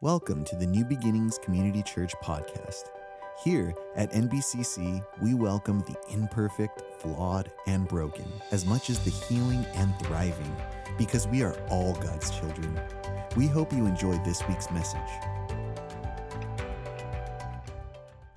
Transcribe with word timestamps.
Welcome 0.00 0.44
to 0.44 0.54
the 0.54 0.64
New 0.64 0.84
Beginnings 0.84 1.40
Community 1.42 1.82
Church 1.82 2.14
podcast. 2.22 2.90
Here 3.42 3.74
at 3.96 4.12
NBCC, 4.12 5.04
we 5.20 5.34
welcome 5.34 5.80
the 5.80 5.96
imperfect, 6.08 6.84
flawed, 7.00 7.50
and 7.66 7.88
broken 7.88 8.24
as 8.52 8.64
much 8.64 8.90
as 8.90 9.00
the 9.00 9.10
healing 9.10 9.66
and 9.74 9.92
thriving 9.98 10.56
because 10.98 11.26
we 11.26 11.42
are 11.42 11.58
all 11.68 11.94
God's 11.94 12.30
children. 12.30 12.80
We 13.34 13.48
hope 13.48 13.72
you 13.72 13.86
enjoyed 13.86 14.24
this 14.24 14.40
week's 14.46 14.70
message. 14.70 15.00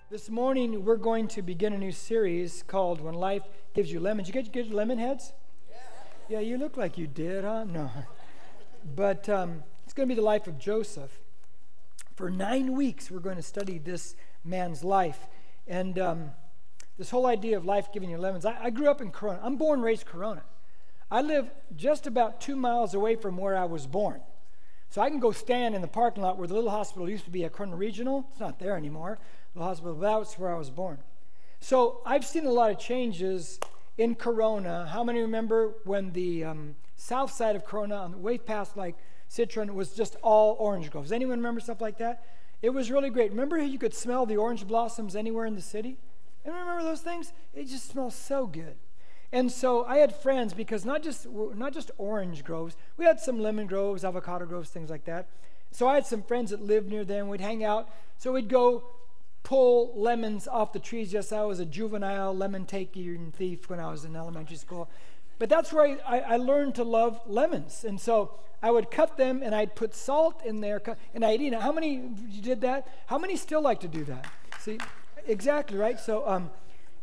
This 0.10 0.32
morning, 0.32 0.84
we're 0.84 0.96
going 0.96 1.28
to 1.28 1.44
begin 1.44 1.74
a 1.74 1.78
new 1.78 1.92
series 1.92 2.64
called 2.66 3.02
When 3.02 3.14
Life 3.14 3.44
Gives 3.76 3.92
You 3.92 4.00
Lemons. 4.00 4.28
You 4.28 4.34
get, 4.34 4.52
get 4.52 4.74
lemon 4.74 4.98
heads? 4.98 5.32
Yeah. 5.70 5.78
yeah, 6.28 6.40
you 6.40 6.58
look 6.58 6.76
like 6.76 6.98
you 6.98 7.06
did, 7.06 7.44
huh? 7.44 7.66
No. 7.66 7.92
But 8.96 9.30
um, 9.30 9.62
it's 9.84 9.94
going 9.94 10.10
to 10.10 10.16
be 10.16 10.20
the 10.20 10.26
life 10.26 10.48
of 10.48 10.58
Joseph. 10.58 11.21
For 12.16 12.30
nine 12.30 12.74
weeks, 12.74 13.10
we're 13.10 13.20
going 13.20 13.38
to 13.38 13.42
study 13.42 13.78
this 13.78 14.16
man's 14.44 14.84
life. 14.84 15.28
And 15.68 15.98
um, 15.98 16.32
this 16.98 17.10
whole 17.10 17.26
idea 17.26 17.58
of 17.58 17.66
life 17.66 17.92
giving 17.94 18.10
you 18.10 18.18
lemons. 18.18 18.46
I, 18.46 18.66
I 18.66 18.70
grew 18.70 18.90
up 18.90 19.02
in 19.02 19.12
Corona. 19.12 19.40
I'm 19.44 19.56
born 19.56 19.82
raised 19.82 20.06
Corona. 20.06 20.44
I 21.10 21.22
live 21.22 21.50
just 21.76 22.08
about 22.08 22.40
two 22.42 22.56
miles 22.56 22.94
away 22.94 23.16
from 23.16 23.38
where 23.38 23.58
I 23.58 23.66
was 23.66 23.88
born. 23.88 24.22
So 24.90 25.02
I 25.02 25.10
can 25.10 25.20
go 25.20 25.32
stand 25.32 25.74
in 25.74 25.82
the 25.82 25.88
parking 25.88 26.22
lot 26.22 26.38
where 26.38 26.48
the 26.48 26.54
little 26.54 26.70
hospital 26.70 27.10
used 27.10 27.26
to 27.26 27.32
be 27.32 27.46
at 27.46 27.54
Corona 27.54 27.76
Regional. 27.76 28.28
It's 28.32 28.40
not 28.40 28.60
there 28.60 28.76
anymore. 28.76 29.20
The 29.56 29.62
hospital, 29.62 29.96
that's 29.96 30.38
where 30.38 30.54
I 30.54 30.58
was 30.58 30.70
born. 30.70 31.00
So 31.60 32.02
I've 32.06 32.26
seen 32.26 32.46
a 32.46 32.52
lot 32.52 32.72
of 32.72 32.80
changes 32.80 33.60
in 33.98 34.16
Corona. 34.16 34.88
How 34.92 35.04
many 35.04 35.22
remember 35.22 35.76
when 35.86 36.12
the 36.12 36.44
um, 36.44 36.76
south 36.96 37.32
side 37.32 37.56
of 37.56 37.66
Corona, 37.66 37.96
on 37.96 38.12
the 38.12 38.18
way 38.18 38.38
past 38.38 38.76
like 38.76 38.98
Citron 39.32 39.76
was 39.76 39.94
just 39.94 40.18
all 40.22 40.58
orange 40.60 40.92
groves. 40.92 41.10
Anyone 41.10 41.38
remember 41.38 41.62
stuff 41.62 41.80
like 41.80 41.98
that? 42.00 42.26
It 42.62 42.72
was 42.72 42.92
really 42.92 43.10
great. 43.10 43.32
Remember 43.32 43.58
how 43.58 43.64
you 43.64 43.80
could 43.80 43.94
smell 43.94 44.26
the 44.26 44.36
orange 44.36 44.68
blossoms 44.68 45.16
anywhere 45.16 45.46
in 45.46 45.56
the 45.56 45.62
city? 45.62 45.96
And 46.44 46.54
remember 46.54 46.84
those 46.84 47.00
things? 47.00 47.32
It 47.54 47.70
just 47.70 47.88
smells 47.88 48.14
so 48.14 48.46
good. 48.46 48.76
And 49.32 49.50
so 49.50 49.86
I 49.86 50.00
had 50.00 50.14
friends 50.14 50.54
because 50.54 50.84
not 50.84 51.02
just 51.02 51.26
not 51.32 51.72
just 51.72 51.92
orange 51.98 52.44
groves, 52.44 52.76
we 52.98 53.06
had 53.06 53.22
some 53.22 53.40
lemon 53.40 53.68
groves, 53.68 54.04
avocado 54.04 54.46
groves, 54.46 54.70
things 54.70 54.90
like 54.90 55.06
that. 55.06 55.30
So 55.72 55.88
I 55.88 55.96
had 55.96 56.06
some 56.06 56.24
friends 56.24 56.52
that 56.52 56.62
lived 56.62 56.90
near 56.90 57.06
them. 57.06 57.30
We'd 57.30 57.40
hang 57.40 57.64
out. 57.64 57.88
So 58.18 58.34
we'd 58.34 58.50
go 58.50 58.84
pull 59.44 59.94
lemons 59.96 60.46
off 60.46 60.74
the 60.74 60.80
trees. 60.80 61.14
Yes, 61.14 61.32
I 61.32 61.44
was 61.44 61.62
a 61.62 61.66
juvenile 61.66 62.36
lemon 62.36 62.66
taker 62.66 63.00
and 63.00 63.34
thief 63.34 63.70
when 63.70 63.80
I 63.80 63.90
was 63.90 64.04
in 64.04 64.18
elementary 64.18 64.58
school. 64.58 64.90
But 65.42 65.50
that's 65.50 65.74
where 65.74 65.98
I, 66.08 66.20
I, 66.20 66.38
learned 66.38 66.76
to 66.76 66.84
love 66.84 67.20
lemons. 67.26 67.84
And 67.84 68.00
so 68.00 68.38
I 68.62 68.70
would 68.70 68.92
cut 68.92 69.18
them 69.18 69.42
and 69.42 69.56
I'd 69.56 69.74
put 69.74 69.96
salt 69.96 70.46
in 70.46 70.62
there 70.62 70.80
and 71.16 71.26
I'd 71.26 71.42
eat 71.42 71.52
it. 71.52 71.60
How 71.60 71.72
many 71.72 71.98
did 72.42 72.62
that? 72.62 72.88
How 73.08 73.18
many 73.18 73.36
still 73.38 73.64
like 73.64 73.80
to 73.80 73.88
do 73.88 74.04
that? 74.04 74.28
See, 74.60 74.78
exactly, 75.26 75.80
right? 75.80 76.00
So, 76.00 76.28
um, 76.28 76.52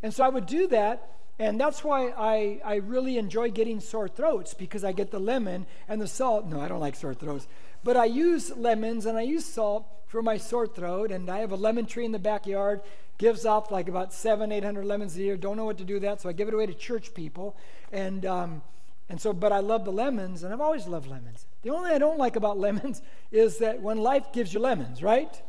and 0.05 0.15
so 0.15 0.23
I 0.23 0.29
would 0.29 0.47
do 0.47 0.69
that. 0.69 1.17
And 1.41 1.61
that's 1.61 1.83
why 1.83 2.11
I, 2.11 2.61
I 2.65 2.77
really 2.77 3.19
enjoy 3.19 3.51
getting 3.51 3.81
sore 3.81 4.07
throats 4.07 4.55
because 4.55 4.85
I 4.85 4.93
get 4.93 5.11
the 5.11 5.19
lemon 5.19 5.67
and 5.89 6.01
the 6.01 6.07
salt. 6.07 6.47
No, 6.47 6.61
I 6.61 6.69
don't 6.69 6.79
like 6.79 6.95
sore 6.95 7.15
throats. 7.15 7.49
But 7.83 7.97
I 7.97 8.05
use 8.05 8.57
lemons 8.57 9.05
and 9.05 9.19
I 9.19 9.23
use 9.23 9.47
salt 9.47 9.85
for 10.07 10.23
my 10.23 10.37
sore 10.37 10.69
throat. 10.69 11.11
And 11.11 11.29
I 11.29 11.39
have 11.39 11.51
a 11.51 11.57
lemon 11.57 11.87
tree 11.87 12.05
in 12.05 12.13
the 12.13 12.21
backyard 12.21 12.83
gives 13.19 13.45
off 13.45 13.71
like 13.71 13.89
about 13.89 14.15
seven, 14.15 14.51
eight 14.53 14.65
hundred 14.65 14.87
lemons 14.87 15.17
a 15.17 15.21
year. 15.21 15.37
Don't 15.37 15.57
know 15.57 15.65
what 15.65 15.79
to 15.79 15.85
do 15.85 15.95
with 15.95 16.03
that, 16.03 16.21
so 16.21 16.29
I 16.29 16.33
give 16.33 16.49
it 16.49 16.55
away 16.55 16.67
to 16.67 16.75
church 16.75 17.13
people. 17.15 17.57
And 17.93 18.25
um, 18.25 18.63
and 19.09 19.21
so, 19.21 19.33
but 19.33 19.53
I 19.53 19.61
love 19.61 19.85
the 19.85 19.93
lemons, 19.93 20.43
and 20.43 20.53
I've 20.53 20.61
always 20.61 20.87
loved 20.87 21.09
lemons. 21.09 21.47
The 21.63 21.71
only 21.71 21.89
thing 21.89 21.97
I 21.97 21.99
don't 21.99 22.19
like 22.19 22.37
about 22.37 22.59
lemons 22.67 23.03
is 23.31 23.59
that 23.59 23.81
when 23.81 23.99
life 23.99 24.33
gives 24.33 24.53
you 24.53 24.61
lemons, 24.61 25.03
right? 25.03 25.43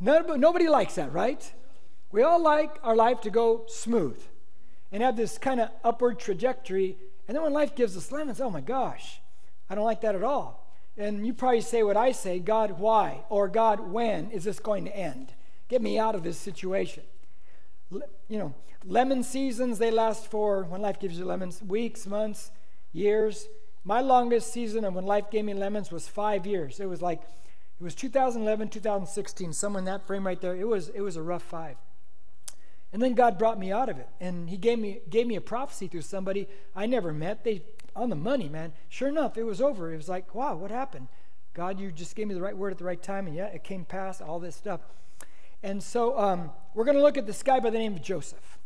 Nobody, 0.00 0.38
nobody 0.38 0.68
likes 0.68 0.94
that, 0.94 1.12
right? 1.12 1.52
We 2.10 2.22
all 2.22 2.40
like 2.40 2.78
our 2.82 2.96
life 2.96 3.20
to 3.22 3.30
go 3.30 3.64
smooth 3.68 4.18
and 4.90 5.02
have 5.02 5.16
this 5.16 5.36
kind 5.36 5.60
of 5.60 5.70
upward 5.84 6.18
trajectory. 6.18 6.96
And 7.26 7.36
then 7.36 7.42
when 7.42 7.52
life 7.52 7.74
gives 7.74 7.96
us 7.96 8.10
lemons, 8.10 8.40
oh 8.40 8.48
my 8.48 8.62
gosh, 8.62 9.20
I 9.68 9.74
don't 9.74 9.84
like 9.84 10.00
that 10.00 10.14
at 10.14 10.22
all. 10.22 10.66
And 10.96 11.26
you 11.26 11.34
probably 11.34 11.60
say 11.60 11.82
what 11.82 11.96
I 11.96 12.12
say 12.12 12.38
God, 12.38 12.78
why? 12.78 13.24
Or 13.28 13.48
God, 13.48 13.80
when 13.80 14.30
is 14.30 14.44
this 14.44 14.58
going 14.58 14.86
to 14.86 14.96
end? 14.96 15.34
Get 15.68 15.82
me 15.82 15.98
out 15.98 16.14
of 16.14 16.22
this 16.22 16.38
situation. 16.38 17.02
You 17.90 18.38
know, 18.38 18.54
lemon 18.84 19.22
seasons, 19.22 19.78
they 19.78 19.90
last 19.90 20.30
for, 20.30 20.64
when 20.64 20.80
life 20.80 20.98
gives 20.98 21.18
you 21.18 21.24
lemons, 21.24 21.62
weeks, 21.62 22.06
months, 22.06 22.50
years. 22.92 23.48
My 23.84 24.00
longest 24.00 24.52
season 24.52 24.84
of 24.84 24.94
when 24.94 25.06
life 25.06 25.30
gave 25.30 25.44
me 25.44 25.54
lemons 25.54 25.90
was 25.90 26.08
five 26.08 26.46
years. 26.46 26.80
It 26.80 26.86
was 26.86 27.00
like, 27.00 27.22
it 27.22 27.84
was 27.84 27.94
2011, 27.94 28.68
2016, 28.68 29.52
somewhere 29.52 29.78
in 29.78 29.84
that 29.86 30.06
frame 30.06 30.26
right 30.26 30.40
there. 30.40 30.56
It 30.56 30.66
was, 30.66 30.88
it 30.88 31.00
was 31.00 31.16
a 31.16 31.22
rough 31.22 31.42
five. 31.42 31.76
And 32.92 33.02
then 33.02 33.14
God 33.14 33.38
brought 33.38 33.58
me 33.58 33.70
out 33.70 33.88
of 33.88 33.98
it. 33.98 34.08
And 34.20 34.48
He 34.48 34.56
gave 34.56 34.78
me, 34.78 35.00
gave 35.08 35.26
me 35.26 35.36
a 35.36 35.40
prophecy 35.40 35.88
through 35.88 36.02
somebody 36.02 36.48
I 36.74 36.86
never 36.86 37.12
met. 37.12 37.44
They, 37.44 37.62
on 37.94 38.10
the 38.10 38.16
money, 38.16 38.48
man. 38.48 38.72
Sure 38.88 39.08
enough, 39.08 39.36
it 39.36 39.44
was 39.44 39.60
over. 39.60 39.92
It 39.92 39.96
was 39.96 40.08
like, 40.08 40.34
wow, 40.34 40.54
what 40.56 40.70
happened? 40.70 41.08
God, 41.52 41.80
you 41.80 41.90
just 41.90 42.14
gave 42.14 42.28
me 42.28 42.34
the 42.34 42.40
right 42.40 42.56
word 42.56 42.72
at 42.72 42.78
the 42.78 42.84
right 42.84 43.02
time. 43.02 43.26
And 43.26 43.34
yeah, 43.34 43.46
it 43.46 43.64
came 43.64 43.84
past, 43.84 44.22
all 44.22 44.38
this 44.38 44.56
stuff. 44.56 44.80
And 45.62 45.82
so 45.82 46.18
um, 46.18 46.50
we're 46.74 46.84
going 46.84 46.96
to 46.96 47.02
look 47.02 47.18
at 47.18 47.26
this 47.26 47.42
guy 47.42 47.60
by 47.60 47.70
the 47.70 47.78
name 47.78 47.94
of 47.94 48.02
Joseph. 48.02 48.58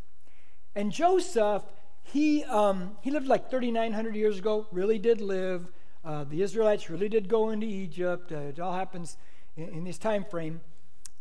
And 0.74 0.92
Joseph, 0.92 1.62
he, 2.02 2.44
um, 2.44 2.96
he 3.00 3.10
lived 3.10 3.26
like 3.26 3.50
3,900 3.50 4.14
years 4.14 4.38
ago, 4.38 4.66
really 4.70 4.98
did 4.98 5.20
live. 5.20 5.68
Uh, 6.04 6.24
the 6.24 6.42
Israelites 6.42 6.90
really 6.90 7.08
did 7.08 7.28
go 7.28 7.50
into 7.50 7.66
Egypt. 7.66 8.32
Uh, 8.32 8.36
it 8.38 8.60
all 8.60 8.74
happens 8.74 9.16
in, 9.56 9.68
in, 9.68 9.84
this 9.84 9.98
time 9.98 10.24
frame. 10.24 10.60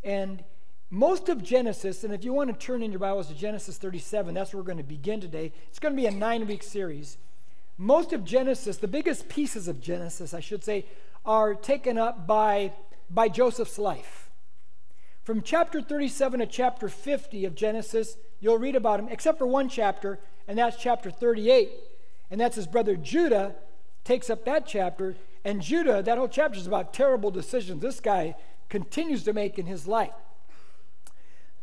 And 0.04 0.44
most 0.90 1.30
of 1.30 1.44
Genesis, 1.44 2.03
and 2.03 2.14
if 2.14 2.24
you 2.24 2.34
want 2.34 2.50
to 2.50 2.66
turn 2.66 2.82
in 2.82 2.92
your 2.92 3.00
Bibles 3.00 3.28
to 3.28 3.36
Genesis 3.36 3.78
37, 3.78 4.34
that's 4.34 4.53
where 4.53 4.62
we're 4.62 4.66
going 4.66 4.78
to 4.78 4.84
begin 4.84 5.22
today. 5.22 5.53
It's 5.70 5.80
going 5.80 5.96
to 5.96 6.02
be 6.02 6.08
a 6.08 6.12
nine 6.12 6.48
week 6.48 6.64
series. 6.64 7.18
Most 7.78 8.12
of 8.12 8.26
Genesis, 8.26 8.78
the 8.78 8.88
biggest 8.88 9.30
pieces 9.30 9.68
of 9.68 9.80
Genesis, 9.80 10.34
I 10.34 10.40
should 10.40 10.64
say, 10.64 10.86
are 11.26 11.53
taken 11.53 11.98
up 11.98 12.28
by, 12.28 12.74
by 13.09 13.30
Joseph's 13.30 13.78
life. 13.78 14.21
From 15.31 15.44
chapter 15.44 15.81
37 15.81 16.42
to 16.42 16.46
chapter 16.46 16.90
50 16.90 17.46
of 17.46 17.56
Genesis, 17.56 18.18
you'll 18.42 18.58
read 18.58 18.75
about 18.75 19.00
him, 19.00 19.08
except 19.09 19.38
for 19.38 19.47
one 19.47 19.69
chapter, 19.69 20.19
and 20.46 20.58
that's 20.58 20.75
chapter 20.75 21.09
38. 21.09 21.72
And 22.30 22.42
that's 22.42 22.58
his 22.58 22.68
brother 22.68 22.97
Judah 22.97 23.56
takes 24.03 24.30
up 24.30 24.44
that 24.44 24.68
chapter. 24.68 25.16
And 25.46 25.62
Judah, 25.62 26.03
that 26.03 26.18
whole 26.18 26.28
chapter 26.28 26.59
is 26.59 26.68
about 26.68 26.94
terrible 26.94 27.31
decisions 27.31 27.81
this 27.81 28.02
guy 28.02 28.36
continues 28.68 29.24
to 29.24 29.31
make 29.31 29.58
in 29.58 29.68
his 29.68 29.88
life. 29.88 30.12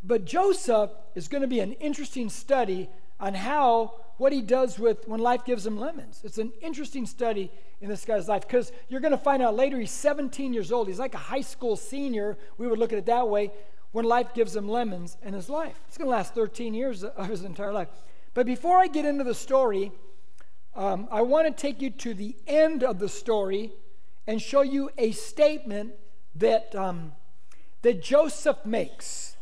But 0.03 0.25
Joseph 0.25 0.89
is 1.15 1.29
going 1.29 1.43
to 1.43 1.47
be 1.47 1.61
an 1.61 1.73
interesting 1.73 2.31
study 2.31 2.89
on 3.21 3.35
how 3.35 3.97
what 4.19 4.33
he 4.33 4.43
does 4.43 4.79
with 4.79 5.07
when 5.09 5.21
life 5.21 5.45
gives 5.45 5.67
him 5.67 5.79
lemons. 5.79 6.21
It's 6.25 6.39
an 6.39 6.53
interesting 6.61 7.07
study 7.07 7.51
in 7.81 7.89
this 7.89 8.05
guy's 8.05 8.29
life 8.29 8.43
because 8.43 8.73
you're 8.89 9.01
going 9.01 9.13
to 9.13 9.19
find 9.19 9.43
out 9.43 9.55
later 9.55 9.79
he's 9.79 9.93
17 9.93 10.53
years 10.53 10.71
old. 10.71 10.89
He's 10.89 10.99
like 10.99 11.15
a 11.15 11.19
high 11.19 11.41
school 11.41 11.77
senior. 11.77 12.37
We 12.59 12.67
would 12.67 12.79
look 12.79 12.93
at 12.93 12.99
it 12.99 13.07
that 13.07 13.29
way 13.29 13.53
when 13.93 14.05
life 14.05 14.35
gives 14.35 14.55
him 14.55 14.69
lemons 14.69 15.17
in 15.23 15.33
his 15.33 15.49
life. 15.49 15.81
It's 15.87 15.97
going 15.97 16.07
to 16.07 16.11
last 16.11 16.35
13 16.35 16.75
years 16.75 17.05
of 17.05 17.29
his 17.29 17.45
entire 17.45 17.73
life. 17.73 17.89
But 18.35 18.45
before 18.45 18.79
I 18.79 18.89
get 18.89 19.05
into 19.05 19.25
the 19.25 19.35
story, 19.35 19.93
um, 20.75 21.09
I 21.11 21.23
want 21.23 21.47
to 21.47 21.61
take 21.61 21.81
you 21.81 21.91
to 21.91 22.13
the 22.13 22.37
end 22.47 22.83
of 22.85 22.99
the 22.99 23.09
story 23.09 23.73
and 24.27 24.43
show 24.43 24.63
you 24.63 24.91
a 24.99 25.13
statement 25.13 25.93
that, 26.35 26.75
um, 26.75 27.13
that 27.83 28.03
Joseph 28.03 28.59
makes. 28.65 29.37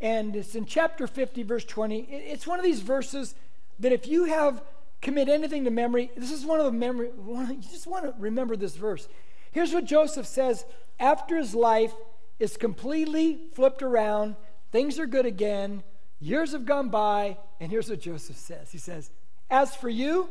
And 0.00 0.36
it's 0.36 0.54
in 0.54 0.66
chapter 0.66 1.06
50, 1.06 1.42
verse 1.42 1.64
20. 1.64 2.00
It's 2.10 2.46
one 2.46 2.58
of 2.58 2.64
these 2.64 2.80
verses 2.80 3.34
that 3.82 3.92
if 3.92 4.06
you 4.06 4.24
have 4.24 4.62
commit 5.00 5.28
anything 5.28 5.64
to 5.64 5.70
memory, 5.70 6.10
this 6.16 6.30
is 6.30 6.46
one 6.46 6.60
of 6.60 6.66
the 6.66 6.72
memory, 6.72 7.10
you 7.26 7.56
just 7.70 7.86
want 7.86 8.04
to 8.04 8.14
remember 8.18 8.56
this 8.56 8.76
verse. 8.76 9.08
Here's 9.50 9.74
what 9.74 9.84
Joseph 9.84 10.26
says 10.26 10.64
after 10.98 11.36
his 11.36 11.54
life 11.54 11.92
is 12.38 12.56
completely 12.56 13.40
flipped 13.54 13.82
around, 13.82 14.36
things 14.70 14.98
are 14.98 15.06
good 15.06 15.26
again, 15.26 15.82
years 16.20 16.52
have 16.52 16.64
gone 16.64 16.88
by, 16.88 17.36
and 17.60 17.70
here's 17.70 17.90
what 17.90 18.00
Joseph 18.00 18.36
says. 18.36 18.70
He 18.70 18.78
says, 18.78 19.10
As 19.50 19.74
for 19.74 19.88
you, 19.88 20.28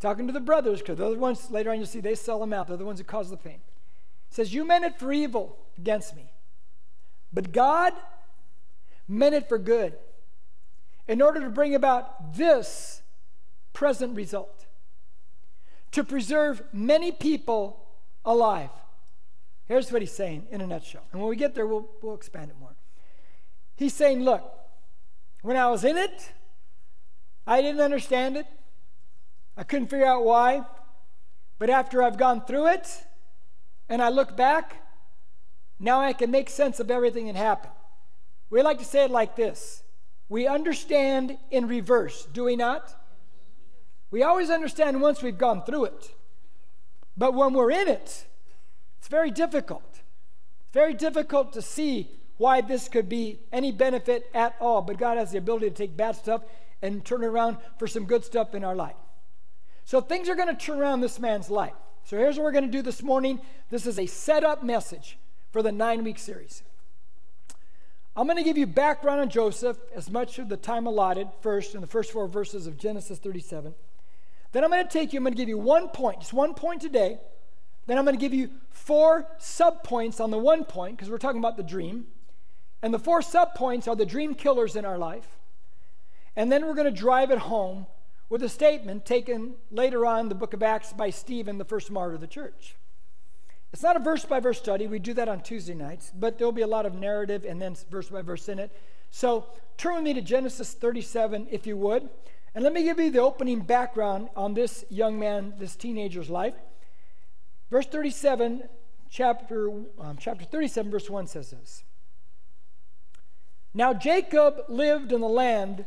talking 0.00 0.26
to 0.26 0.32
the 0.32 0.40
brothers, 0.40 0.80
because 0.80 0.96
they're 0.96 1.10
the 1.10 1.18
ones 1.18 1.50
later 1.50 1.70
on 1.70 1.76
you'll 1.76 1.86
see 1.86 2.00
they 2.00 2.14
sell 2.14 2.40
them 2.40 2.54
out, 2.54 2.66
they're 2.66 2.78
the 2.78 2.84
ones 2.84 2.98
who 2.98 3.04
cause 3.04 3.28
the 3.28 3.36
pain. 3.36 3.60
He 4.30 4.34
says, 4.34 4.54
You 4.54 4.64
meant 4.64 4.86
it 4.86 4.98
for 4.98 5.12
evil 5.12 5.58
against 5.76 6.16
me, 6.16 6.32
but 7.30 7.52
God 7.52 7.92
meant 9.06 9.34
it 9.34 9.46
for 9.50 9.58
good 9.58 9.98
in 11.08 11.20
order 11.22 11.40
to 11.40 11.50
bring 11.50 11.74
about 11.74 12.34
this 12.34 13.02
present 13.72 14.16
result 14.16 14.66
to 15.92 16.04
preserve 16.04 16.62
many 16.72 17.10
people 17.10 17.88
alive. 18.24 18.70
Here's 19.66 19.90
what 19.92 20.02
he's 20.02 20.12
saying 20.12 20.46
in 20.50 20.60
a 20.60 20.66
nutshell. 20.66 21.02
And 21.12 21.20
when 21.20 21.30
we 21.30 21.36
get 21.36 21.54
there, 21.54 21.66
we'll, 21.66 21.88
we'll 22.02 22.14
expand 22.14 22.50
it 22.50 22.56
more. 22.58 22.74
He's 23.76 23.94
saying, 23.94 24.24
Look, 24.24 24.42
when 25.42 25.56
I 25.56 25.68
was 25.70 25.84
in 25.84 25.96
it, 25.96 26.32
I 27.46 27.62
didn't 27.62 27.80
understand 27.80 28.36
it. 28.36 28.46
I 29.56 29.64
couldn't 29.64 29.88
figure 29.88 30.06
out 30.06 30.24
why. 30.24 30.64
But 31.58 31.70
after 31.70 32.02
I've 32.02 32.18
gone 32.18 32.44
through 32.44 32.68
it 32.68 33.04
and 33.88 34.02
I 34.02 34.08
look 34.08 34.36
back, 34.36 34.82
Now 35.78 36.00
I 36.00 36.12
can 36.12 36.30
make 36.30 36.50
sense 36.50 36.80
of 36.80 36.90
everything 36.90 37.26
that 37.26 37.36
happened. 37.36 37.72
We 38.50 38.62
like 38.62 38.78
to 38.78 38.84
say 38.84 39.04
it 39.04 39.10
like 39.10 39.36
this 39.36 39.82
We 40.30 40.46
understand 40.46 41.36
in 41.50 41.66
reverse, 41.66 42.26
do 42.32 42.44
we 42.44 42.54
not? 42.54 42.94
We 44.12 44.22
always 44.22 44.48
understand 44.48 45.02
once 45.02 45.22
we've 45.22 45.36
gone 45.36 45.64
through 45.64 45.86
it. 45.86 46.14
But 47.16 47.34
when 47.34 47.52
we're 47.52 47.72
in 47.72 47.88
it, 47.88 48.26
it's 48.98 49.08
very 49.08 49.32
difficult. 49.32 49.82
It's 49.90 50.72
very 50.72 50.94
difficult 50.94 51.52
to 51.54 51.62
see 51.62 52.10
why 52.36 52.60
this 52.60 52.88
could 52.88 53.08
be 53.08 53.40
any 53.52 53.72
benefit 53.72 54.30
at 54.32 54.54
all. 54.60 54.82
But 54.82 54.98
God 54.98 55.18
has 55.18 55.32
the 55.32 55.38
ability 55.38 55.68
to 55.68 55.74
take 55.74 55.96
bad 55.96 56.14
stuff 56.14 56.42
and 56.80 57.04
turn 57.04 57.24
it 57.24 57.26
around 57.26 57.58
for 57.78 57.88
some 57.88 58.04
good 58.04 58.24
stuff 58.24 58.54
in 58.54 58.62
our 58.62 58.76
life. 58.76 58.96
So 59.84 60.00
things 60.00 60.28
are 60.28 60.36
going 60.36 60.48
to 60.48 60.54
turn 60.54 60.78
around 60.78 61.00
this 61.00 61.18
man's 61.18 61.50
life. 61.50 61.74
So 62.04 62.16
here's 62.16 62.36
what 62.36 62.44
we're 62.44 62.52
going 62.52 62.66
to 62.66 62.70
do 62.70 62.82
this 62.82 63.02
morning. 63.02 63.40
This 63.68 63.84
is 63.84 63.98
a 63.98 64.06
setup 64.06 64.62
message 64.62 65.18
for 65.50 65.60
the 65.60 65.72
nine 65.72 66.04
week 66.04 66.20
series. 66.20 66.62
I'm 68.16 68.26
going 68.26 68.36
to 68.36 68.42
give 68.42 68.58
you 68.58 68.66
background 68.66 69.20
on 69.20 69.28
Joseph 69.28 69.78
as 69.94 70.10
much 70.10 70.38
of 70.38 70.48
the 70.48 70.56
time 70.56 70.86
allotted 70.86 71.28
first 71.40 71.74
in 71.74 71.80
the 71.80 71.86
first 71.86 72.10
four 72.10 72.26
verses 72.26 72.66
of 72.66 72.76
Genesis 72.76 73.18
37. 73.18 73.74
Then 74.52 74.64
I'm 74.64 74.70
going 74.70 74.84
to 74.84 74.90
take 74.90 75.12
you, 75.12 75.18
I'm 75.18 75.24
going 75.24 75.34
to 75.34 75.38
give 75.38 75.48
you 75.48 75.58
one 75.58 75.88
point, 75.88 76.20
just 76.20 76.32
one 76.32 76.54
point 76.54 76.82
today. 76.82 77.18
Then 77.86 77.98
I'm 77.98 78.04
going 78.04 78.16
to 78.16 78.20
give 78.20 78.34
you 78.34 78.50
four 78.70 79.28
sub 79.38 79.84
points 79.84 80.18
on 80.18 80.30
the 80.30 80.38
one 80.38 80.64
point 80.64 80.96
because 80.96 81.08
we're 81.08 81.18
talking 81.18 81.38
about 81.38 81.56
the 81.56 81.62
dream. 81.62 82.06
And 82.82 82.92
the 82.92 82.98
four 82.98 83.22
sub 83.22 83.54
points 83.54 83.86
are 83.86 83.94
the 83.94 84.06
dream 84.06 84.34
killers 84.34 84.74
in 84.74 84.84
our 84.84 84.98
life. 84.98 85.38
And 86.34 86.50
then 86.50 86.66
we're 86.66 86.74
going 86.74 86.92
to 86.92 86.98
drive 86.98 87.30
it 87.30 87.38
home 87.38 87.86
with 88.28 88.42
a 88.42 88.48
statement 88.48 89.04
taken 89.04 89.54
later 89.70 90.04
on 90.04 90.20
in 90.20 90.28
the 90.28 90.34
book 90.34 90.52
of 90.52 90.62
Acts 90.62 90.92
by 90.92 91.10
Stephen, 91.10 91.58
the 91.58 91.64
first 91.64 91.90
martyr 91.90 92.14
of 92.14 92.20
the 92.20 92.26
church. 92.26 92.76
It's 93.72 93.82
not 93.82 93.96
a 93.96 94.00
verse 94.00 94.24
by 94.24 94.40
verse 94.40 94.58
study. 94.58 94.86
We 94.86 94.98
do 94.98 95.14
that 95.14 95.28
on 95.28 95.42
Tuesday 95.42 95.74
nights, 95.74 96.12
but 96.18 96.38
there'll 96.38 96.52
be 96.52 96.62
a 96.62 96.66
lot 96.66 96.86
of 96.86 96.94
narrative 96.94 97.44
and 97.44 97.62
then 97.62 97.76
verse 97.90 98.08
by 98.08 98.22
verse 98.22 98.48
in 98.48 98.58
it. 98.58 98.76
So 99.10 99.46
turn 99.76 99.94
with 99.96 100.04
me 100.04 100.14
to 100.14 100.22
Genesis 100.22 100.72
37, 100.72 101.48
if 101.50 101.66
you 101.66 101.76
would. 101.76 102.08
And 102.54 102.64
let 102.64 102.72
me 102.72 102.82
give 102.82 102.98
you 102.98 103.10
the 103.10 103.20
opening 103.20 103.60
background 103.60 104.28
on 104.34 104.54
this 104.54 104.84
young 104.88 105.18
man, 105.18 105.54
this 105.58 105.76
teenager's 105.76 106.28
life. 106.28 106.54
Verse 107.70 107.86
37, 107.86 108.64
chapter, 109.08 109.70
um, 110.00 110.16
chapter 110.18 110.44
37, 110.44 110.90
verse 110.90 111.08
1 111.08 111.28
says 111.28 111.50
this 111.50 111.84
Now 113.72 113.94
Jacob 113.94 114.64
lived 114.68 115.12
in 115.12 115.20
the 115.20 115.28
land 115.28 115.86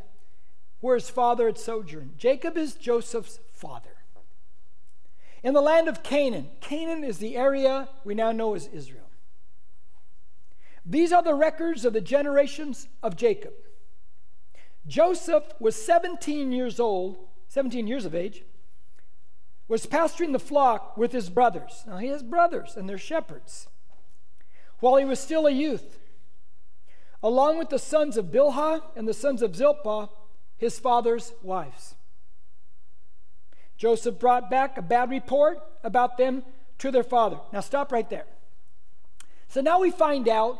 where 0.79 0.95
his 0.95 1.09
father 1.09 1.47
had 1.47 1.57
sojourned. 1.57 2.17
Jacob 2.17 2.57
is 2.57 2.75
Joseph's 2.75 3.39
father. 3.53 4.02
In 5.43 5.53
the 5.53 5.61
land 5.61 5.89
of 5.89 6.03
Canaan, 6.03 6.49
Canaan 6.61 7.03
is 7.03 7.17
the 7.17 7.35
area 7.35 7.89
we 8.05 8.15
now 8.15 8.31
know 8.31 8.55
as 8.55 8.67
Israel. 8.67 9.09
These 10.85 11.11
are 11.11 11.21
the 11.21 11.33
records 11.33 11.83
of 11.83 11.93
the 11.93 12.01
generations 12.01 12.87
of 13.01 13.17
Jacob. 13.17 13.53
Joseph 14.87 15.43
was 15.59 15.75
17 15.75 16.51
years 16.51 16.79
old, 16.79 17.17
17 17.49 17.87
years 17.87 18.05
of 18.05 18.15
age, 18.15 18.43
was 19.67 19.85
pasturing 19.85 20.31
the 20.31 20.39
flock 20.39 20.97
with 20.97 21.11
his 21.11 21.29
brothers. 21.29 21.83
Now, 21.87 21.97
he 21.97 22.07
has 22.07 22.23
brothers, 22.23 22.75
and 22.75 22.87
they're 22.87 22.97
shepherds. 22.97 23.67
While 24.79 24.97
he 24.97 25.05
was 25.05 25.19
still 25.19 25.45
a 25.45 25.51
youth, 25.51 25.99
along 27.21 27.57
with 27.57 27.69
the 27.69 27.79
sons 27.79 28.17
of 28.17 28.25
Bilhah 28.25 28.81
and 28.95 29.07
the 29.07 29.13
sons 29.13 29.41
of 29.41 29.55
Zilpah, 29.55 30.09
his 30.57 30.79
father's 30.79 31.31
wives. 31.41 31.95
Joseph 33.77 34.19
brought 34.19 34.49
back 34.49 34.77
a 34.77 34.81
bad 34.81 35.09
report 35.09 35.59
about 35.83 36.17
them 36.17 36.43
to 36.79 36.91
their 36.91 37.03
father. 37.03 37.37
Now, 37.51 37.59
stop 37.59 37.91
right 37.91 38.09
there. 38.09 38.25
So 39.47 39.61
now 39.61 39.79
we 39.79 39.91
find 39.91 40.27
out 40.27 40.59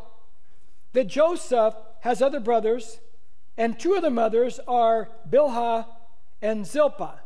that 0.94 1.07
Joseph 1.07 1.75
has 2.01 2.21
other 2.21 2.39
brothers 2.39 3.00
and 3.57 3.80
two 3.80 3.94
of 3.94 4.01
the 4.01 4.10
mothers 4.10 4.60
are 4.68 5.10
Bilhah 5.30 5.86
and 6.42 6.65
Zilpah. 6.65 7.19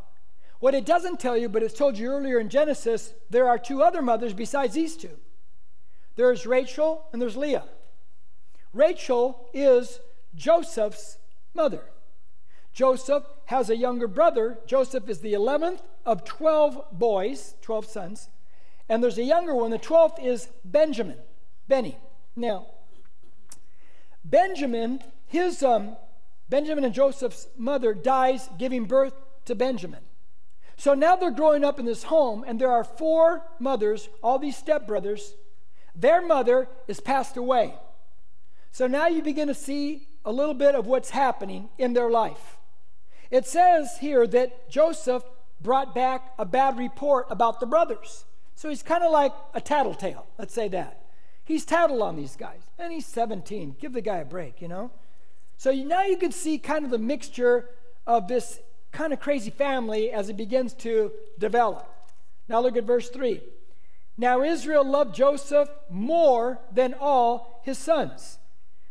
What 0.60 0.74
it 0.74 0.86
doesn't 0.86 1.20
tell 1.20 1.38
you, 1.38 1.50
but 1.50 1.64
it's 1.64 1.78
told 1.78 1.98
you 1.98 2.10
earlier 2.10 2.40
in 2.40 2.50
Genesis, 2.50 3.14
there 3.30 3.48
are 3.48 3.60
two 3.60 3.84
other 3.84 4.02
mothers 4.02 4.34
besides 4.34 4.74
these 4.74 4.98
two. 4.98 5.18
There's 6.16 6.48
Rachel 6.48 7.06
and 7.14 7.22
there's 7.22 7.38
Leah. 7.38 7.66
Rachel 8.74 9.50
is 9.54 10.00
Joseph's 10.36 11.18
mother. 11.54 11.84
Joseph 12.78 13.24
has 13.46 13.72
a 13.72 13.76
younger 13.76 14.08
brother. 14.08 14.60
Joseph 14.68 15.10
is 15.10 15.22
the 15.22 15.34
11th 15.34 15.80
of 16.06 16.24
12 16.24 16.92
boys, 16.92 17.56
12 17.64 17.88
sons. 17.88 18.30
And 18.88 19.04
there's 19.04 19.18
a 19.18 19.24
younger 19.24 19.56
one. 19.56 19.72
The 19.72 19.80
12th 19.80 20.24
is 20.24 20.50
Benjamin, 20.64 21.18
Benny. 21.68 21.98
Now, 22.36 22.68
Benjamin, 24.24 25.00
his 25.26 25.64
um, 25.64 25.98
Benjamin 26.50 26.86
and 26.86 26.94
Joseph's 26.94 27.48
mother 27.58 27.96
dies 27.96 28.48
giving 28.60 28.86
birth 28.86 29.16
to 29.46 29.56
Benjamin. 29.56 30.04
So 30.76 30.94
now 30.94 31.16
they're 31.16 31.32
growing 31.32 31.64
up 31.64 31.80
in 31.80 31.86
this 31.88 32.04
home, 32.04 32.46
and 32.46 32.62
there 32.62 32.72
are 32.72 32.84
four 32.84 33.42
mothers, 33.58 34.08
all 34.22 34.38
these 34.38 34.62
stepbrothers. 34.62 35.32
Their 35.96 36.22
mother 36.22 36.70
is 36.88 37.00
passed 37.00 37.38
away. 37.38 37.74
So 38.72 38.86
now 38.86 39.08
you 39.08 39.24
begin 39.24 39.48
to 39.48 39.56
see 39.56 40.10
a 40.24 40.32
little 40.32 40.54
bit 40.54 40.76
of 40.76 40.86
what's 40.86 41.10
happening 41.10 41.70
in 41.80 41.94
their 41.94 42.12
life. 42.12 42.57
It 43.30 43.46
says 43.46 43.98
here 44.00 44.26
that 44.28 44.70
Joseph 44.70 45.24
brought 45.62 45.94
back 45.94 46.34
a 46.38 46.46
bad 46.46 46.78
report 46.78 47.28
about 47.30 47.60
the 47.60 47.66
brothers. 47.66 48.26
So 48.56 48.70
he's 48.70 48.84
kind 48.84 49.04
of 49.04 49.12
like 49.12 49.34
a 49.54 49.62
tattletale, 49.62 50.28
let's 50.38 50.54
say 50.54 50.68
that. 50.70 51.04
He's 51.44 51.66
tattled 51.66 52.02
on 52.02 52.16
these 52.16 52.36
guys, 52.36 52.70
and 52.78 52.92
he's 52.92 53.06
17. 53.06 53.78
Give 53.80 53.94
the 53.94 54.02
guy 54.02 54.18
a 54.18 54.26
break, 54.26 54.62
you 54.62 54.68
know? 54.68 54.92
So 55.58 55.72
now 55.72 56.04
you 56.04 56.18
can 56.18 56.32
see 56.32 56.58
kind 56.58 56.84
of 56.84 56.92
the 56.92 56.98
mixture 56.98 57.70
of 58.06 58.28
this 58.28 58.60
kind 58.92 59.14
of 59.14 59.20
crazy 59.20 59.50
family 59.50 60.12
as 60.12 60.30
it 60.30 60.38
begins 60.38 60.74
to 60.74 61.12
develop. 61.40 61.88
Now 62.48 62.60
look 62.62 62.78
at 62.78 62.84
verse 62.84 63.10
3. 63.10 63.42
Now 64.18 64.42
Israel 64.42 64.84
loved 64.84 65.16
Joseph 65.16 65.70
more 65.90 66.60
than 66.72 66.96
all 67.00 67.62
his 67.64 67.78
sons 67.78 68.40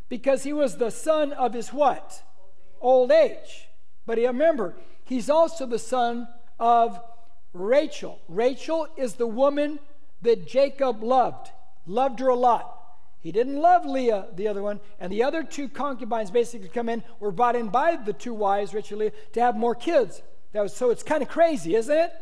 because 0.08 0.44
he 0.44 0.52
was 0.52 0.76
the 0.76 0.90
son 0.90 1.32
of 1.32 1.54
his 1.54 1.72
what? 1.72 2.22
Old 2.80 3.10
age. 3.10 3.65
But 4.06 4.18
remember, 4.18 4.74
he's 5.04 5.28
also 5.28 5.66
the 5.66 5.78
son 5.78 6.28
of 6.58 7.00
Rachel. 7.52 8.20
Rachel 8.28 8.86
is 8.96 9.14
the 9.14 9.26
woman 9.26 9.78
that 10.22 10.46
Jacob 10.46 11.02
loved, 11.02 11.50
loved 11.86 12.20
her 12.20 12.28
a 12.28 12.34
lot. 12.34 12.72
He 13.20 13.32
didn't 13.32 13.60
love 13.60 13.84
Leah, 13.84 14.28
the 14.34 14.46
other 14.46 14.62
one, 14.62 14.80
and 15.00 15.10
the 15.10 15.24
other 15.24 15.42
two 15.42 15.68
concubines 15.68 16.30
basically 16.30 16.68
come 16.68 16.88
in, 16.88 17.02
were 17.18 17.32
brought 17.32 17.56
in 17.56 17.68
by 17.68 17.96
the 17.96 18.12
two 18.12 18.34
wives, 18.34 18.72
Rachel 18.72 19.00
and 19.02 19.12
Leah, 19.12 19.20
to 19.32 19.40
have 19.40 19.56
more 19.56 19.74
kids. 19.74 20.22
That 20.52 20.62
was, 20.62 20.74
so 20.74 20.90
it's 20.90 21.02
kind 21.02 21.22
of 21.22 21.28
crazy, 21.28 21.74
isn't 21.74 21.96
it? 21.96 22.12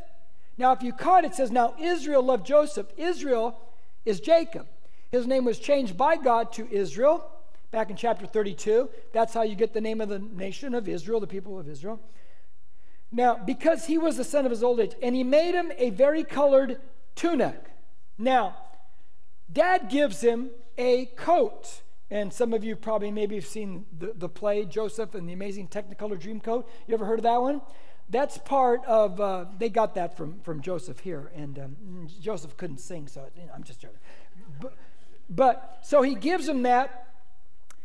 Now, 0.56 0.72
if 0.72 0.82
you 0.82 0.92
caught 0.92 1.24
it 1.24 1.34
says, 1.34 1.50
Now 1.50 1.74
Israel 1.78 2.22
loved 2.22 2.46
Joseph. 2.46 2.86
Israel 2.96 3.58
is 4.06 4.20
Jacob. 4.20 4.66
His 5.10 5.26
name 5.26 5.44
was 5.44 5.58
changed 5.58 5.96
by 5.96 6.16
God 6.16 6.52
to 6.54 6.68
Israel 6.70 7.30
back 7.74 7.90
in 7.90 7.96
chapter 7.96 8.24
32. 8.24 8.88
That's 9.12 9.34
how 9.34 9.42
you 9.42 9.56
get 9.56 9.74
the 9.74 9.80
name 9.80 10.00
of 10.00 10.08
the 10.08 10.20
nation 10.20 10.74
of 10.74 10.88
Israel, 10.88 11.18
the 11.18 11.26
people 11.26 11.58
of 11.58 11.68
Israel. 11.68 12.00
Now, 13.10 13.36
because 13.36 13.86
he 13.86 13.98
was 13.98 14.16
the 14.16 14.22
son 14.22 14.44
of 14.44 14.52
his 14.52 14.62
old 14.62 14.78
age, 14.78 14.92
and 15.02 15.16
he 15.16 15.24
made 15.24 15.54
him 15.54 15.72
a 15.76 15.90
very 15.90 16.22
colored 16.22 16.80
tunic. 17.16 17.60
Now, 18.16 18.56
dad 19.52 19.88
gives 19.88 20.20
him 20.20 20.50
a 20.78 21.06
coat. 21.16 21.82
And 22.10 22.32
some 22.32 22.54
of 22.54 22.62
you 22.62 22.76
probably 22.76 23.10
maybe 23.10 23.34
have 23.34 23.46
seen 23.46 23.86
the, 23.98 24.12
the 24.14 24.28
play 24.28 24.64
Joseph 24.64 25.16
and 25.16 25.28
the 25.28 25.32
Amazing 25.32 25.66
Technicolor 25.66 26.16
Dreamcoat. 26.16 26.66
You 26.86 26.94
ever 26.94 27.04
heard 27.04 27.18
of 27.18 27.24
that 27.24 27.42
one? 27.42 27.60
That's 28.08 28.38
part 28.38 28.84
of, 28.86 29.20
uh, 29.20 29.46
they 29.58 29.68
got 29.68 29.96
that 29.96 30.16
from, 30.16 30.38
from 30.42 30.60
Joseph 30.60 31.00
here. 31.00 31.32
And 31.34 31.58
um, 31.58 32.06
Joseph 32.20 32.56
couldn't 32.56 32.78
sing, 32.78 33.08
so 33.08 33.26
you 33.36 33.46
know, 33.46 33.52
I'm 33.52 33.64
just 33.64 33.80
joking. 33.80 33.98
But, 34.60 34.74
but 35.28 35.80
so 35.82 36.02
he 36.02 36.14
gives 36.14 36.46
him 36.46 36.62
that, 36.62 37.08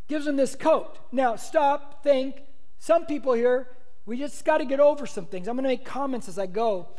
gives 0.09 0.27
him 0.27 0.35
this 0.35 0.55
coat. 0.55 0.97
Now, 1.11 1.37
stop, 1.37 2.03
think. 2.03 2.41
Some 2.79 3.05
people 3.05 3.33
here, 3.33 3.67
we 4.05 4.17
just 4.17 4.43
got 4.43 4.57
to 4.57 4.65
get 4.65 4.79
over 4.79 5.05
some 5.05 5.25
things. 5.25 5.47
I'm 5.47 5.55
going 5.55 5.63
to 5.63 5.69
make 5.69 5.85
comments 5.85 6.27
as 6.27 6.39
I 6.39 6.47
go. 6.47 6.89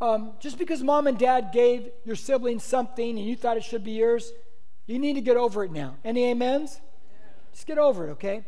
Um, 0.00 0.32
just 0.38 0.56
because 0.56 0.82
mom 0.82 1.06
and 1.06 1.18
dad 1.18 1.50
gave 1.52 1.90
your 2.04 2.16
siblings 2.16 2.64
something 2.64 3.18
and 3.18 3.28
you 3.28 3.36
thought 3.36 3.56
it 3.56 3.64
should 3.64 3.84
be 3.84 3.92
yours, 3.92 4.32
you 4.86 4.98
need 4.98 5.14
to 5.14 5.20
get 5.20 5.36
over 5.36 5.64
it 5.64 5.72
now. 5.72 5.96
Any 6.04 6.30
amens? 6.30 6.80
Just 7.52 7.66
get 7.66 7.76
over 7.76 8.06
it, 8.06 8.10
okay? 8.12 8.44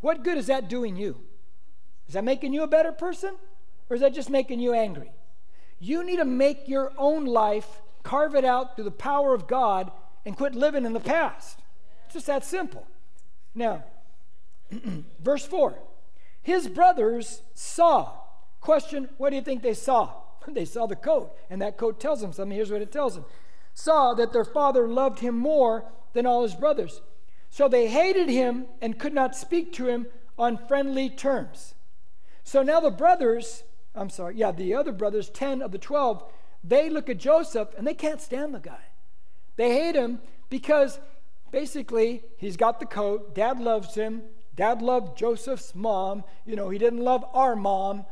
What 0.00 0.22
good 0.22 0.36
is 0.36 0.46
that 0.46 0.68
doing 0.68 0.96
you? 0.96 1.16
Is 2.06 2.14
that 2.14 2.24
making 2.24 2.52
you 2.52 2.62
a 2.62 2.68
better 2.68 2.92
person? 2.92 3.34
Or 3.88 3.94
is 3.94 4.02
that 4.02 4.14
just 4.14 4.30
making 4.30 4.60
you 4.60 4.74
angry? 4.74 5.12
You 5.80 6.04
need 6.04 6.16
to 6.16 6.24
make 6.24 6.68
your 6.68 6.92
own 6.96 7.24
life, 7.24 7.82
carve 8.02 8.34
it 8.34 8.44
out 8.44 8.76
through 8.76 8.84
the 8.84 8.90
power 8.90 9.34
of 9.34 9.46
God, 9.46 9.90
and 10.24 10.36
quit 10.36 10.54
living 10.54 10.84
in 10.84 10.92
the 10.92 11.00
past. 11.00 11.58
It's 12.04 12.14
just 12.14 12.26
that 12.26 12.44
simple. 12.44 12.86
Now, 13.54 13.84
verse 15.20 15.44
4 15.44 15.78
His 16.42 16.68
brothers 16.68 17.42
saw. 17.54 18.12
Question 18.60 19.08
What 19.18 19.30
do 19.30 19.36
you 19.36 19.42
think 19.42 19.62
they 19.62 19.74
saw? 19.74 20.12
they 20.48 20.64
saw 20.64 20.86
the 20.86 20.96
coat, 20.96 21.36
and 21.50 21.60
that 21.62 21.76
coat 21.76 22.00
tells 22.00 22.20
them 22.20 22.32
something. 22.32 22.56
Here's 22.56 22.70
what 22.70 22.82
it 22.82 22.92
tells 22.92 23.14
them 23.14 23.24
saw 23.74 24.12
that 24.14 24.32
their 24.32 24.44
father 24.44 24.86
loved 24.86 25.20
him 25.20 25.34
more 25.34 25.86
than 26.12 26.26
all 26.26 26.42
his 26.42 26.54
brothers. 26.54 27.00
So 27.48 27.68
they 27.68 27.88
hated 27.88 28.28
him 28.28 28.66
and 28.80 28.98
could 28.98 29.14
not 29.14 29.34
speak 29.34 29.72
to 29.74 29.86
him 29.86 30.06
on 30.38 30.58
friendly 30.66 31.08
terms. 31.08 31.74
So 32.44 32.62
now 32.62 32.80
the 32.80 32.90
brothers, 32.90 33.62
I'm 33.94 34.10
sorry, 34.10 34.36
yeah, 34.36 34.52
the 34.52 34.74
other 34.74 34.92
brothers, 34.92 35.30
10 35.30 35.62
of 35.62 35.72
the 35.72 35.78
12, 35.78 36.22
they 36.64 36.90
look 36.90 37.08
at 37.08 37.18
Joseph 37.18 37.68
and 37.76 37.86
they 37.86 37.94
can't 37.94 38.20
stand 38.20 38.54
the 38.54 38.58
guy. 38.58 38.84
They 39.56 39.72
hate 39.72 39.94
him 39.94 40.20
because 40.48 40.98
basically 41.52 42.24
he's 42.38 42.56
got 42.56 42.80
the 42.80 42.86
coat, 42.86 43.34
dad 43.34 43.60
loves 43.60 43.94
him, 43.94 44.22
dad 44.56 44.82
loved 44.82 45.16
Joseph's 45.16 45.74
mom, 45.74 46.24
you 46.44 46.56
know, 46.56 46.68
he 46.70 46.78
didn't 46.78 47.00
love 47.00 47.24
our 47.32 47.54
mom. 47.54 48.04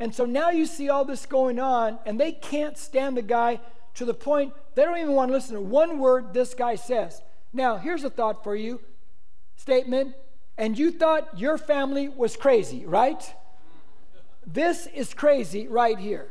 And 0.00 0.12
so 0.12 0.26
now 0.26 0.50
you 0.50 0.66
see 0.66 0.88
all 0.88 1.04
this 1.04 1.24
going 1.24 1.60
on, 1.60 2.00
and 2.04 2.18
they 2.18 2.32
can't 2.32 2.76
stand 2.76 3.16
the 3.16 3.22
guy 3.22 3.60
to 3.94 4.04
the 4.04 4.12
point 4.12 4.52
they 4.74 4.84
don't 4.84 4.98
even 4.98 5.12
want 5.12 5.30
to 5.30 5.32
listen 5.32 5.54
to 5.54 5.60
one 5.60 6.00
word 6.00 6.34
this 6.34 6.52
guy 6.52 6.74
says. 6.74 7.22
Now, 7.52 7.76
here's 7.76 8.04
a 8.04 8.10
thought 8.10 8.44
for 8.44 8.54
you 8.54 8.80
statement. 9.56 10.14
And 10.58 10.78
you 10.78 10.90
thought 10.90 11.38
your 11.38 11.58
family 11.58 12.08
was 12.08 12.36
crazy, 12.36 12.86
right? 12.86 13.34
This 14.46 14.86
is 14.86 15.12
crazy 15.12 15.68
right 15.68 15.98
here. 15.98 16.28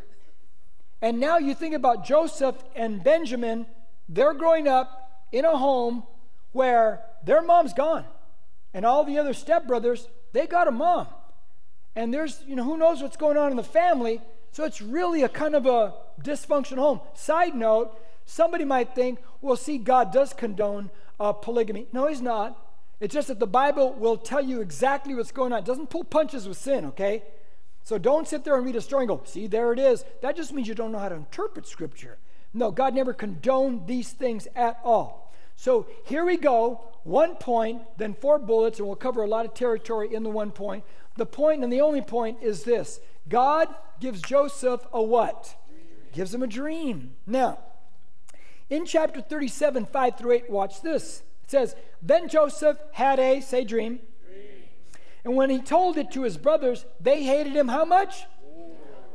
And 1.01 1.19
now 1.19 1.37
you 1.37 1.53
think 1.53 1.75
about 1.75 2.05
Joseph 2.05 2.55
and 2.75 3.03
Benjamin, 3.03 3.67
they're 4.09 4.33
growing 4.33 4.67
up 4.67 5.27
in 5.31 5.45
a 5.45 5.57
home 5.57 6.03
where 6.55 7.01
their 7.25 7.41
mom's 7.41 7.73
gone. 7.73 8.05
And 8.73 8.85
all 8.85 9.03
the 9.03 9.19
other 9.19 9.33
stepbrothers, 9.33 10.07
they 10.31 10.47
got 10.47 10.69
a 10.69 10.71
mom. 10.71 11.07
And 11.97 12.13
there's, 12.13 12.41
you 12.47 12.55
know, 12.55 12.63
who 12.63 12.77
knows 12.77 13.01
what's 13.01 13.17
going 13.17 13.35
on 13.35 13.51
in 13.51 13.57
the 13.57 13.63
family. 13.63 14.21
So 14.53 14.63
it's 14.63 14.81
really 14.81 15.23
a 15.23 15.29
kind 15.29 15.53
of 15.53 15.65
a 15.65 15.93
dysfunctional 16.23 16.77
home. 16.77 17.01
Side 17.13 17.55
note, 17.55 17.99
somebody 18.25 18.63
might 18.63 18.95
think, 18.95 19.19
well, 19.41 19.57
see, 19.57 19.77
God 19.77 20.13
does 20.13 20.31
condone 20.31 20.91
uh, 21.19 21.33
polygamy. 21.33 21.87
No, 21.91 22.07
He's 22.07 22.21
not. 22.21 22.57
It's 23.01 23.13
just 23.13 23.27
that 23.27 23.39
the 23.39 23.47
Bible 23.47 23.91
will 23.93 24.15
tell 24.15 24.43
you 24.43 24.61
exactly 24.61 25.13
what's 25.13 25.33
going 25.33 25.51
on. 25.51 25.59
It 25.59 25.65
doesn't 25.65 25.89
pull 25.89 26.05
punches 26.05 26.47
with 26.47 26.57
sin, 26.57 26.85
okay? 26.85 27.23
So 27.83 27.97
don't 27.97 28.29
sit 28.29 28.45
there 28.45 28.55
and 28.55 28.65
read 28.65 28.77
a 28.77 28.81
story 28.81 29.03
and 29.03 29.09
go, 29.09 29.21
see, 29.25 29.47
there 29.47 29.73
it 29.73 29.79
is. 29.79 30.05
That 30.21 30.37
just 30.37 30.53
means 30.53 30.69
you 30.69 30.73
don't 30.73 30.93
know 30.93 30.99
how 30.99 31.09
to 31.09 31.15
interpret 31.15 31.67
Scripture. 31.67 32.17
No, 32.53 32.71
God 32.71 32.95
never 32.95 33.13
condoned 33.13 33.87
these 33.87 34.11
things 34.11 34.47
at 34.55 34.79
all. 34.85 35.24
So 35.55 35.87
here 36.05 36.25
we 36.25 36.37
go. 36.37 36.91
One 37.03 37.35
point, 37.35 37.81
then 37.97 38.13
four 38.13 38.39
bullets, 38.39 38.79
and 38.79 38.87
we'll 38.87 38.95
cover 38.95 39.23
a 39.23 39.27
lot 39.27 39.45
of 39.45 39.53
territory 39.53 40.13
in 40.13 40.23
the 40.23 40.29
one 40.29 40.51
point. 40.51 40.83
The 41.17 41.25
point 41.25 41.63
and 41.63 41.71
the 41.71 41.81
only 41.81 42.01
point 42.01 42.39
is 42.41 42.63
this 42.63 42.99
God 43.29 43.73
gives 43.99 44.21
Joseph 44.21 44.85
a 44.91 45.01
what? 45.01 45.55
Gives 46.13 46.33
him 46.33 46.43
a 46.43 46.47
dream. 46.47 47.13
Now, 47.25 47.59
in 48.69 48.85
chapter 48.85 49.21
37, 49.21 49.85
5 49.85 50.17
through 50.17 50.31
8, 50.31 50.49
watch 50.49 50.81
this. 50.81 51.21
It 51.43 51.51
says, 51.51 51.75
Then 52.01 52.27
Joseph 52.27 52.77
had 52.93 53.19
a, 53.19 53.41
say, 53.41 53.63
dream. 53.63 53.99
And 55.23 55.35
when 55.35 55.49
he 55.49 55.59
told 55.59 55.97
it 55.97 56.11
to 56.11 56.23
his 56.23 56.37
brothers, 56.37 56.85
they 56.99 57.23
hated 57.23 57.55
him 57.55 57.67
how 57.67 57.85
much? 57.85 58.25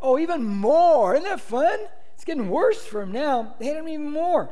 Oh, 0.03 0.19
even 0.19 0.45
more. 0.45 1.15
Isn't 1.15 1.29
that 1.29 1.41
fun? 1.41 1.79
It's 2.15 2.25
getting 2.25 2.51
worse 2.51 2.85
for 2.85 3.03
him 3.03 3.13
now. 3.13 3.55
They 3.59 3.67
hate 3.67 3.77
him 3.77 3.89
even 3.89 4.11
more. 4.11 4.51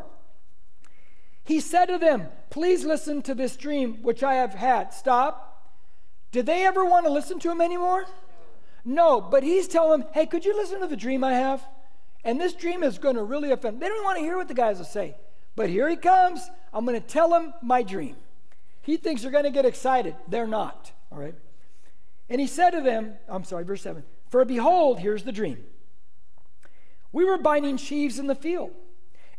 He 1.49 1.61
said 1.61 1.87
to 1.87 1.97
them, 1.97 2.29
Please 2.51 2.85
listen 2.85 3.23
to 3.23 3.35
this 3.35 3.57
dream 3.57 4.03
which 4.03 4.23
I 4.23 4.35
have 4.35 4.53
had. 4.53 4.93
Stop. 4.93 5.73
Did 6.31 6.45
they 6.45 6.67
ever 6.67 6.85
want 6.85 7.07
to 7.07 7.13
listen 7.13 7.39
to 7.39 7.51
him 7.51 7.63
anymore? 7.63 8.05
No, 8.85 9.23
but 9.23 9.43
he's 9.43 9.67
telling 9.67 10.01
them, 10.01 10.09
Hey, 10.13 10.27
could 10.27 10.45
you 10.45 10.55
listen 10.55 10.83
to 10.83 10.87
the 10.87 10.95
dream 10.95 11.25
I 11.25 11.33
have? 11.33 11.67
And 12.23 12.39
this 12.39 12.53
dream 12.53 12.83
is 12.83 12.99
going 12.99 13.17
to 13.17 13.23
really 13.23 13.51
offend. 13.51 13.81
They 13.81 13.89
don't 13.89 14.05
want 14.05 14.19
to 14.19 14.23
hear 14.23 14.37
what 14.37 14.49
the 14.49 14.53
guys 14.53 14.77
will 14.77 14.85
say. 14.85 15.17
But 15.57 15.71
here 15.71 15.89
he 15.89 15.97
comes. 15.97 16.47
I'm 16.71 16.85
going 16.85 17.01
to 17.01 17.07
tell 17.07 17.33
him 17.33 17.55
my 17.63 17.83
dream. 17.83 18.17
He 18.83 18.99
thinks 18.99 19.23
they're 19.23 19.31
going 19.31 19.45
to 19.45 19.51
get 19.51 19.65
excited. 19.65 20.17
They're 20.29 20.47
not. 20.47 20.93
All 21.11 21.19
right. 21.19 21.35
And 22.29 22.43
he 22.43 22.47
said 22.47 22.73
to 22.73 22.83
them, 22.83 23.15
I'm 23.27 23.45
sorry, 23.45 23.65
verse 23.65 23.81
7 23.81 24.05
For 24.29 24.45
behold, 24.45 24.99
here's 24.99 25.25
the 25.25 25.33
dream. 25.33 25.65
We 27.11 27.25
were 27.25 27.39
binding 27.39 27.79
sheaves 27.79 28.19
in 28.19 28.27
the 28.27 28.35
field. 28.35 28.73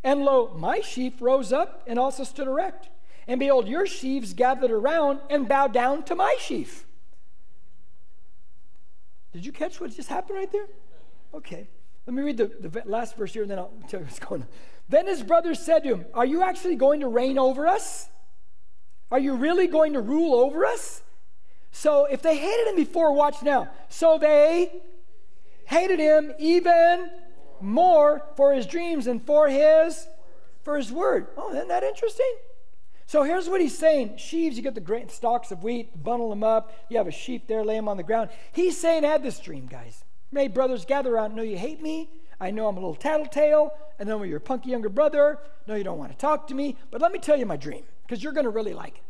And 0.02 0.24
lo, 0.24 0.54
my 0.56 0.80
sheaf 0.80 1.14
rose 1.20 1.52
up 1.52 1.82
and 1.86 1.98
also 1.98 2.24
stood 2.24 2.46
erect. 2.46 2.88
And 3.26 3.38
behold, 3.38 3.68
your 3.68 3.86
sheaves 3.86 4.32
gathered 4.32 4.70
around 4.70 5.20
and 5.28 5.48
bowed 5.48 5.72
down 5.72 6.02
to 6.04 6.14
my 6.14 6.36
sheaf. 6.40 6.86
Did 9.32 9.46
you 9.46 9.52
catch 9.52 9.80
what 9.80 9.94
just 9.94 10.08
happened 10.08 10.38
right 10.38 10.50
there? 10.50 10.66
Okay. 11.34 11.68
Let 12.06 12.14
me 12.14 12.22
read 12.22 12.38
the, 12.38 12.46
the 12.46 12.82
last 12.86 13.16
verse 13.16 13.32
here 13.32 13.42
and 13.42 13.50
then 13.50 13.58
I'll 13.58 13.72
tell 13.88 14.00
you 14.00 14.06
what's 14.06 14.18
going 14.18 14.42
on. 14.42 14.48
Then 14.88 15.06
his 15.06 15.22
brothers 15.22 15.60
said 15.60 15.84
to 15.84 15.90
him, 15.90 16.04
Are 16.14 16.26
you 16.26 16.42
actually 16.42 16.76
going 16.76 17.00
to 17.00 17.08
reign 17.08 17.38
over 17.38 17.68
us? 17.68 18.08
Are 19.12 19.20
you 19.20 19.34
really 19.34 19.66
going 19.66 19.92
to 19.92 20.00
rule 20.00 20.34
over 20.34 20.64
us? 20.64 21.02
So 21.72 22.06
if 22.06 22.22
they 22.22 22.36
hated 22.36 22.68
him 22.68 22.76
before, 22.76 23.12
watch 23.12 23.42
now. 23.42 23.68
So 23.88 24.18
they 24.18 24.82
hated 25.66 26.00
him 26.00 26.32
even 26.38 27.10
more 27.62 28.22
for 28.36 28.52
his 28.52 28.66
dreams 28.66 29.06
and 29.06 29.24
for 29.24 29.48
his 29.48 30.06
for 30.62 30.76
his 30.76 30.92
word. 30.92 31.28
Oh, 31.36 31.52
isn't 31.54 31.68
that 31.68 31.82
interesting? 31.82 32.34
So 33.06 33.22
here's 33.22 33.48
what 33.48 33.60
he's 33.60 33.76
saying. 33.76 34.18
Sheaves, 34.18 34.56
you 34.56 34.62
get 34.62 34.74
the 34.74 34.80
great 34.80 35.10
stalks 35.10 35.50
of 35.50 35.64
wheat, 35.64 36.02
bundle 36.02 36.30
them 36.30 36.44
up. 36.44 36.72
You 36.88 36.98
have 36.98 37.08
a 37.08 37.12
sheep 37.12 37.48
there, 37.48 37.64
lay 37.64 37.74
them 37.74 37.88
on 37.88 37.96
the 37.96 38.02
ground. 38.02 38.30
He's 38.52 38.76
saying, 38.76 39.04
I 39.04 39.08
had 39.08 39.22
this 39.22 39.40
dream, 39.40 39.66
guys. 39.66 40.04
May 40.30 40.46
brothers 40.46 40.84
gather 40.84 41.14
around. 41.14 41.34
Know 41.34 41.42
you 41.42 41.58
hate 41.58 41.82
me. 41.82 42.10
I 42.40 42.52
know 42.52 42.68
I'm 42.68 42.76
a 42.76 42.80
little 42.80 42.94
tattletale. 42.94 43.72
I 43.98 44.04
know 44.04 44.22
you're 44.22 44.36
a 44.36 44.40
punky 44.40 44.70
younger 44.70 44.88
brother. 44.88 45.38
No, 45.66 45.74
you 45.74 45.82
don't 45.82 45.98
want 45.98 46.12
to 46.12 46.18
talk 46.18 46.46
to 46.48 46.54
me. 46.54 46.76
But 46.90 47.00
let 47.00 47.10
me 47.10 47.18
tell 47.18 47.36
you 47.36 47.46
my 47.46 47.56
dream, 47.56 47.82
because 48.02 48.22
you're 48.22 48.32
going 48.32 48.44
to 48.44 48.50
really 48.50 48.74
like 48.74 48.98
it 48.98 49.02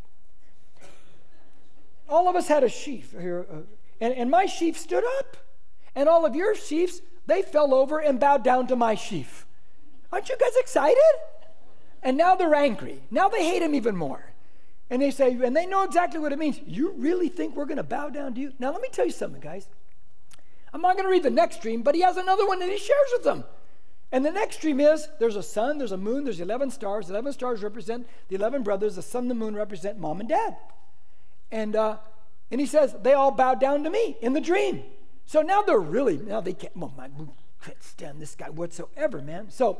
all 2.10 2.28
of 2.28 2.36
us 2.36 2.48
had 2.48 2.64
a 2.64 2.68
sheaf 2.68 3.14
here, 3.18 3.46
uh, 3.50 3.56
and, 4.00 4.12
and 4.14 4.30
my 4.30 4.46
sheaf 4.46 4.76
stood 4.76 5.04
up, 5.18 5.36
and 5.94 6.08
all 6.08 6.26
of 6.26 6.34
your 6.34 6.54
sheaves, 6.54 7.00
they 7.30 7.42
fell 7.42 7.74
over 7.74 7.98
and 7.98 8.18
bowed 8.18 8.42
down 8.42 8.66
to 8.68 8.76
my 8.76 8.94
sheaf. 8.94 9.46
Aren't 10.12 10.28
you 10.28 10.36
guys 10.38 10.56
excited? 10.56 10.98
And 12.02 12.16
now 12.16 12.34
they're 12.34 12.54
angry. 12.54 13.02
Now 13.10 13.28
they 13.28 13.44
hate 13.44 13.62
him 13.62 13.74
even 13.74 13.96
more. 13.96 14.24
And 14.88 15.00
they 15.00 15.10
say, 15.10 15.30
and 15.32 15.56
they 15.56 15.66
know 15.66 15.84
exactly 15.84 16.18
what 16.18 16.32
it 16.32 16.38
means. 16.38 16.58
You 16.66 16.92
really 16.96 17.28
think 17.28 17.54
we're 17.54 17.66
going 17.66 17.76
to 17.76 17.84
bow 17.84 18.08
down 18.10 18.34
to 18.34 18.40
you? 18.40 18.52
Now, 18.58 18.72
let 18.72 18.82
me 18.82 18.88
tell 18.90 19.04
you 19.04 19.12
something, 19.12 19.40
guys. 19.40 19.68
I'm 20.72 20.80
not 20.80 20.96
going 20.96 21.04
to 21.06 21.10
read 21.10 21.22
the 21.22 21.30
next 21.30 21.62
dream, 21.62 21.82
but 21.82 21.94
he 21.94 22.00
has 22.00 22.16
another 22.16 22.46
one 22.46 22.58
that 22.58 22.68
he 22.68 22.78
shares 22.78 23.08
with 23.12 23.22
them. 23.22 23.44
And 24.12 24.24
the 24.24 24.32
next 24.32 24.60
dream 24.60 24.80
is 24.80 25.06
there's 25.20 25.36
a 25.36 25.42
sun, 25.42 25.78
there's 25.78 25.92
a 25.92 25.96
moon, 25.96 26.24
there's 26.24 26.40
11 26.40 26.72
stars. 26.72 27.08
11 27.08 27.32
stars 27.34 27.62
represent 27.62 28.08
the 28.28 28.34
11 28.34 28.64
brothers, 28.64 28.96
the 28.96 29.02
sun 29.02 29.22
and 29.22 29.30
the 29.30 29.34
moon 29.36 29.54
represent 29.54 29.98
mom 29.98 30.18
and 30.18 30.28
dad. 30.28 30.56
And, 31.52 31.76
uh, 31.76 31.98
and 32.50 32.60
he 32.60 32.66
says, 32.66 32.96
they 33.02 33.12
all 33.12 33.30
bowed 33.30 33.60
down 33.60 33.84
to 33.84 33.90
me 33.90 34.16
in 34.20 34.32
the 34.32 34.40
dream. 34.40 34.82
So 35.30 35.42
now 35.42 35.62
they're 35.62 35.78
really, 35.78 36.16
now 36.16 36.40
they 36.40 36.54
can't, 36.54 36.76
well, 36.76 36.92
man, 36.96 37.30
can't 37.62 37.80
stand 37.84 38.20
this 38.20 38.34
guy 38.34 38.50
whatsoever, 38.50 39.22
man. 39.22 39.48
So, 39.48 39.78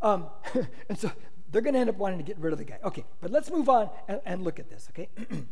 um, 0.00 0.28
and 0.88 0.98
so 0.98 1.12
they're 1.52 1.60
going 1.60 1.74
to 1.74 1.80
end 1.80 1.90
up 1.90 1.96
wanting 1.96 2.16
to 2.16 2.24
get 2.24 2.38
rid 2.38 2.54
of 2.54 2.58
the 2.58 2.64
guy. 2.64 2.78
Okay, 2.82 3.04
but 3.20 3.30
let's 3.30 3.50
move 3.50 3.68
on 3.68 3.90
and, 4.08 4.22
and 4.24 4.42
look 4.42 4.58
at 4.58 4.70
this, 4.70 4.88
okay? 4.88 5.10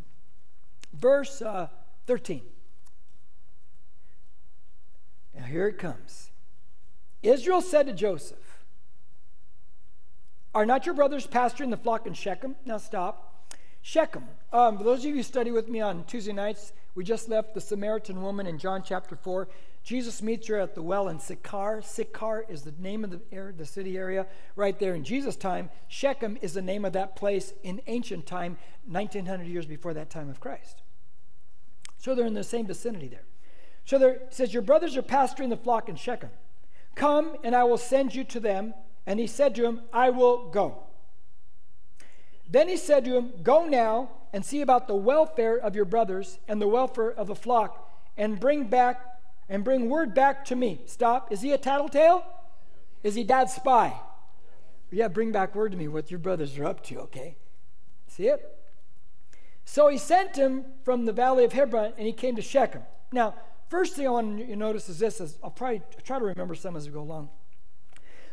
Verse 0.94 1.42
uh, 1.42 1.68
13. 2.06 2.40
Now 5.34 5.44
here 5.44 5.68
it 5.68 5.76
comes. 5.76 6.30
Israel 7.22 7.60
said 7.60 7.88
to 7.88 7.92
Joseph, 7.92 8.64
Are 10.54 10.64
not 10.64 10.86
your 10.86 10.94
brothers 10.94 11.26
pasturing 11.26 11.68
the 11.68 11.76
flock 11.76 12.06
in 12.06 12.14
Shechem? 12.14 12.56
Now 12.64 12.78
stop. 12.78 13.50
Shechem. 13.82 14.24
Um, 14.50 14.78
for 14.78 14.84
those 14.84 15.00
of 15.00 15.04
you 15.04 15.16
who 15.16 15.22
study 15.22 15.50
with 15.50 15.68
me 15.68 15.82
on 15.82 16.04
Tuesday 16.04 16.32
nights, 16.32 16.72
we 16.96 17.04
just 17.04 17.28
left 17.28 17.52
the 17.52 17.60
Samaritan 17.60 18.22
woman 18.22 18.46
in 18.46 18.58
John 18.58 18.82
chapter 18.82 19.16
4. 19.16 19.48
Jesus 19.84 20.22
meets 20.22 20.48
her 20.48 20.58
at 20.58 20.74
the 20.74 20.82
well 20.82 21.08
in 21.08 21.20
Sychar. 21.20 21.82
Sychar 21.82 22.46
is 22.48 22.62
the 22.62 22.72
name 22.78 23.04
of 23.04 23.10
the, 23.10 23.20
area, 23.30 23.52
the 23.52 23.66
city 23.66 23.98
area 23.98 24.26
right 24.56 24.76
there 24.80 24.94
in 24.94 25.04
Jesus' 25.04 25.36
time. 25.36 25.68
Shechem 25.88 26.38
is 26.40 26.54
the 26.54 26.62
name 26.62 26.86
of 26.86 26.94
that 26.94 27.14
place 27.14 27.52
in 27.62 27.82
ancient 27.86 28.24
time, 28.26 28.56
1900 28.86 29.46
years 29.46 29.66
before 29.66 29.92
that 29.92 30.08
time 30.08 30.30
of 30.30 30.40
Christ. 30.40 30.82
So 31.98 32.14
they're 32.14 32.26
in 32.26 32.32
the 32.32 32.42
same 32.42 32.66
vicinity 32.66 33.08
there. 33.08 33.26
So 33.84 33.98
there 33.98 34.22
says, 34.30 34.54
Your 34.54 34.62
brothers 34.62 34.96
are 34.96 35.02
pasturing 35.02 35.50
the 35.50 35.56
flock 35.56 35.90
in 35.90 35.96
Shechem. 35.96 36.30
Come, 36.94 37.36
and 37.44 37.54
I 37.54 37.64
will 37.64 37.78
send 37.78 38.14
you 38.14 38.24
to 38.24 38.40
them. 38.40 38.72
And 39.06 39.20
he 39.20 39.26
said 39.26 39.54
to 39.56 39.66
him, 39.66 39.82
I 39.92 40.08
will 40.08 40.48
go. 40.48 40.85
Then 42.48 42.68
he 42.68 42.76
said 42.76 43.04
to 43.04 43.16
him, 43.16 43.32
Go 43.42 43.66
now 43.66 44.10
and 44.32 44.44
see 44.44 44.60
about 44.60 44.86
the 44.86 44.94
welfare 44.94 45.56
of 45.56 45.74
your 45.74 45.84
brothers 45.84 46.38
and 46.46 46.60
the 46.60 46.68
welfare 46.68 47.10
of 47.10 47.26
the 47.26 47.34
flock, 47.34 47.90
and 48.16 48.38
bring 48.38 48.64
back 48.64 49.00
and 49.48 49.62
bring 49.62 49.88
word 49.88 50.14
back 50.14 50.44
to 50.46 50.56
me. 50.56 50.80
Stop. 50.86 51.32
Is 51.32 51.42
he 51.42 51.52
a 51.52 51.58
tattletale? 51.58 52.24
Is 53.02 53.14
he 53.14 53.22
dad's 53.22 53.54
spy? 53.54 53.94
Yeah, 54.90 55.08
bring 55.08 55.32
back 55.32 55.54
word 55.54 55.72
to 55.72 55.78
me 55.78 55.88
what 55.88 56.10
your 56.10 56.18
brothers 56.18 56.56
are 56.58 56.64
up 56.64 56.82
to, 56.84 57.00
okay? 57.00 57.36
See 58.08 58.28
it? 58.28 58.56
So 59.64 59.88
he 59.88 59.98
sent 59.98 60.36
him 60.36 60.64
from 60.84 61.04
the 61.04 61.12
valley 61.12 61.44
of 61.44 61.52
Hebron 61.52 61.92
and 61.96 62.06
he 62.06 62.12
came 62.12 62.36
to 62.36 62.42
Shechem. 62.42 62.82
Now, 63.12 63.34
first 63.68 63.94
thing 63.94 64.06
I 64.06 64.10
want 64.10 64.38
you 64.38 64.46
to 64.46 64.56
notice 64.56 64.88
is 64.88 64.98
this 64.98 65.20
is 65.20 65.38
I'll 65.42 65.50
probably 65.50 65.82
try 66.04 66.18
to 66.18 66.24
remember 66.24 66.54
some 66.54 66.76
as 66.76 66.86
we 66.86 66.92
go 66.92 67.00
along. 67.00 67.30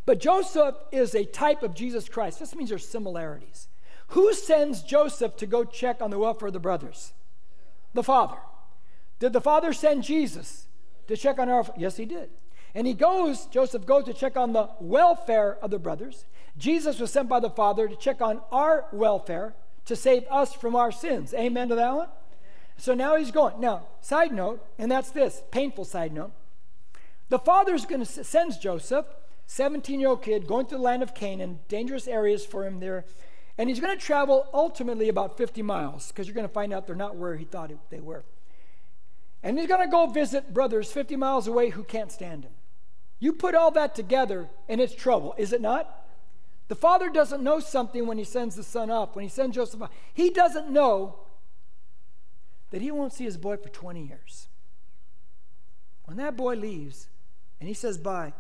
But 0.06 0.20
Joseph 0.20 0.76
is 0.92 1.16
a 1.16 1.26
type 1.26 1.64
of 1.64 1.74
Jesus 1.74 2.08
Christ. 2.08 2.40
This 2.40 2.56
means 2.56 2.70
there's 2.70 2.88
similarities. 2.88 3.68
Who 4.10 4.34
sends 4.34 4.84
Joseph 4.84 5.36
to 5.38 5.46
go 5.46 5.64
check 5.64 6.02
on 6.02 6.12
the 6.12 6.20
welfare 6.20 6.48
of 6.48 6.54
the 6.54 6.60
brothers? 6.60 7.14
The 7.94 8.04
father. 8.04 8.38
Did 9.20 9.34
the 9.34 9.42
father 9.42 9.74
send 9.74 10.04
Jesus 10.04 10.68
to 11.08 11.16
check 11.16 11.40
on 11.40 11.50
our? 11.50 11.66
Yes, 11.78 11.98
he 11.98 12.06
did. 12.06 12.30
And 12.76 12.88
he 12.88 12.94
goes, 12.94 13.46
Joseph 13.48 13.86
goes 13.86 14.06
to 14.06 14.14
check 14.14 14.36
on 14.36 14.54
the 14.54 14.70
welfare 14.80 15.58
of 15.62 15.72
the 15.72 15.80
brothers. 15.80 16.26
Jesus 16.58 17.00
was 17.00 17.12
sent 17.12 17.30
by 17.30 17.40
the 17.40 17.50
Father 17.50 17.88
to 17.88 17.96
check 17.96 18.22
on 18.22 18.42
our 18.52 18.86
welfare 18.92 19.54
to 19.86 19.96
save 19.96 20.26
us 20.30 20.54
from 20.54 20.76
our 20.76 20.92
sins. 20.92 21.34
Amen 21.34 21.70
to 21.70 21.76
that 21.76 21.94
one? 21.94 22.08
So 22.78 22.94
now 22.94 23.16
he's 23.16 23.32
going. 23.32 23.60
Now, 23.60 23.84
side 24.02 24.32
note, 24.32 24.66
and 24.78 24.92
that's 24.92 25.12
this 25.12 25.44
painful 25.52 25.86
side 25.86 26.14
note. 26.14 26.32
The 27.30 27.40
father's 27.40 27.86
going 27.86 28.04
to 28.04 28.24
sends 28.24 28.58
Joseph, 28.58 29.06
17 29.48 30.00
year 30.00 30.10
old 30.10 30.22
kid, 30.22 30.48
going 30.48 30.66
to 30.68 30.76
the 30.76 30.82
land 30.82 31.04
of 31.04 31.14
Canaan, 31.14 31.60
dangerous 31.68 32.08
areas 32.08 32.46
for 32.46 32.66
him 32.66 32.80
there. 32.80 33.06
And 33.58 33.70
he's 33.70 33.80
going 33.80 33.98
to 33.98 34.04
travel 34.04 34.48
ultimately 34.54 35.10
about 35.10 35.38
50 35.38 35.62
miles 35.62 36.08
because 36.08 36.28
you're 36.28 36.36
going 36.36 36.48
to 36.48 36.54
find 36.54 36.74
out 36.74 36.88
they're 36.88 36.96
not 36.96 37.16
where 37.16 37.36
he 37.36 37.46
thought 37.46 37.72
they 37.90 38.00
were. 38.00 38.24
And 39.44 39.60
he's 39.60 39.68
going 39.68 39.86
to 39.86 39.92
go 39.92 40.08
visit 40.08 40.54
brothers 40.54 40.92
50 40.92 41.16
miles 41.18 41.48
away 41.48 41.70
who 41.70 41.84
can't 41.84 42.12
stand 42.12 42.46
him. 42.46 42.54
You 43.20 43.34
put 43.34 43.56
all 43.56 43.72
that 43.72 43.94
together 43.94 44.50
and 44.68 44.82
it's 44.82 44.96
trouble, 44.96 45.36
is 45.38 45.54
it 45.54 45.62
not? 45.62 46.08
The 46.70 46.76
father 46.76 47.10
doesn't 47.10 47.44
know 47.44 47.60
something 47.60 48.08
when 48.08 48.18
he 48.18 48.24
sends 48.24 48.56
the 48.56 48.64
son 48.64 48.90
up, 48.90 49.16
when 49.16 49.24
he 49.24 49.30
sends 49.30 49.56
Joseph 49.56 49.82
up. 49.82 49.94
He 50.14 50.30
doesn't 50.30 50.70
know 50.70 51.20
that 52.72 52.82
he 52.82 52.90
won't 52.90 53.14
see 53.14 53.26
his 53.26 53.38
boy 53.38 53.58
for 53.58 53.70
20 53.70 54.08
years. 54.08 54.48
When 56.06 56.18
that 56.18 56.36
boy 56.36 56.56
leaves 56.56 57.08
and 57.60 57.68
he 57.68 57.76
says 57.76 57.98
bye, 57.98 58.34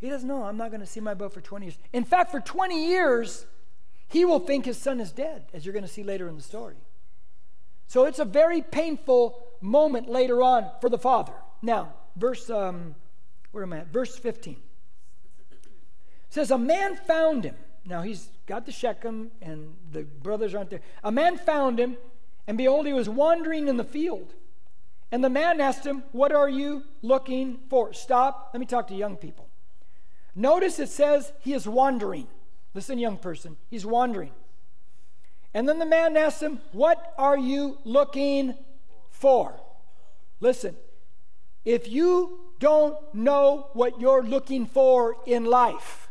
he 0.00 0.08
doesn't 0.08 0.26
know, 0.26 0.44
I'm 0.44 0.56
not 0.56 0.70
going 0.70 0.80
to 0.80 0.86
see 0.86 1.00
my 1.00 1.14
boy 1.14 1.28
for 1.28 1.40
20 1.40 1.66
years. 1.66 1.78
In 1.92 2.04
fact, 2.04 2.30
for 2.30 2.40
20 2.40 2.88
years, 2.88 3.46
he 4.12 4.26
will 4.26 4.40
think 4.40 4.66
his 4.66 4.76
son 4.76 5.00
is 5.00 5.10
dead, 5.10 5.46
as 5.54 5.64
you're 5.64 5.72
going 5.72 5.86
to 5.86 5.90
see 5.90 6.02
later 6.02 6.28
in 6.28 6.36
the 6.36 6.42
story. 6.42 6.76
So 7.86 8.04
it's 8.04 8.18
a 8.18 8.26
very 8.26 8.60
painful 8.60 9.42
moment 9.62 10.06
later 10.06 10.42
on 10.42 10.70
for 10.82 10.90
the 10.90 10.98
father. 10.98 11.32
Now, 11.62 11.94
verse, 12.16 12.50
um, 12.50 12.94
where 13.52 13.62
am 13.62 13.72
I 13.72 13.78
at? 13.78 13.86
Verse 13.88 14.14
15 14.14 14.56
says, 16.28 16.50
A 16.50 16.58
man 16.58 16.94
found 16.94 17.44
him. 17.44 17.54
Now 17.86 18.02
he's 18.02 18.28
got 18.46 18.66
the 18.66 18.72
Shechem, 18.72 19.30
and 19.40 19.76
the 19.90 20.02
brothers 20.02 20.54
aren't 20.54 20.68
there. 20.68 20.82
A 21.02 21.10
man 21.10 21.38
found 21.38 21.80
him, 21.80 21.96
and 22.46 22.58
behold, 22.58 22.86
he 22.86 22.92
was 22.92 23.08
wandering 23.08 23.66
in 23.66 23.78
the 23.78 23.84
field. 23.84 24.34
And 25.10 25.24
the 25.24 25.30
man 25.30 25.58
asked 25.58 25.86
him, 25.86 26.02
What 26.12 26.32
are 26.32 26.50
you 26.50 26.84
looking 27.00 27.60
for? 27.70 27.94
Stop. 27.94 28.50
Let 28.52 28.60
me 28.60 28.66
talk 28.66 28.88
to 28.88 28.94
young 28.94 29.16
people. 29.16 29.48
Notice 30.34 30.78
it 30.78 30.90
says 30.90 31.32
he 31.40 31.54
is 31.54 31.66
wandering. 31.66 32.26
Listen, 32.74 32.98
young 32.98 33.18
person, 33.18 33.56
he's 33.70 33.84
wandering. 33.84 34.32
And 35.54 35.68
then 35.68 35.78
the 35.78 35.86
man 35.86 36.16
asked 36.16 36.42
him, 36.42 36.60
What 36.72 37.14
are 37.18 37.36
you 37.36 37.78
looking 37.84 38.54
for? 39.10 39.60
Listen, 40.40 40.76
if 41.64 41.88
you 41.88 42.40
don't 42.58 42.96
know 43.14 43.68
what 43.74 44.00
you're 44.00 44.22
looking 44.22 44.66
for 44.66 45.16
in 45.26 45.44
life, 45.44 46.08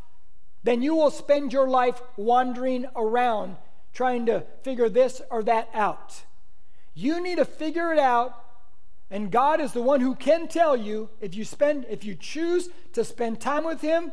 then 0.63 0.82
you 0.82 0.96
will 0.96 1.12
spend 1.12 1.51
your 1.51 1.68
life 1.68 2.01
wandering 2.18 2.86
around 2.96 3.58
trying 3.94 4.25
to 4.27 4.44
figure 4.63 4.89
this 4.89 5.22
or 5.30 5.44
that 5.44 5.70
out. 5.74 6.24
You 6.94 7.22
need 7.22 7.38
to 7.38 7.46
figure 7.46 7.91
it 7.91 8.00
out, 8.00 8.34
and 9.10 9.32
God 9.32 9.60
is 9.60 9.74
the 9.74 9.82
one 9.82 10.01
who 10.01 10.15
can 10.15 10.48
tell 10.48 10.77
you 10.77 11.10
if 11.20 11.36
you 11.36 11.44
spend 11.44 11.86
if 11.89 12.03
you 12.03 12.15
choose 12.15 12.70
to 12.94 13.03
spend 13.03 13.41
time 13.41 13.63
with 13.63 13.82
him, 13.82 14.12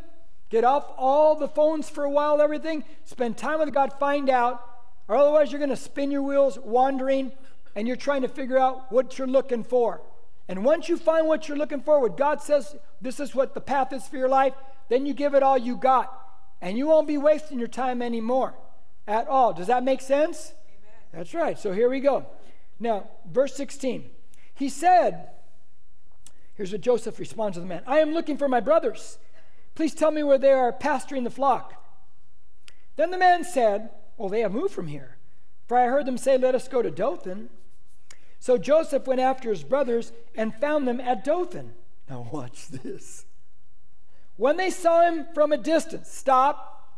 get 0.50 0.64
off 0.64 0.92
all 0.96 1.34
the 1.34 1.48
phones 1.48 1.88
for 1.88 2.04
a 2.04 2.10
while, 2.10 2.40
everything, 2.40 2.84
spend 3.04 3.36
time 3.36 3.60
with 3.60 3.72
God, 3.72 3.92
find 3.98 4.30
out, 4.30 4.64
or 5.08 5.16
otherwise 5.16 5.50
you're 5.52 5.58
going 5.58 5.70
to 5.70 5.76
spin 5.76 6.10
your 6.10 6.22
wheels 6.22 6.58
wandering 6.58 7.32
and 7.74 7.86
you're 7.86 7.96
trying 7.96 8.22
to 8.22 8.28
figure 8.28 8.58
out 8.58 8.90
what 8.90 9.18
you're 9.18 9.26
looking 9.26 9.64
for. 9.64 10.00
And 10.48 10.64
once 10.64 10.88
you 10.88 10.96
find 10.96 11.26
what 11.26 11.48
you're 11.48 11.58
looking 11.58 11.80
for, 11.80 12.00
what 12.00 12.16
God 12.16 12.40
says 12.42 12.76
this 13.00 13.20
is 13.20 13.34
what 13.34 13.54
the 13.54 13.60
path 13.60 13.92
is 13.92 14.06
for 14.06 14.16
your 14.16 14.28
life, 14.28 14.54
then 14.88 15.04
you 15.04 15.14
give 15.14 15.34
it 15.34 15.42
all 15.42 15.58
you 15.58 15.76
got 15.76 16.12
and 16.60 16.76
you 16.76 16.86
won't 16.86 17.06
be 17.06 17.18
wasting 17.18 17.58
your 17.58 17.68
time 17.68 18.02
anymore 18.02 18.54
at 19.06 19.28
all. 19.28 19.52
Does 19.52 19.66
that 19.68 19.84
make 19.84 20.00
sense? 20.00 20.52
Amen. 20.68 21.00
That's 21.12 21.34
right. 21.34 21.58
So 21.58 21.72
here 21.72 21.88
we 21.88 22.00
go. 22.00 22.26
Now, 22.80 23.08
verse 23.30 23.54
16. 23.54 24.10
He 24.54 24.68
said, 24.68 25.30
Here's 26.54 26.72
what 26.72 26.80
Joseph 26.80 27.20
responds 27.20 27.56
to 27.56 27.60
the 27.60 27.66
man 27.66 27.82
I 27.86 28.00
am 28.00 28.12
looking 28.12 28.36
for 28.36 28.48
my 28.48 28.60
brothers. 28.60 29.18
Please 29.78 29.94
tell 29.94 30.10
me 30.10 30.24
where 30.24 30.38
they 30.38 30.50
are 30.50 30.72
pasturing 30.72 31.22
the 31.22 31.30
flock. 31.30 31.72
Then 32.96 33.12
the 33.12 33.16
man 33.16 33.44
said, 33.44 33.90
Well, 34.16 34.28
they 34.28 34.40
have 34.40 34.50
moved 34.50 34.74
from 34.74 34.88
here. 34.88 35.18
For 35.68 35.78
I 35.78 35.86
heard 35.86 36.04
them 36.04 36.18
say, 36.18 36.36
Let 36.36 36.56
us 36.56 36.66
go 36.66 36.82
to 36.82 36.90
Dothan. 36.90 37.48
So 38.40 38.58
Joseph 38.58 39.06
went 39.06 39.20
after 39.20 39.50
his 39.50 39.62
brothers 39.62 40.10
and 40.34 40.52
found 40.52 40.88
them 40.88 41.00
at 41.00 41.24
Dothan. 41.24 41.74
Now, 42.10 42.28
watch 42.32 42.66
this. 42.66 43.24
When 44.34 44.56
they 44.56 44.70
saw 44.70 45.08
him 45.08 45.26
from 45.32 45.52
a 45.52 45.56
distance, 45.56 46.10
stop. 46.10 46.90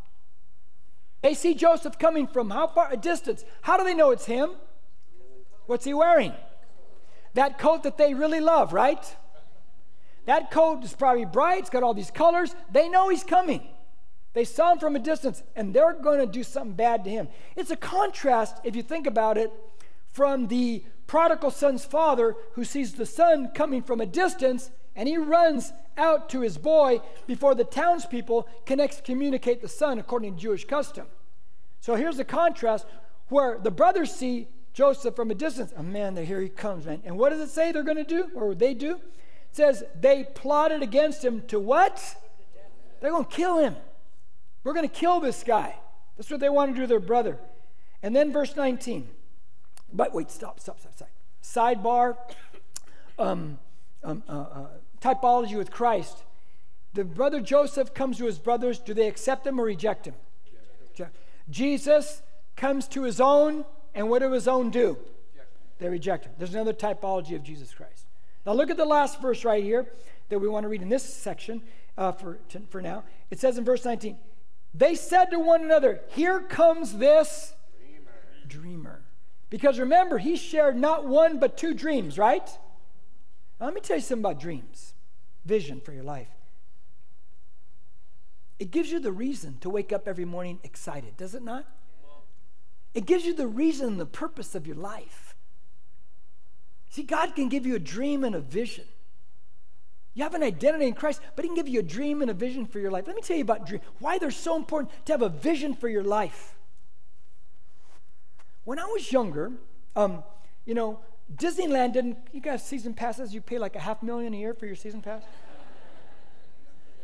They 1.21 1.35
see 1.35 1.53
Joseph 1.53 1.99
coming 1.99 2.27
from 2.27 2.49
how 2.49 2.67
far? 2.67 2.91
A 2.91 2.97
distance. 2.97 3.45
How 3.61 3.77
do 3.77 3.85
they 3.85 3.93
know 3.93 4.11
it's 4.11 4.25
him? 4.25 4.53
What's 5.67 5.85
he 5.85 5.93
wearing? 5.93 6.33
That 7.35 7.59
coat 7.59 7.83
that 7.83 7.99
they 7.99 8.15
really 8.15 8.41
love, 8.41 8.73
right? 8.73 9.05
That 10.31 10.53
coat 10.53 10.85
is 10.85 10.95
probably 10.95 11.25
bright, 11.25 11.59
it's 11.59 11.71
got 11.71 11.83
all 11.83 11.93
these 11.93 12.13
colors. 12.13 12.55
They 12.71 12.89
know 12.89 13.09
he's 13.09 13.25
coming. 13.25 13.67
They 14.33 14.45
saw 14.45 14.71
him 14.71 14.79
from 14.79 14.95
a 14.95 15.01
distance 15.01 15.43
and 15.57 15.75
they're 15.75 15.93
going 15.93 16.21
to 16.21 16.27
do 16.27 16.45
something 16.45 16.77
bad 16.77 17.03
to 17.03 17.11
him. 17.11 17.27
It's 17.57 17.73
a 17.73 17.77
contrast, 17.77 18.59
if 18.63 18.77
you 18.77 18.83
think 18.85 19.09
about 19.09 19.39
it, 19.39 19.53
from 20.13 20.47
the 20.47 20.85
prodigal 21.09 21.51
son's 21.51 21.85
father 21.85 22.37
who 22.53 22.65
sees 22.65 22.95
the 22.95 23.07
son 23.07 23.51
coming 23.57 23.83
from 23.83 24.01
a 24.01 24.07
distance 24.07 24.71
and 24.95 25.09
he 25.09 25.17
runs 25.17 25.73
out 25.97 26.29
to 26.29 26.43
his 26.43 26.59
boy 26.59 27.01
before 27.27 27.57
the 27.57 27.65
townspeople 27.65 28.47
can 28.67 28.79
excommunicate 28.79 29.61
the 29.61 29.69
son 29.69 29.99
according 29.99 30.37
to 30.37 30.41
Jewish 30.41 30.65
custom. 30.65 31.09
So 31.81 31.97
here's 31.97 32.19
the 32.19 32.25
contrast 32.25 32.87
where 33.31 33.59
the 33.59 33.73
brothers 33.73 34.15
see 34.15 34.47
Joseph 34.75 35.17
from 35.17 35.33
a 35.33 35.35
distance. 35.35 35.73
Oh 35.77 35.83
man, 35.83 36.17
here 36.19 36.41
he 36.41 36.49
comes, 36.49 36.87
man. 36.87 37.03
And 37.05 37.19
what 37.19 37.31
does 37.31 37.41
it 37.41 37.51
say 37.51 37.73
they're 37.73 37.83
going 37.83 37.97
to 37.97 38.05
do, 38.05 38.31
or 38.37 38.55
they 38.55 38.75
do? 38.75 39.01
It 39.51 39.57
says 39.57 39.85
they 39.99 40.25
plotted 40.25 40.83
against 40.83 41.25
him 41.25 41.43
to 41.49 41.59
what? 41.59 42.17
They're 43.01 43.11
going 43.11 43.25
to 43.25 43.31
kill 43.31 43.59
him. 43.59 43.77
We're 44.63 44.75
going 44.75 44.89
to 44.89 44.95
kill 44.95 45.21
this 45.21 45.43
guy. 45.43 45.77
That's 46.17 46.31
what 46.31 46.41
they 46.41 46.49
want 46.49 46.71
to 46.71 46.75
do 46.75 46.83
to 46.83 46.87
their 46.87 47.01
brother. 47.01 47.39
And 48.03 48.15
then 48.15 48.33
verse 48.33 48.57
19. 48.57 49.09
But 49.93 50.15
wait, 50.15 50.31
stop, 50.31 50.61
stop, 50.61 50.79
stop, 50.81 50.95
stop. 50.95 51.09
Sidebar. 51.43 52.17
Um, 53.19 53.59
um, 54.03 54.23
uh, 54.29 54.33
uh, 54.33 54.67
typology 55.01 55.57
with 55.57 55.71
Christ. 55.71 56.23
The 56.95 57.05
brother 57.05 57.41
Joseph 57.41 57.95
comes 57.95 58.19
to 58.19 58.27
his 58.27 58.39
brothers. 58.39 58.79
Do 58.79 58.95
they 58.95 59.09
accept 59.09 59.47
him 59.47 59.61
or 59.61 59.65
reject 59.65 60.07
him? 60.07 60.15
Jesus 61.49 62.23
comes 62.57 62.87
to 62.89 63.03
his 63.03 63.21
own, 63.21 63.65
and 63.95 64.09
what 64.09 64.21
do 64.21 64.31
his 64.31 64.47
own 64.47 64.71
do? 64.71 64.97
They 65.79 65.89
reject 65.89 66.27
him. 66.27 66.33
There's 66.39 66.55
another 66.55 66.73
typology 66.73 67.35
of 67.35 67.43
Jesus 67.43 67.73
Christ. 67.75 68.07
Now 68.47 68.53
look 68.53 68.71
at 68.71 68.77
the 68.77 68.85
last 68.85 69.21
verse 69.21 69.45
right 69.45 69.63
here 69.63 69.93
that 70.29 70.39
we 70.39 70.49
want 70.49 70.65
to 70.65 70.69
read 70.69 70.83
in 70.83 70.89
this 70.89 71.03
section 71.05 71.63
uh, 71.99 72.13
for, 72.13 72.39
for 72.71 72.81
now. 72.81 73.05
It 73.31 73.39
says 73.39 73.59
in 73.59 73.65
verse 73.65 73.85
19, 73.85 74.17
They 74.75 74.95
said 74.95 75.27
to 75.27 75.39
one 75.39 75.63
another, 75.63 76.01
Here 76.09 76.41
comes 76.41 76.95
this 76.99 77.55
dreamer. 78.49 79.03
Because 79.51 79.79
remember, 79.79 80.19
he 80.19 80.37
shared 80.37 80.77
not 80.77 81.07
one 81.07 81.39
but 81.39 81.57
two 81.57 81.75
dreams, 81.75 82.17
right? 82.17 82.49
Now, 83.59 83.67
let 83.67 83.75
me 83.75 83.81
tell 83.81 83.97
you 83.97 84.03
something 84.03 84.25
about 84.25 84.41
dreams, 84.41 84.95
vision 85.45 85.81
for 85.81 85.93
your 85.93 86.05
life. 86.05 86.29
It 88.59 88.71
gives 88.71 88.93
you 88.93 89.01
the 89.01 89.13
reason 89.13 89.59
to 89.61 89.71
wake 89.71 89.93
up 89.93 90.07
every 90.07 90.25
morning 90.25 90.61
excited, 90.63 91.17
does 91.17 91.35
it 91.35 91.43
not? 91.43 91.67
It 92.95 93.07
gives 93.07 93.25
you 93.25 93.35
the 93.35 93.47
reason 93.47 93.97
the 93.97 94.07
purpose 94.07 94.55
of 94.55 94.67
your 94.67 94.77
life. 94.77 95.30
See, 96.91 97.05
God 97.05 97.35
can 97.35 97.49
give 97.49 97.65
you 97.65 97.77
a 97.77 97.79
dream 97.79 98.25
and 98.25 98.35
a 98.35 98.41
vision. 98.41 98.85
You 100.13 100.25
have 100.25 100.35
an 100.35 100.43
identity 100.43 100.87
in 100.87 100.95
Christ, 100.95 101.21
but 101.37 101.45
He 101.45 101.49
can 101.49 101.55
give 101.55 101.69
you 101.69 101.81
a 101.81 101.85
dream 101.85 102.21
and 102.21 102.31
a 102.31 102.35
vision 102.35 102.67
for 102.67 102.81
your 102.81 102.91
life. 102.91 103.07
Let 103.07 103.15
me 103.15 103.23
tell 103.23 103.37
you 103.37 103.43
about 103.43 103.67
dream. 103.67 103.81
Why 104.01 104.19
they're 104.19 104.33
so 104.33 104.57
important 104.57 104.93
to 105.07 105.13
have 105.13 105.23
a 105.23 105.29
vision 105.29 105.75
for 105.75 105.89
your 105.89 106.03
life. 106.03 106.57
When 108.65 108.79
I 108.79 108.85
was 108.87 109.11
younger, 109.11 109.53
um, 109.95 110.25
you 110.67 110.75
know, 110.75 110.99
Disneyland 111.35 111.93
didn't, 111.93 112.19
you 112.33 112.41
guys 112.41 112.67
season 112.67 112.93
passes, 112.93 113.33
you 113.33 113.41
pay 113.41 113.59
like 113.59 113.77
a 113.77 113.81
half 113.81 114.03
million 114.03 114.35
a 114.35 114.37
year 114.37 114.53
for 114.53 114.67
your 114.67 114.77
season 114.77 115.01
pass? 115.01 115.23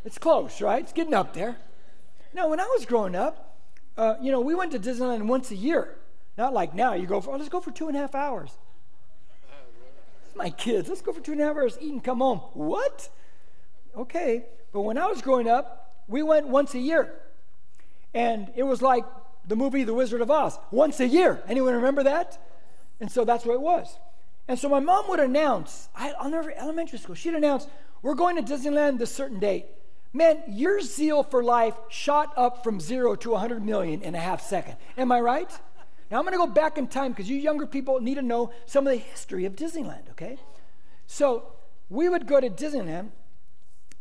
it's 0.04 0.18
close, 0.18 0.60
right? 0.60 0.82
It's 0.82 0.92
getting 0.92 1.14
up 1.14 1.32
there. 1.32 1.56
Now, 2.34 2.48
when 2.48 2.60
I 2.60 2.66
was 2.76 2.86
growing 2.86 3.14
up, 3.14 3.56
uh, 3.96 4.16
you 4.20 4.30
know, 4.32 4.40
we 4.40 4.54
went 4.54 4.72
to 4.72 4.78
Disneyland 4.78 5.26
once 5.26 5.50
a 5.52 5.56
year. 5.56 5.96
Not 6.36 6.52
like 6.52 6.74
now, 6.74 6.94
you 6.94 7.06
go 7.06 7.20
for, 7.20 7.34
oh, 7.34 7.36
let's 7.36 7.48
go 7.48 7.60
for 7.60 7.70
two 7.70 7.88
and 7.88 7.96
a 7.96 8.00
half 8.00 8.14
hours. 8.14 8.50
My 10.36 10.50
kids, 10.50 10.88
let's 10.88 11.00
go 11.00 11.12
for 11.12 11.20
two 11.20 11.32
and 11.32 11.40
a 11.40 11.44
half 11.44 11.56
hours, 11.56 11.78
eat 11.80 11.92
and 11.92 12.04
come 12.04 12.18
home. 12.18 12.38
What? 12.52 13.08
Okay. 13.96 14.44
But 14.72 14.82
when 14.82 14.98
I 14.98 15.06
was 15.06 15.22
growing 15.22 15.48
up, 15.48 16.02
we 16.06 16.22
went 16.22 16.46
once 16.46 16.74
a 16.74 16.78
year. 16.78 17.12
And 18.12 18.52
it 18.54 18.62
was 18.62 18.82
like 18.82 19.04
the 19.48 19.56
movie 19.56 19.84
The 19.84 19.94
Wizard 19.94 20.20
of 20.20 20.30
Oz 20.30 20.58
once 20.70 21.00
a 21.00 21.06
year. 21.06 21.42
Anyone 21.48 21.74
remember 21.74 22.02
that? 22.02 22.38
And 23.00 23.10
so 23.10 23.24
that's 23.24 23.46
what 23.46 23.54
it 23.54 23.60
was. 23.60 23.98
And 24.48 24.58
so 24.58 24.68
my 24.68 24.80
mom 24.80 25.08
would 25.08 25.20
announce, 25.20 25.88
I, 25.94 26.12
will 26.22 26.30
never, 26.30 26.52
elementary 26.52 26.98
school, 26.98 27.14
she'd 27.14 27.34
announce, 27.34 27.66
we're 28.02 28.14
going 28.14 28.36
to 28.36 28.42
Disneyland 28.42 28.98
this 28.98 29.12
certain 29.12 29.40
date. 29.40 29.66
Man, 30.12 30.42
your 30.48 30.80
zeal 30.80 31.22
for 31.22 31.42
life 31.42 31.74
shot 31.88 32.32
up 32.36 32.62
from 32.62 32.80
zero 32.80 33.16
to 33.16 33.30
100 33.30 33.64
million 33.64 34.02
in 34.02 34.14
a 34.14 34.20
half 34.20 34.40
second. 34.40 34.76
Am 34.96 35.10
I 35.10 35.20
right? 35.20 35.50
Now 36.10 36.18
I'm 36.18 36.24
going 36.24 36.32
to 36.32 36.38
go 36.38 36.46
back 36.46 36.78
in 36.78 36.86
time 36.86 37.12
because 37.12 37.28
you 37.28 37.36
younger 37.36 37.66
people 37.66 38.00
need 38.00 38.14
to 38.14 38.22
know 38.22 38.52
some 38.66 38.86
of 38.86 38.92
the 38.92 38.98
history 38.98 39.44
of 39.44 39.56
Disneyland, 39.56 40.10
okay? 40.10 40.38
So 41.06 41.52
we 41.90 42.08
would 42.08 42.26
go 42.26 42.40
to 42.40 42.48
Disneyland 42.48 43.10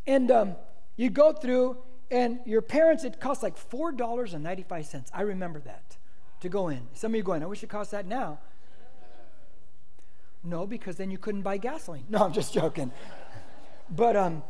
and 0.08 0.30
um, 0.30 0.56
you 0.98 1.10
go 1.10 1.34
through, 1.34 1.78
and 2.12 2.40
your 2.46 2.62
parents, 2.62 3.04
it 3.04 3.20
cost 3.20 3.42
like 3.42 3.58
$4.95. 3.58 5.10
I 5.14 5.22
remember 5.22 5.60
that 5.62 5.98
to 6.42 6.50
go 6.50 6.70
in. 6.70 6.88
Some 6.94 7.12
of 7.12 7.16
you 7.16 7.24
going, 7.24 7.44
I 7.44 7.48
wish 7.48 7.64
it 7.64 7.70
cost 7.70 7.92
that 7.92 8.06
now. 8.06 8.40
No, 10.44 10.68
because 10.68 10.96
then 10.98 11.10
you 11.10 11.18
couldn't 11.18 11.42
buy 11.42 11.58
gasoline. 11.58 12.06
No, 12.10 12.20
I'm 12.20 12.34
just 12.34 12.54
joking. 12.54 12.92
but 13.90 14.16
um, 14.16 14.44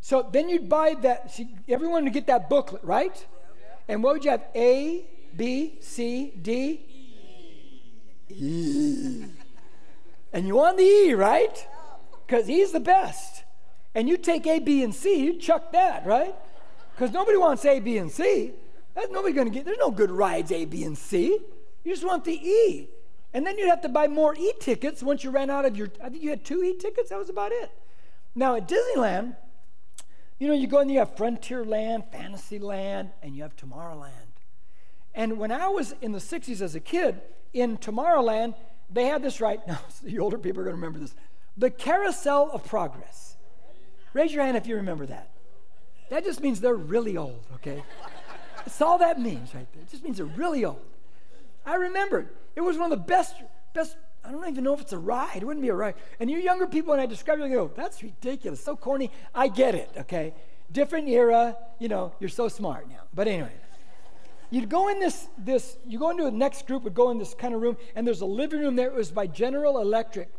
so 0.00 0.26
then 0.32 0.48
you'd 0.48 0.68
buy 0.68 0.94
that. 1.02 1.30
See, 1.30 1.48
everyone 1.68 2.04
would 2.04 2.12
get 2.14 2.26
that 2.28 2.48
booklet, 2.48 2.82
right? 2.82 3.26
And 3.86 4.02
what 4.02 4.14
would 4.14 4.24
you 4.24 4.30
have? 4.30 4.44
A, 4.54 5.04
B, 5.36 5.78
C, 5.80 6.32
D, 6.40 6.86
E. 8.28 9.24
And 10.32 10.46
you 10.46 10.54
want 10.54 10.76
the 10.76 10.84
E, 10.84 11.14
right? 11.14 11.66
Because 12.26 12.48
E's 12.48 12.72
the 12.72 12.80
best. 12.80 13.44
And 13.94 14.08
you 14.08 14.16
take 14.16 14.46
A, 14.46 14.60
B, 14.60 14.82
and 14.84 14.94
C, 14.94 15.24
you 15.24 15.38
chuck 15.38 15.72
that, 15.72 16.06
right? 16.06 16.34
Because 16.94 17.12
nobody 17.12 17.36
wants 17.36 17.64
A, 17.64 17.80
B, 17.80 17.98
and 17.98 18.10
C. 18.10 18.52
That's 18.94 19.10
nobody 19.10 19.34
to 19.34 19.50
get. 19.50 19.64
There's 19.64 19.78
no 19.78 19.90
good 19.90 20.10
rides 20.10 20.52
A, 20.52 20.64
B, 20.64 20.84
and 20.84 20.96
C. 20.96 21.38
You 21.84 21.92
just 21.92 22.06
want 22.06 22.24
the 22.24 22.34
E. 22.34 22.88
And 23.32 23.46
then 23.46 23.56
you'd 23.58 23.68
have 23.68 23.82
to 23.82 23.88
buy 23.88 24.08
more 24.08 24.34
E 24.36 24.52
tickets 24.60 25.02
once 25.02 25.24
you 25.24 25.30
ran 25.30 25.50
out 25.50 25.64
of 25.64 25.76
your. 25.76 25.90
I 26.02 26.08
think 26.08 26.22
you 26.22 26.30
had 26.30 26.44
two 26.44 26.62
E 26.62 26.76
tickets. 26.76 27.10
That 27.10 27.18
was 27.18 27.30
about 27.30 27.52
it. 27.52 27.70
Now 28.34 28.56
at 28.56 28.68
Disneyland, 28.68 29.36
you 30.38 30.48
know, 30.48 30.54
you 30.54 30.66
go 30.66 30.78
and 30.78 30.90
you 30.90 30.98
have 30.98 31.16
Frontierland, 31.16 32.10
Fantasyland, 32.10 33.10
and 33.22 33.36
you 33.36 33.42
have 33.42 33.56
Tomorrowland. 33.56 34.29
And 35.14 35.38
when 35.38 35.50
I 35.50 35.68
was 35.68 35.94
in 36.00 36.12
the 36.12 36.18
60s 36.18 36.60
as 36.60 36.74
a 36.74 36.80
kid 36.80 37.20
in 37.52 37.78
Tomorrowland, 37.78 38.54
they 38.90 39.06
had 39.06 39.22
this 39.22 39.40
right. 39.40 39.60
Now, 39.66 39.80
the 40.02 40.18
older 40.18 40.38
people 40.38 40.60
are 40.60 40.64
going 40.64 40.76
to 40.76 40.80
remember 40.80 40.98
this 40.98 41.14
the 41.56 41.70
Carousel 41.70 42.50
of 42.52 42.64
Progress. 42.64 43.36
Raise 44.12 44.32
your 44.32 44.42
hand 44.44 44.56
if 44.56 44.66
you 44.66 44.76
remember 44.76 45.06
that. 45.06 45.30
That 46.08 46.24
just 46.24 46.40
means 46.40 46.60
they're 46.60 46.74
really 46.74 47.16
old, 47.16 47.46
okay? 47.56 47.84
That's 48.56 48.80
all 48.80 48.98
that 48.98 49.20
means 49.20 49.54
right 49.54 49.66
there. 49.72 49.82
It 49.82 49.90
just 49.90 50.02
means 50.02 50.16
they're 50.16 50.26
really 50.26 50.64
old. 50.64 50.84
I 51.64 51.76
remember 51.76 52.30
it 52.56 52.60
was 52.62 52.76
one 52.76 52.90
of 52.92 52.98
the 52.98 53.04
best, 53.04 53.36
best, 53.74 53.96
I 54.24 54.32
don't 54.32 54.46
even 54.48 54.64
know 54.64 54.74
if 54.74 54.80
it's 54.80 54.92
a 54.92 54.98
ride. 54.98 55.36
It 55.36 55.44
wouldn't 55.44 55.62
be 55.62 55.68
a 55.68 55.74
ride. 55.74 55.94
And 56.18 56.30
you 56.30 56.38
younger 56.38 56.66
people, 56.66 56.90
when 56.90 57.00
I 57.00 57.06
describe 57.06 57.38
it, 57.40 57.48
you 57.48 57.54
go, 57.54 57.70
that's 57.76 58.02
ridiculous, 58.02 58.62
so 58.62 58.76
corny. 58.76 59.10
I 59.34 59.48
get 59.48 59.74
it, 59.74 59.90
okay? 59.98 60.34
Different 60.72 61.08
era, 61.08 61.56
you 61.78 61.88
know, 61.88 62.12
you're 62.18 62.28
so 62.28 62.48
smart 62.48 62.88
now. 62.88 63.02
But 63.14 63.28
anyway, 63.28 63.52
you'd 64.50 64.68
go 64.68 64.88
in 64.88 64.98
this, 64.98 65.28
this, 65.38 65.78
you 65.86 65.98
go 65.98 66.10
into 66.10 66.24
the 66.24 66.30
next 66.30 66.66
group, 66.66 66.84
would 66.84 66.94
go 66.94 67.10
in 67.10 67.18
this 67.18 67.34
kind 67.34 67.54
of 67.54 67.60
room, 67.60 67.76
and 67.94 68.06
there's 68.06 68.20
a 68.20 68.26
living 68.26 68.60
room 68.60 68.76
there. 68.76 68.88
It 68.88 68.94
was 68.94 69.10
by 69.10 69.26
General 69.26 69.78
Electric 69.78 70.30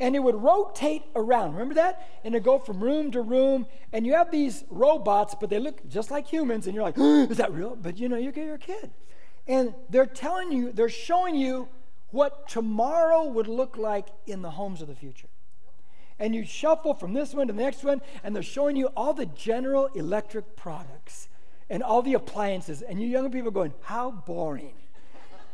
and 0.00 0.14
it 0.14 0.20
would 0.20 0.36
rotate 0.36 1.04
around. 1.16 1.52
Remember 1.52 1.74
that? 1.74 2.08
And 2.24 2.34
it'd 2.34 2.44
go 2.44 2.58
from 2.58 2.82
room 2.82 3.10
to 3.12 3.20
room. 3.20 3.66
And 3.92 4.06
you 4.06 4.14
have 4.14 4.30
these 4.30 4.64
robots, 4.70 5.34
but 5.38 5.50
they 5.50 5.58
look 5.58 5.86
just 5.88 6.10
like 6.10 6.26
humans. 6.26 6.66
And 6.66 6.74
you're 6.74 6.84
like, 6.84 6.98
is 7.30 7.38
that 7.38 7.52
real? 7.52 7.76
But 7.76 7.98
you 7.98 8.08
know, 8.08 8.16
you're 8.16 8.54
a 8.54 8.58
kid. 8.58 8.90
And 9.46 9.74
they're 9.90 10.06
telling 10.06 10.52
you, 10.52 10.72
they're 10.72 10.88
showing 10.88 11.34
you 11.34 11.68
what 12.10 12.48
tomorrow 12.48 13.24
would 13.24 13.48
look 13.48 13.76
like 13.76 14.08
in 14.26 14.42
the 14.42 14.50
homes 14.50 14.82
of 14.82 14.88
the 14.88 14.94
future. 14.94 15.28
And 16.18 16.34
you 16.34 16.44
shuffle 16.44 16.94
from 16.94 17.12
this 17.12 17.34
one 17.34 17.46
to 17.46 17.52
the 17.52 17.62
next 17.62 17.84
one, 17.84 18.00
and 18.22 18.34
they're 18.34 18.42
showing 18.42 18.76
you 18.76 18.86
all 18.96 19.14
the 19.14 19.26
General 19.26 19.86
Electric 19.94 20.56
products 20.56 21.28
and 21.70 21.82
all 21.82 22.02
the 22.02 22.14
appliances. 22.14 22.82
And 22.82 23.00
you 23.00 23.06
young 23.06 23.30
people 23.30 23.50
going, 23.50 23.74
how 23.82 24.10
boring. 24.10 24.74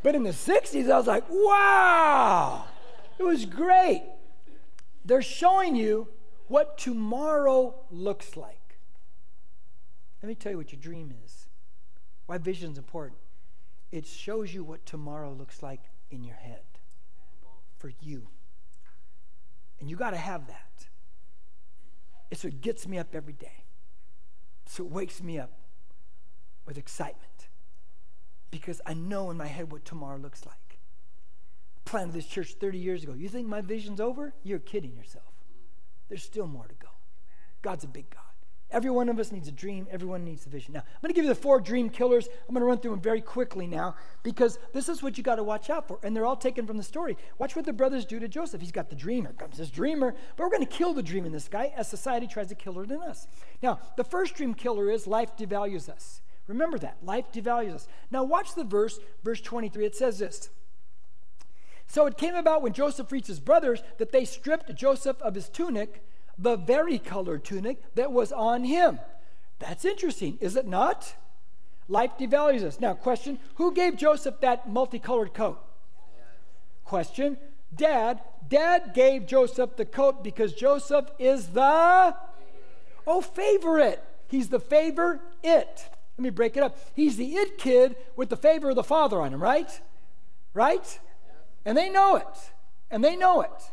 But 0.02 0.14
in 0.14 0.22
the 0.22 0.30
60s, 0.30 0.90
I 0.90 0.96
was 0.96 1.06
like, 1.06 1.24
wow, 1.30 2.64
it 3.18 3.22
was 3.22 3.46
great. 3.46 4.02
They're 5.04 5.22
showing 5.22 5.76
you 5.76 6.08
what 6.46 6.78
tomorrow 6.78 7.74
looks 7.90 8.36
like. 8.36 8.78
Let 10.22 10.28
me 10.28 10.34
tell 10.34 10.52
you 10.52 10.58
what 10.58 10.72
your 10.72 10.80
dream 10.80 11.12
is. 11.24 11.48
Why 12.26 12.38
vision 12.38 12.72
is 12.72 12.78
important. 12.78 13.18
It 13.92 14.06
shows 14.06 14.52
you 14.52 14.64
what 14.64 14.84
tomorrow 14.86 15.32
looks 15.32 15.62
like 15.62 15.80
in 16.10 16.24
your 16.24 16.36
head 16.36 16.62
for 17.78 17.92
you. 18.00 18.28
And 19.80 19.90
you 19.90 19.96
got 19.96 20.10
to 20.10 20.16
have 20.16 20.46
that. 20.46 20.86
It's 22.30 22.44
what 22.44 22.60
gets 22.60 22.86
me 22.88 22.98
up 22.98 23.14
every 23.14 23.34
day. 23.34 23.64
So 24.66 24.84
it 24.84 24.90
wakes 24.90 25.22
me 25.22 25.38
up 25.38 25.52
with 26.66 26.78
excitement 26.78 27.48
because 28.50 28.80
I 28.86 28.94
know 28.94 29.30
in 29.30 29.36
my 29.36 29.46
head 29.46 29.72
what 29.72 29.84
tomorrow 29.84 30.18
looks 30.18 30.46
like 30.46 30.64
planted 31.84 32.14
this 32.14 32.26
church 32.26 32.54
30 32.54 32.78
years 32.78 33.02
ago. 33.02 33.12
You 33.12 33.28
think 33.28 33.46
my 33.46 33.60
vision's 33.60 34.00
over? 34.00 34.32
You're 34.42 34.58
kidding 34.58 34.96
yourself. 34.96 35.32
There's 36.08 36.22
still 36.22 36.46
more 36.46 36.66
to 36.66 36.74
go. 36.74 36.88
God's 37.62 37.84
a 37.84 37.88
big 37.88 38.10
God. 38.10 38.20
Every 38.70 38.90
one 38.90 39.08
of 39.08 39.18
us 39.20 39.30
needs 39.30 39.46
a 39.46 39.52
dream. 39.52 39.86
Everyone 39.90 40.24
needs 40.24 40.46
a 40.46 40.48
vision. 40.48 40.74
Now, 40.74 40.80
I'm 40.80 41.00
going 41.00 41.10
to 41.10 41.14
give 41.14 41.24
you 41.24 41.28
the 41.28 41.40
four 41.40 41.60
dream 41.60 41.88
killers. 41.88 42.28
I'm 42.48 42.54
going 42.54 42.62
to 42.62 42.66
run 42.66 42.78
through 42.78 42.90
them 42.92 43.00
very 43.00 43.20
quickly 43.20 43.68
now 43.68 43.94
because 44.24 44.58
this 44.72 44.88
is 44.88 45.02
what 45.02 45.16
you 45.16 45.22
got 45.22 45.36
to 45.36 45.44
watch 45.44 45.70
out 45.70 45.86
for. 45.86 46.00
And 46.02 46.16
they're 46.16 46.26
all 46.26 46.34
taken 46.34 46.66
from 46.66 46.76
the 46.76 46.82
story. 46.82 47.16
Watch 47.38 47.54
what 47.54 47.66
the 47.66 47.72
brothers 47.72 48.04
do 48.04 48.18
to 48.18 48.26
Joseph. 48.26 48.60
He's 48.60 48.72
got 48.72 48.90
the 48.90 48.96
dreamer. 48.96 49.32
Comes 49.34 49.58
this 49.58 49.70
dreamer, 49.70 50.14
but 50.36 50.42
we're 50.42 50.50
going 50.50 50.66
to 50.66 50.76
kill 50.76 50.92
the 50.92 51.02
dream 51.02 51.24
in 51.24 51.30
this 51.30 51.46
guy 51.46 51.72
as 51.76 51.88
society 51.88 52.26
tries 52.26 52.48
to 52.48 52.56
kill 52.56 52.80
it 52.80 52.90
in 52.90 53.00
us. 53.00 53.28
Now, 53.62 53.78
the 53.96 54.02
first 54.02 54.34
dream 54.34 54.54
killer 54.54 54.90
is 54.90 55.06
life 55.06 55.36
devalues 55.36 55.88
us. 55.88 56.20
Remember 56.46 56.78
that. 56.78 56.98
Life 57.02 57.32
devalues 57.32 57.74
us. 57.74 57.88
Now, 58.10 58.22
watch 58.22 58.54
the 58.54 58.64
verse, 58.64 58.98
verse 59.22 59.40
23. 59.40 59.86
It 59.86 59.96
says 59.96 60.18
this. 60.18 60.50
So 61.86 62.06
it 62.06 62.16
came 62.18 62.34
about 62.34 62.62
when 62.62 62.72
Joseph 62.72 63.12
reached 63.12 63.28
his 63.28 63.40
brothers 63.40 63.82
that 63.98 64.12
they 64.12 64.24
stripped 64.24 64.74
Joseph 64.74 65.20
of 65.20 65.34
his 65.34 65.48
tunic, 65.48 66.02
the 66.38 66.56
vari-colored 66.56 67.44
tunic 67.44 67.94
that 67.94 68.12
was 68.12 68.32
on 68.32 68.64
him. 68.64 68.98
That's 69.58 69.84
interesting, 69.84 70.38
is 70.40 70.56
it 70.56 70.66
not? 70.66 71.14
Life 71.88 72.12
devalues 72.18 72.62
us. 72.62 72.80
Now, 72.80 72.94
question 72.94 73.38
Who 73.56 73.72
gave 73.72 73.96
Joseph 73.96 74.40
that 74.40 74.68
multicolored 74.68 75.34
coat? 75.34 75.60
Question 76.84 77.36
Dad. 77.74 78.20
Dad 78.48 78.92
gave 78.94 79.26
Joseph 79.26 79.76
the 79.76 79.84
coat 79.84 80.22
because 80.22 80.52
Joseph 80.52 81.10
is 81.18 81.48
the 81.48 82.14
oh 83.06 83.20
favorite. 83.20 84.02
He's 84.28 84.48
the 84.48 84.60
favor 84.60 85.20
it. 85.42 85.88
Let 86.16 86.22
me 86.22 86.30
break 86.30 86.56
it 86.56 86.62
up. 86.62 86.78
He's 86.94 87.16
the 87.16 87.34
it 87.36 87.58
kid 87.58 87.96
with 88.16 88.28
the 88.28 88.36
favor 88.36 88.70
of 88.70 88.76
the 88.76 88.84
father 88.84 89.20
on 89.20 89.34
him, 89.34 89.42
right? 89.42 89.80
Right? 90.52 91.00
And 91.64 91.76
they 91.76 91.90
know 91.90 92.16
it. 92.16 92.52
And 92.90 93.02
they 93.02 93.16
know 93.16 93.40
it. 93.40 93.72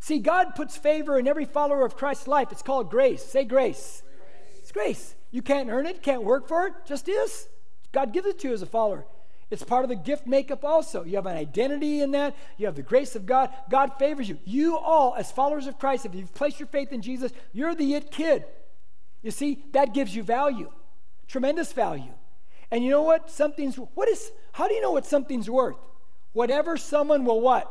See, 0.00 0.18
God 0.18 0.54
puts 0.54 0.76
favor 0.76 1.18
in 1.18 1.26
every 1.26 1.44
follower 1.44 1.84
of 1.84 1.96
Christ's 1.96 2.28
life. 2.28 2.52
It's 2.52 2.62
called 2.62 2.90
grace. 2.90 3.22
Say 3.24 3.44
grace. 3.44 4.02
grace. 4.02 4.58
It's 4.60 4.72
grace. 4.72 5.14
You 5.30 5.42
can't 5.42 5.70
earn 5.70 5.86
it, 5.86 6.02
can't 6.02 6.22
work 6.22 6.46
for 6.46 6.66
it, 6.66 6.74
just 6.86 7.08
is. 7.08 7.48
God 7.92 8.12
gives 8.12 8.26
it 8.26 8.38
to 8.40 8.48
you 8.48 8.54
as 8.54 8.62
a 8.62 8.66
follower. 8.66 9.06
It's 9.50 9.62
part 9.62 9.84
of 9.84 9.88
the 9.88 9.96
gift 9.96 10.26
makeup 10.26 10.64
also. 10.64 11.04
You 11.04 11.16
have 11.16 11.26
an 11.26 11.36
identity 11.36 12.00
in 12.00 12.10
that. 12.12 12.34
You 12.56 12.66
have 12.66 12.76
the 12.76 12.82
grace 12.82 13.14
of 13.14 13.26
God. 13.26 13.50
God 13.70 13.92
favors 13.98 14.28
you. 14.28 14.38
You 14.44 14.76
all, 14.76 15.14
as 15.16 15.30
followers 15.30 15.66
of 15.66 15.78
Christ, 15.78 16.06
if 16.06 16.14
you've 16.14 16.34
placed 16.34 16.58
your 16.58 16.66
faith 16.66 16.92
in 16.92 17.02
Jesus, 17.02 17.32
you're 17.52 17.74
the 17.74 17.94
it 17.94 18.10
kid. 18.10 18.44
You 19.22 19.30
see, 19.30 19.64
that 19.72 19.94
gives 19.94 20.14
you 20.14 20.22
value, 20.22 20.70
tremendous 21.26 21.72
value. 21.72 22.12
And 22.70 22.82
you 22.82 22.90
know 22.90 23.02
what? 23.02 23.30
Something's, 23.30 23.76
what 23.76 24.08
is, 24.08 24.32
how 24.52 24.68
do 24.68 24.74
you 24.74 24.80
know 24.80 24.92
what 24.92 25.06
something's 25.06 25.48
worth? 25.48 25.76
Whatever 26.32 26.76
someone 26.76 27.24
will 27.24 27.40
what? 27.40 27.70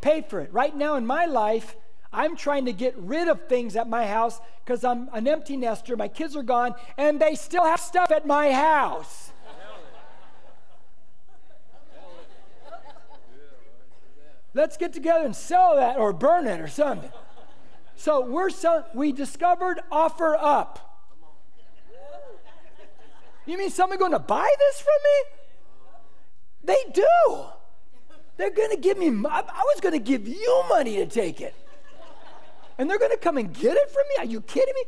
Pay 0.00 0.22
for 0.22 0.40
it. 0.40 0.52
Right 0.52 0.74
now 0.74 0.96
in 0.96 1.06
my 1.06 1.26
life, 1.26 1.76
I'm 2.12 2.36
trying 2.36 2.64
to 2.64 2.72
get 2.72 2.96
rid 2.96 3.28
of 3.28 3.48
things 3.48 3.76
at 3.76 3.88
my 3.88 4.06
house 4.06 4.40
because 4.64 4.84
I'm 4.84 5.08
an 5.12 5.28
empty 5.28 5.56
nester. 5.56 5.96
My 5.96 6.08
kids 6.08 6.36
are 6.36 6.42
gone, 6.42 6.74
and 6.96 7.20
they 7.20 7.34
still 7.34 7.64
have 7.64 7.80
stuff 7.80 8.10
at 8.10 8.26
my 8.26 8.50
house. 8.50 9.30
Let's 14.52 14.76
get 14.76 14.92
together 14.92 15.24
and 15.24 15.36
sell 15.36 15.76
that 15.76 15.96
or 15.96 16.12
burn 16.12 16.48
it 16.48 16.60
or 16.60 16.66
something. 16.66 17.10
So 17.94 18.26
we're 18.26 18.50
so, 18.50 18.84
we 18.94 19.12
discovered 19.12 19.80
OfferUp. 19.92 20.78
You 23.50 23.58
mean 23.58 23.70
someone 23.70 23.98
going 23.98 24.12
to 24.12 24.20
buy 24.20 24.48
this 24.58 24.80
from 24.80 24.94
me? 25.02 26.72
They 26.72 26.92
do. 26.92 27.44
They're 28.36 28.52
going 28.52 28.70
to 28.70 28.76
give 28.76 28.96
me, 28.96 29.08
I 29.08 29.42
was 29.42 29.80
going 29.80 29.92
to 29.92 29.98
give 29.98 30.28
you 30.28 30.64
money 30.68 30.98
to 30.98 31.06
take 31.06 31.40
it. 31.40 31.52
And 32.78 32.88
they're 32.88 33.00
going 33.00 33.10
to 33.10 33.16
come 33.16 33.38
and 33.38 33.52
get 33.52 33.76
it 33.76 33.90
from 33.90 34.02
me? 34.08 34.14
Are 34.20 34.24
you 34.24 34.40
kidding 34.40 34.72
me? 34.72 34.84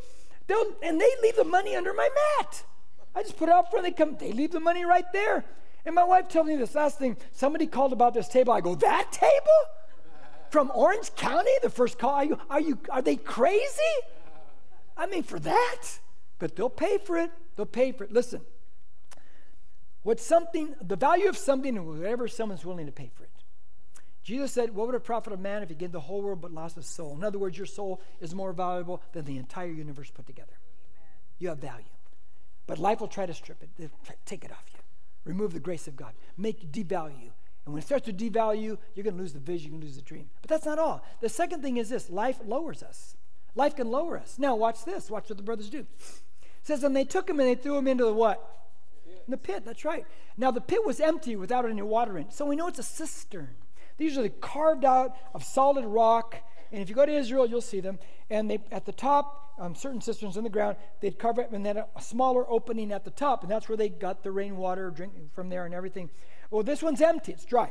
They'll, 0.46 0.74
and 0.80 1.00
they 1.00 1.10
leave 1.24 1.34
the 1.34 1.44
money 1.44 1.74
under 1.74 1.92
my 1.92 2.08
mat. 2.38 2.64
I 3.16 3.22
just 3.22 3.36
put 3.36 3.48
it 3.48 3.52
out 3.52 3.68
front, 3.68 3.84
they 3.84 3.90
come, 3.90 4.16
they 4.16 4.30
leave 4.30 4.52
the 4.52 4.60
money 4.60 4.84
right 4.84 5.06
there. 5.12 5.44
And 5.84 5.96
my 5.96 6.04
wife 6.04 6.28
told 6.28 6.46
me 6.46 6.54
this 6.54 6.76
last 6.76 7.00
thing. 7.00 7.16
Somebody 7.32 7.66
called 7.66 7.92
about 7.92 8.14
this 8.14 8.28
table. 8.28 8.52
I 8.52 8.60
go, 8.60 8.76
that 8.76 9.10
table? 9.10 9.60
From 10.50 10.70
Orange 10.72 11.12
County? 11.16 11.50
The 11.64 11.70
first 11.70 11.98
call? 11.98 12.10
Are 12.10 12.24
you, 12.24 12.38
are 12.48 12.60
you 12.60 12.78
are 12.90 13.02
they 13.02 13.16
crazy? 13.16 13.96
I 14.96 15.06
mean, 15.06 15.24
for 15.24 15.40
that? 15.40 15.82
But 16.38 16.54
they'll 16.54 16.70
pay 16.70 16.98
for 16.98 17.18
it. 17.18 17.32
They'll 17.56 17.66
pay 17.66 17.90
for 17.90 18.04
it. 18.04 18.12
Listen. 18.12 18.42
What 20.02 20.18
something, 20.20 20.74
the 20.80 20.96
value 20.96 21.28
of 21.28 21.36
something 21.36 21.76
is 21.76 21.82
whatever 21.82 22.26
someone's 22.28 22.64
willing 22.64 22.86
to 22.86 22.92
pay 22.92 23.10
for 23.14 23.24
it. 23.24 23.30
Jesus 24.22 24.52
said, 24.52 24.74
What 24.74 24.86
would 24.86 24.96
it 24.96 25.04
profit 25.04 25.32
a 25.32 25.36
man 25.36 25.62
if 25.62 25.68
he 25.68 25.74
gained 25.74 25.92
the 25.92 26.00
whole 26.00 26.22
world 26.22 26.40
but 26.40 26.52
lost 26.52 26.76
his 26.76 26.86
soul? 26.86 27.14
In 27.16 27.24
other 27.24 27.38
words, 27.38 27.56
your 27.56 27.66
soul 27.66 28.00
is 28.20 28.34
more 28.34 28.52
valuable 28.52 29.02
than 29.12 29.24
the 29.24 29.36
entire 29.36 29.70
universe 29.70 30.10
put 30.10 30.26
together. 30.26 30.52
Amen. 30.52 31.10
You 31.38 31.48
have 31.48 31.58
value. 31.58 31.84
But 32.66 32.78
life 32.78 33.00
will 33.00 33.08
try 33.08 33.26
to 33.26 33.34
strip 33.34 33.62
it, 33.62 33.70
uh, 33.78 33.88
They'll 34.06 34.16
take 34.24 34.44
it 34.44 34.52
off 34.52 34.64
you, 34.72 34.78
remove 35.24 35.52
the 35.52 35.60
grace 35.60 35.88
of 35.88 35.96
God, 35.96 36.12
make 36.36 36.70
devalue. 36.70 37.30
And 37.64 37.74
when 37.74 37.78
it 37.78 37.86
starts 37.86 38.06
to 38.06 38.12
devalue, 38.12 38.78
you're 38.94 39.04
going 39.04 39.16
to 39.16 39.22
lose 39.22 39.32
the 39.32 39.40
vision, 39.40 39.72
you're 39.72 39.78
going 39.78 39.82
to 39.82 39.86
lose 39.86 39.96
the 39.96 40.02
dream. 40.02 40.30
But 40.40 40.50
that's 40.50 40.66
not 40.66 40.78
all. 40.78 41.04
The 41.20 41.28
second 41.28 41.62
thing 41.62 41.76
is 41.76 41.88
this 41.88 42.10
life 42.10 42.38
lowers 42.44 42.82
us. 42.82 43.16
Life 43.54 43.76
can 43.76 43.90
lower 43.90 44.18
us. 44.18 44.36
Now, 44.38 44.56
watch 44.56 44.84
this. 44.84 45.10
Watch 45.10 45.28
what 45.28 45.36
the 45.36 45.42
brothers 45.42 45.68
do. 45.68 45.80
It 45.80 45.86
says, 46.62 46.82
And 46.82 46.96
they 46.96 47.04
took 47.04 47.28
him 47.28 47.38
and 47.38 47.48
they 47.48 47.54
threw 47.54 47.76
him 47.76 47.86
into 47.86 48.04
the 48.04 48.14
what? 48.14 48.48
In 49.26 49.30
the 49.30 49.36
pit, 49.36 49.64
that's 49.64 49.84
right. 49.84 50.04
Now, 50.36 50.50
the 50.50 50.60
pit 50.60 50.84
was 50.84 51.00
empty 51.00 51.36
without 51.36 51.68
any 51.68 51.82
water 51.82 52.18
in 52.18 52.26
it. 52.26 52.32
So 52.32 52.46
we 52.46 52.56
know 52.56 52.68
it's 52.68 52.78
a 52.78 52.82
cistern. 52.82 53.50
These 53.98 54.18
are 54.18 54.28
carved 54.28 54.84
out 54.84 55.16
of 55.34 55.44
solid 55.44 55.84
rock. 55.84 56.36
And 56.72 56.82
if 56.82 56.88
you 56.88 56.94
go 56.94 57.06
to 57.06 57.12
Israel, 57.12 57.46
you'll 57.46 57.60
see 57.60 57.80
them. 57.80 57.98
And 58.30 58.50
they 58.50 58.58
at 58.72 58.86
the 58.86 58.92
top, 58.92 59.42
um, 59.58 59.74
certain 59.74 60.00
cisterns 60.00 60.36
in 60.36 60.44
the 60.44 60.50
ground, 60.50 60.76
they'd 61.00 61.18
carve 61.18 61.38
it 61.38 61.50
and 61.52 61.64
then 61.64 61.76
a 61.76 61.86
smaller 62.00 62.50
opening 62.50 62.92
at 62.92 63.04
the 63.04 63.10
top, 63.10 63.42
and 63.42 63.50
that's 63.50 63.68
where 63.68 63.76
they 63.76 63.88
got 63.88 64.22
the 64.22 64.32
rainwater 64.32 64.90
drinking 64.90 65.30
from 65.34 65.50
there 65.50 65.66
and 65.66 65.74
everything. 65.74 66.10
Well, 66.50 66.62
this 66.62 66.82
one's 66.82 67.00
empty; 67.00 67.32
it's 67.32 67.44
dry. 67.44 67.70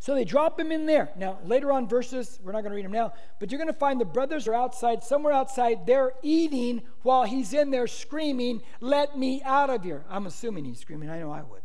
So 0.00 0.14
they 0.14 0.24
drop 0.24 0.58
him 0.58 0.72
in 0.72 0.86
there. 0.86 1.10
Now, 1.14 1.38
later 1.44 1.70
on 1.70 1.86
verses, 1.86 2.40
we're 2.42 2.52
not 2.52 2.62
going 2.62 2.70
to 2.70 2.76
read 2.76 2.86
them 2.86 2.92
now, 2.92 3.12
but 3.38 3.50
you're 3.50 3.58
going 3.58 3.72
to 3.72 3.78
find 3.78 4.00
the 4.00 4.06
brothers 4.06 4.48
are 4.48 4.54
outside, 4.54 5.04
somewhere 5.04 5.34
outside. 5.34 5.86
They're 5.86 6.14
eating 6.22 6.80
while 7.02 7.24
he's 7.24 7.52
in 7.52 7.70
there 7.70 7.86
screaming, 7.86 8.62
Let 8.80 9.18
me 9.18 9.42
out 9.44 9.68
of 9.68 9.84
here. 9.84 10.06
I'm 10.08 10.26
assuming 10.26 10.64
he's 10.64 10.80
screaming. 10.80 11.10
I 11.10 11.18
know 11.18 11.30
I 11.30 11.42
would. 11.42 11.60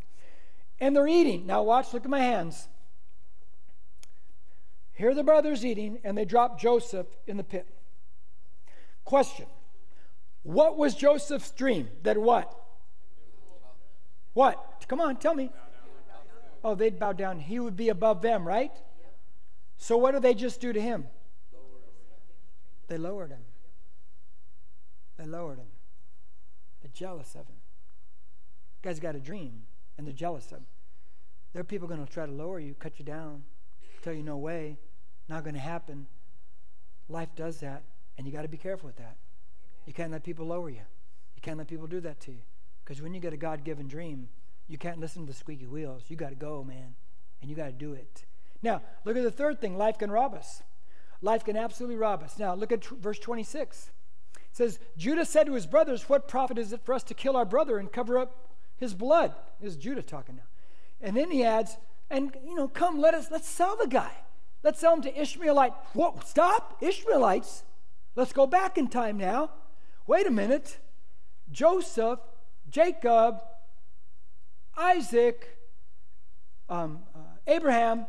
And 0.82 0.94
they're 0.94 1.08
eating. 1.08 1.46
Now, 1.46 1.64
watch, 1.64 1.94
look 1.94 2.04
at 2.04 2.10
my 2.10 2.20
hands. 2.20 2.68
Here 4.92 5.14
the 5.14 5.24
brothers 5.24 5.66
eating, 5.66 6.00
and 6.04 6.18
they 6.18 6.26
drop 6.26 6.60
Joseph 6.60 7.08
in 7.28 7.38
the 7.38 7.44
pit. 7.44 7.66
Question 9.06 9.46
What 10.44 10.78
was 10.78 10.94
Joseph's 10.94 11.52
dream? 11.52 11.88
That 12.04 12.18
what? 12.18 12.54
What? 14.34 14.84
Come 14.90 15.00
on, 15.00 15.16
tell 15.16 15.36
me. 15.36 15.52
Oh, 16.66 16.76
they'd 16.76 17.00
bow 17.00 17.14
down. 17.14 17.40
He 17.40 17.60
would 17.60 17.78
be 17.78 17.90
above 17.90 18.22
them, 18.22 18.46
right? 18.46 18.72
So 19.78 19.96
what 19.96 20.12
do 20.12 20.20
they 20.20 20.34
just 20.34 20.60
do 20.60 20.74
to 20.74 20.82
him? 20.82 21.06
They 22.88 22.98
lowered 22.98 23.30
him. 23.30 23.44
They 25.18 25.26
lowered 25.26 25.60
him. 25.60 25.68
They're 26.82 26.92
jealous 26.94 27.36
of 27.36 27.48
him. 27.48 27.56
The 28.82 28.90
guy's 28.90 29.00
got 29.00 29.16
a 29.16 29.20
dream, 29.20 29.62
and 29.98 30.06
they're 30.06 30.14
jealous 30.14 30.46
of 30.48 30.58
him. 30.58 30.66
There 31.54 31.62
are 31.62 31.66
people 31.66 31.88
going 31.88 32.06
to 32.06 32.12
try 32.12 32.26
to 32.26 32.32
lower 32.32 32.60
you, 32.60 32.74
cut 32.74 33.00
you 33.00 33.06
down 33.06 33.44
tell 34.06 34.14
you 34.14 34.22
no 34.22 34.38
way, 34.38 34.78
not 35.28 35.44
going 35.44 35.56
to 35.56 35.60
happen. 35.60 36.06
Life 37.10 37.30
does 37.36 37.60
that, 37.62 37.82
and 38.18 38.28
you 38.28 38.32
got 38.32 38.44
to 38.44 38.48
be 38.48 38.58
careful 38.58 38.86
with 38.86 38.98
that. 38.98 39.18
You 39.88 39.94
can't 39.94 40.12
let 40.12 40.24
people 40.24 40.46
lower 40.46 40.70
you. 40.70 40.86
You 41.36 41.42
can't 41.42 41.58
let 41.58 41.68
people 41.68 41.88
do 41.88 42.00
that 42.02 42.20
to 42.22 42.32
you. 42.32 42.42
Because 42.84 43.02
when 43.02 43.16
you 43.16 43.20
get 43.20 43.34
a 43.34 43.38
God 43.38 43.64
given 43.64 43.88
dream, 43.88 44.30
you 44.68 44.78
can't 44.78 45.00
listen 45.00 45.26
to 45.26 45.32
the 45.32 45.38
squeaky 45.38 45.68
wheels. 45.68 46.04
You 46.08 46.16
got 46.16 46.30
to 46.30 46.36
go, 46.36 46.64
man, 46.64 46.96
and 47.42 47.50
you 47.50 47.56
got 47.56 47.68
to 47.68 47.72
do 47.72 47.94
it. 47.94 48.26
Now, 48.62 48.82
look 49.04 49.16
at 49.16 49.24
the 49.24 49.32
third 49.32 49.62
thing 49.62 49.78
life 49.78 49.98
can 49.98 50.12
rob 50.12 50.34
us. 50.34 50.64
Life 51.22 51.44
can 51.44 51.56
absolutely 51.56 51.98
rob 51.98 52.24
us. 52.24 52.38
Now, 52.40 52.56
look 52.56 52.72
at 52.72 52.82
tr- 52.82 52.96
verse 52.96 53.20
26. 53.20 53.92
It 54.36 54.42
says, 54.52 54.80
Judah 54.98 55.26
said 55.26 55.48
to 55.48 55.54
his 55.54 55.66
brothers, 55.66 56.10
What 56.10 56.28
profit 56.28 56.58
is 56.58 56.74
it 56.74 56.84
for 56.84 56.94
us 56.94 57.04
to 57.04 57.14
kill 57.14 57.36
our 57.36 57.46
brother 57.46 57.78
and 57.78 57.92
cover 57.92 58.18
up 58.18 58.50
his 58.78 58.94
blood? 58.94 59.36
This 59.62 59.72
is 59.72 59.78
Judah 59.78 60.02
talking 60.02 60.36
now. 60.36 60.44
And 61.02 61.16
then 61.16 61.32
he 61.32 61.44
adds, 61.44 61.78
and 62.10 62.36
you 62.46 62.56
know, 62.56 62.68
come, 62.68 63.00
let 63.00 63.14
us 63.14 63.30
let's 63.32 63.48
sell 63.48 63.76
the 63.76 63.88
guy. 63.88 64.12
Let's 64.64 64.80
sell 64.80 64.94
him 64.94 65.02
to 65.04 65.22
Ishmaelite. 65.22 65.74
Whoa, 65.94 66.20
stop, 66.26 66.78
Ishmaelites. 66.82 67.64
Let's 68.16 68.34
go 68.34 68.48
back 68.48 68.78
in 68.78 68.88
time 68.88 69.18
now. 69.18 69.52
Wait 70.08 70.26
a 70.26 70.32
minute. 70.32 70.80
Joseph, 71.52 72.20
Jacob, 72.70 73.42
Isaac, 74.78 75.58
um, 76.70 77.04
uh, 77.14 77.20
Abraham. 77.48 78.06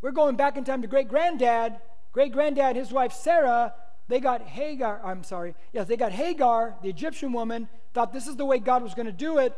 We're 0.00 0.12
going 0.12 0.36
back 0.36 0.56
in 0.56 0.64
time 0.64 0.82
to 0.82 0.88
great 0.88 1.08
granddad, 1.08 1.76
great 2.12 2.32
granddad, 2.32 2.76
his 2.76 2.92
wife 2.92 3.12
Sarah. 3.12 3.74
They 4.08 4.18
got 4.20 4.42
Hagar. 4.42 5.00
I'm 5.04 5.22
sorry. 5.22 5.54
Yes, 5.72 5.86
they 5.86 5.96
got 5.96 6.12
Hagar, 6.12 6.76
the 6.82 6.88
Egyptian 6.88 7.32
woman. 7.32 7.68
Thought 7.94 8.12
this 8.12 8.26
is 8.26 8.36
the 8.36 8.44
way 8.44 8.58
God 8.58 8.82
was 8.82 8.94
going 8.94 9.06
to 9.06 9.12
do 9.12 9.38
it 9.38 9.54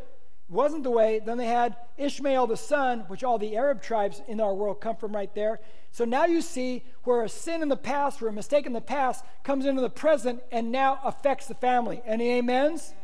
wasn't 0.52 0.82
the 0.82 0.90
way. 0.90 1.20
Then 1.24 1.38
they 1.38 1.46
had 1.46 1.76
Ishmael 1.96 2.46
the 2.46 2.56
son, 2.56 3.00
which 3.08 3.24
all 3.24 3.38
the 3.38 3.56
Arab 3.56 3.82
tribes 3.82 4.20
in 4.28 4.40
our 4.40 4.54
world 4.54 4.80
come 4.80 4.96
from 4.96 5.14
right 5.14 5.34
there. 5.34 5.60
So 5.90 6.04
now 6.04 6.26
you 6.26 6.42
see 6.42 6.84
where 7.04 7.22
a 7.22 7.28
sin 7.28 7.62
in 7.62 7.68
the 7.68 7.76
past, 7.76 8.20
where 8.20 8.30
a 8.30 8.32
mistake 8.32 8.66
in 8.66 8.72
the 8.72 8.80
past 8.80 9.24
comes 9.42 9.66
into 9.66 9.80
the 9.80 9.90
present 9.90 10.42
and 10.52 10.70
now 10.70 11.00
affects 11.04 11.46
the 11.46 11.54
family. 11.54 12.02
Any 12.06 12.38
amens? 12.38 12.94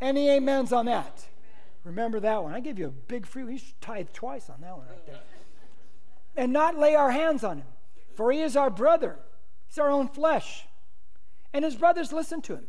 Any 0.00 0.30
amens 0.30 0.72
on 0.72 0.86
that? 0.86 1.26
Remember 1.84 2.18
that 2.20 2.42
one. 2.42 2.54
I 2.54 2.60
gave 2.60 2.78
you 2.78 2.86
a 2.86 2.90
big 2.90 3.26
free. 3.26 3.44
We 3.44 3.58
should 3.58 3.80
tithe 3.80 4.08
twice 4.12 4.48
on 4.48 4.60
that 4.62 4.76
one 4.76 4.86
right 4.86 5.06
there. 5.06 5.20
And 6.36 6.52
not 6.52 6.78
lay 6.78 6.94
our 6.94 7.12
hands 7.12 7.44
on 7.44 7.58
him, 7.58 7.66
for 8.16 8.32
he 8.32 8.40
is 8.40 8.56
our 8.56 8.70
brother. 8.70 9.16
He's 9.68 9.78
our 9.78 9.90
own 9.90 10.08
flesh. 10.08 10.66
And 11.52 11.64
his 11.64 11.76
brothers 11.76 12.12
listened 12.12 12.42
to 12.44 12.54
him. 12.54 12.66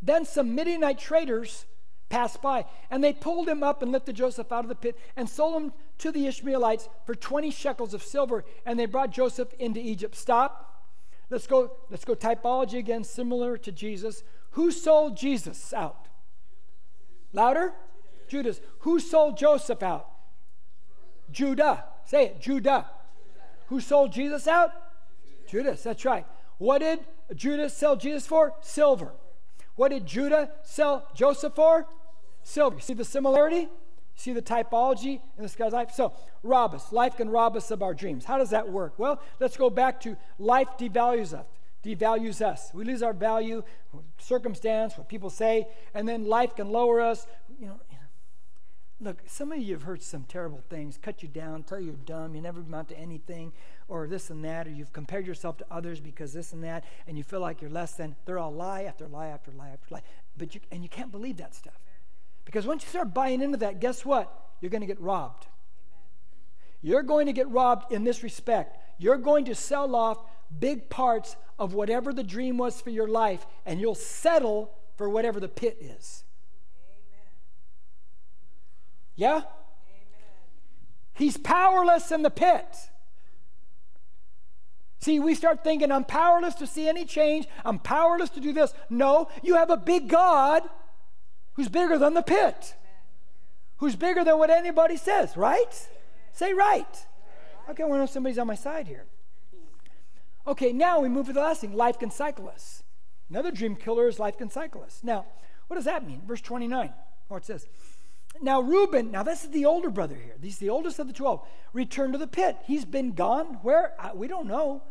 Then 0.00 0.24
some 0.24 0.54
Midianite 0.54 0.98
traders 0.98 1.66
passed 2.08 2.40
by. 2.40 2.64
And 2.90 3.02
they 3.02 3.12
pulled 3.12 3.48
him 3.48 3.62
up 3.62 3.82
and 3.82 3.90
lifted 3.90 4.16
Joseph 4.16 4.52
out 4.52 4.64
of 4.64 4.68
the 4.68 4.74
pit 4.74 4.98
and 5.16 5.28
sold 5.28 5.60
him 5.60 5.72
to 5.98 6.12
the 6.12 6.26
Ishmaelites 6.26 6.88
for 7.04 7.14
20 7.14 7.50
shekels 7.50 7.92
of 7.92 8.02
silver. 8.02 8.44
And 8.64 8.78
they 8.78 8.86
brought 8.86 9.10
Joseph 9.10 9.52
into 9.58 9.80
Egypt. 9.80 10.14
Stop. 10.14 10.84
Let's 11.28 11.46
go, 11.46 11.72
let's 11.90 12.04
go 12.04 12.14
typology 12.14 12.78
again, 12.78 13.02
similar 13.02 13.56
to 13.58 13.72
Jesus. 13.72 14.22
Who 14.52 14.70
sold 14.70 15.16
Jesus 15.16 15.72
out? 15.72 16.03
Louder? 17.34 17.74
Judas. 18.28 18.60
Who 18.80 18.98
sold 18.98 19.36
Joseph 19.36 19.82
out? 19.82 20.08
Judah. 21.30 21.84
Say 22.06 22.26
it, 22.26 22.40
Judah. 22.40 22.86
Who 23.66 23.80
sold 23.80 24.12
Jesus 24.12 24.48
out? 24.48 24.72
Judas, 25.46 25.82
that's 25.82 26.04
right. 26.06 26.26
What 26.56 26.78
did 26.78 27.00
Judas 27.34 27.76
sell 27.76 27.96
Jesus 27.96 28.26
for? 28.26 28.54
Silver. 28.62 29.12
What 29.74 29.90
did 29.90 30.06
Judah 30.06 30.50
sell 30.62 31.08
Joseph 31.14 31.54
for? 31.54 31.86
silver. 32.44 32.78
See 32.78 32.94
the 32.94 33.04
similarity? 33.04 33.68
See 34.14 34.32
the 34.32 34.42
typology 34.42 35.20
in 35.36 35.42
this 35.42 35.56
guy's 35.56 35.72
life? 35.72 35.90
So, 35.92 36.12
rob 36.44 36.74
us. 36.74 36.92
Life 36.92 37.16
can 37.16 37.28
rob 37.28 37.56
us 37.56 37.70
of 37.72 37.82
our 37.82 37.94
dreams. 37.94 38.24
How 38.24 38.38
does 38.38 38.50
that 38.50 38.70
work? 38.70 38.94
Well, 38.96 39.20
let's 39.40 39.56
go 39.56 39.70
back 39.70 40.00
to 40.02 40.16
life 40.38 40.68
devalues 40.78 41.34
us. 41.34 41.46
Devalues 41.84 42.40
us. 42.40 42.70
We 42.72 42.84
lose 42.84 43.02
our 43.02 43.12
value, 43.12 43.62
circumstance, 44.18 44.96
what 44.96 45.08
people 45.08 45.30
say, 45.30 45.68
and 45.92 46.08
then 46.08 46.24
life 46.24 46.56
can 46.56 46.70
lower 46.70 47.00
us. 47.00 47.26
You 47.60 47.66
know, 47.66 47.80
look, 49.00 49.22
some 49.26 49.52
of 49.52 49.58
you 49.58 49.74
have 49.74 49.82
heard 49.82 50.02
some 50.02 50.24
terrible 50.24 50.62
things, 50.70 50.98
cut 51.00 51.22
you 51.22 51.28
down, 51.28 51.62
tell 51.62 51.78
you 51.78 51.86
you're 51.86 51.94
dumb, 51.94 52.34
you 52.34 52.40
never 52.40 52.60
amount 52.60 52.88
to 52.88 52.98
anything, 52.98 53.52
or 53.86 54.06
this 54.06 54.30
and 54.30 54.44
that, 54.44 54.66
or 54.66 54.70
you've 54.70 54.92
compared 54.92 55.26
yourself 55.26 55.58
to 55.58 55.66
others 55.70 56.00
because 56.00 56.32
this 56.32 56.52
and 56.52 56.64
that, 56.64 56.84
and 57.06 57.18
you 57.18 57.22
feel 57.22 57.40
like 57.40 57.60
you're 57.60 57.70
less 57.70 57.92
than. 57.92 58.16
They're 58.24 58.38
all 58.38 58.52
lie 58.52 58.84
after 58.84 59.06
lie 59.06 59.26
after 59.26 59.52
lie 59.52 59.68
after 59.68 59.94
lie. 59.94 60.02
But 60.36 60.54
you, 60.54 60.60
and 60.72 60.82
you 60.82 60.88
can't 60.88 61.12
believe 61.12 61.36
that 61.36 61.54
stuff. 61.54 61.78
Because 62.44 62.66
once 62.66 62.82
you 62.82 62.88
start 62.88 63.12
buying 63.12 63.42
into 63.42 63.58
that, 63.58 63.80
guess 63.80 64.04
what? 64.04 64.32
You're 64.60 64.70
going 64.70 64.80
to 64.80 64.86
get 64.86 65.00
robbed. 65.00 65.46
Amen. 65.46 66.02
You're 66.82 67.02
going 67.02 67.26
to 67.26 67.32
get 67.32 67.48
robbed 67.50 67.92
in 67.92 68.04
this 68.04 68.22
respect. 68.22 68.78
You're 68.98 69.18
going 69.18 69.44
to 69.46 69.54
sell 69.54 69.94
off 69.94 70.18
big 70.58 70.88
parts 70.88 71.36
of 71.58 71.74
whatever 71.74 72.12
the 72.12 72.24
dream 72.24 72.58
was 72.58 72.80
for 72.80 72.90
your 72.90 73.08
life, 73.08 73.46
and 73.64 73.80
you'll 73.80 73.94
settle 73.94 74.72
for 74.96 75.08
whatever 75.08 75.40
the 75.40 75.48
pit 75.48 75.78
is. 75.80 76.24
Amen. 76.86 77.26
Yeah? 79.16 79.36
Amen. 79.36 79.44
He's 81.14 81.36
powerless 81.36 82.10
in 82.10 82.22
the 82.22 82.30
pit. 82.30 82.66
See, 85.00 85.20
we 85.20 85.34
start 85.34 85.62
thinking, 85.62 85.92
I'm 85.92 86.04
powerless 86.04 86.54
to 86.54 86.66
see 86.66 86.88
any 86.88 87.04
change. 87.04 87.46
I'm 87.64 87.78
powerless 87.78 88.30
to 88.30 88.40
do 88.40 88.52
this. 88.52 88.72
No, 88.88 89.28
you 89.42 89.56
have 89.56 89.68
a 89.68 89.76
big 89.76 90.08
God 90.08 90.62
who's 91.54 91.68
bigger 91.68 91.98
than 91.98 92.14
the 92.14 92.22
pit, 92.22 92.74
who's 93.76 93.96
bigger 93.96 94.24
than 94.24 94.38
what 94.38 94.48
anybody 94.50 94.96
says, 94.96 95.36
right? 95.36 95.88
Say 96.32 96.54
right. 96.54 97.06
Okay, 97.68 97.82
I 97.82 97.86
want 97.86 97.98
to 97.98 98.02
know 98.02 98.06
somebody's 98.06 98.38
on 98.38 98.46
my 98.46 98.54
side 98.54 98.86
here. 98.86 99.04
Okay, 100.46 100.72
now 100.72 101.00
we 101.00 101.08
move 101.08 101.26
to 101.26 101.32
the 101.32 101.40
last 101.40 101.60
thing 101.60 101.72
life 101.72 101.98
can 101.98 102.10
cycle 102.10 102.48
us. 102.48 102.82
Another 103.30 103.50
dream 103.50 103.76
killer 103.76 104.08
is 104.08 104.18
life 104.18 104.36
can 104.36 104.50
cycle 104.50 104.82
us. 104.82 105.00
Now, 105.02 105.26
what 105.66 105.76
does 105.76 105.86
that 105.86 106.06
mean? 106.06 106.20
Verse 106.26 106.42
29, 106.42 106.92
or 107.30 107.38
it 107.38 107.46
says, 107.46 107.66
Now, 108.40 108.60
Reuben, 108.60 109.10
now 109.10 109.22
this 109.22 109.44
is 109.44 109.50
the 109.50 109.64
older 109.64 109.90
brother 109.90 110.16
here. 110.16 110.36
He's 110.42 110.58
the 110.58 110.68
oldest 110.68 110.98
of 110.98 111.06
the 111.06 111.12
12. 111.12 111.46
Returned 111.72 112.12
to 112.12 112.18
the 112.18 112.26
pit. 112.26 112.56
He's 112.66 112.84
been 112.84 113.12
gone. 113.12 113.58
Where? 113.62 113.94
We 114.14 114.28
don't 114.28 114.46
know. 114.46 114.82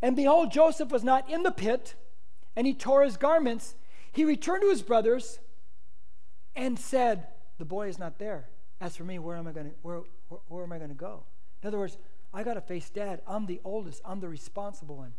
And 0.00 0.16
behold, 0.16 0.52
Joseph 0.52 0.90
was 0.90 1.04
not 1.04 1.28
in 1.28 1.42
the 1.42 1.50
pit, 1.50 1.94
and 2.56 2.66
he 2.66 2.72
tore 2.72 3.04
his 3.04 3.16
garments. 3.16 3.74
He 4.12 4.24
returned 4.24 4.62
to 4.62 4.70
his 4.70 4.82
brothers 4.82 5.38
and 6.56 6.78
said, 6.78 7.26
The 7.58 7.64
boy 7.64 7.88
is 7.88 7.98
not 7.98 8.18
there. 8.18 8.48
As 8.80 8.96
for 8.96 9.04
me, 9.04 9.18
where 9.18 9.36
am 9.36 9.46
I 9.46 9.52
going 9.52 9.72
where, 9.82 10.02
where, 10.28 10.40
where 10.48 10.64
am 10.64 10.72
I 10.72 10.78
going 10.78 10.90
to 10.90 10.94
go? 10.94 11.24
In 11.62 11.68
other 11.68 11.78
words, 11.78 11.98
I 12.32 12.42
got 12.42 12.54
to 12.54 12.60
face 12.60 12.90
dad. 12.90 13.22
I'm 13.26 13.46
the 13.46 13.60
oldest. 13.64 14.02
I'm 14.04 14.20
the 14.20 14.28
responsible 14.28 14.96
one. 14.96 15.14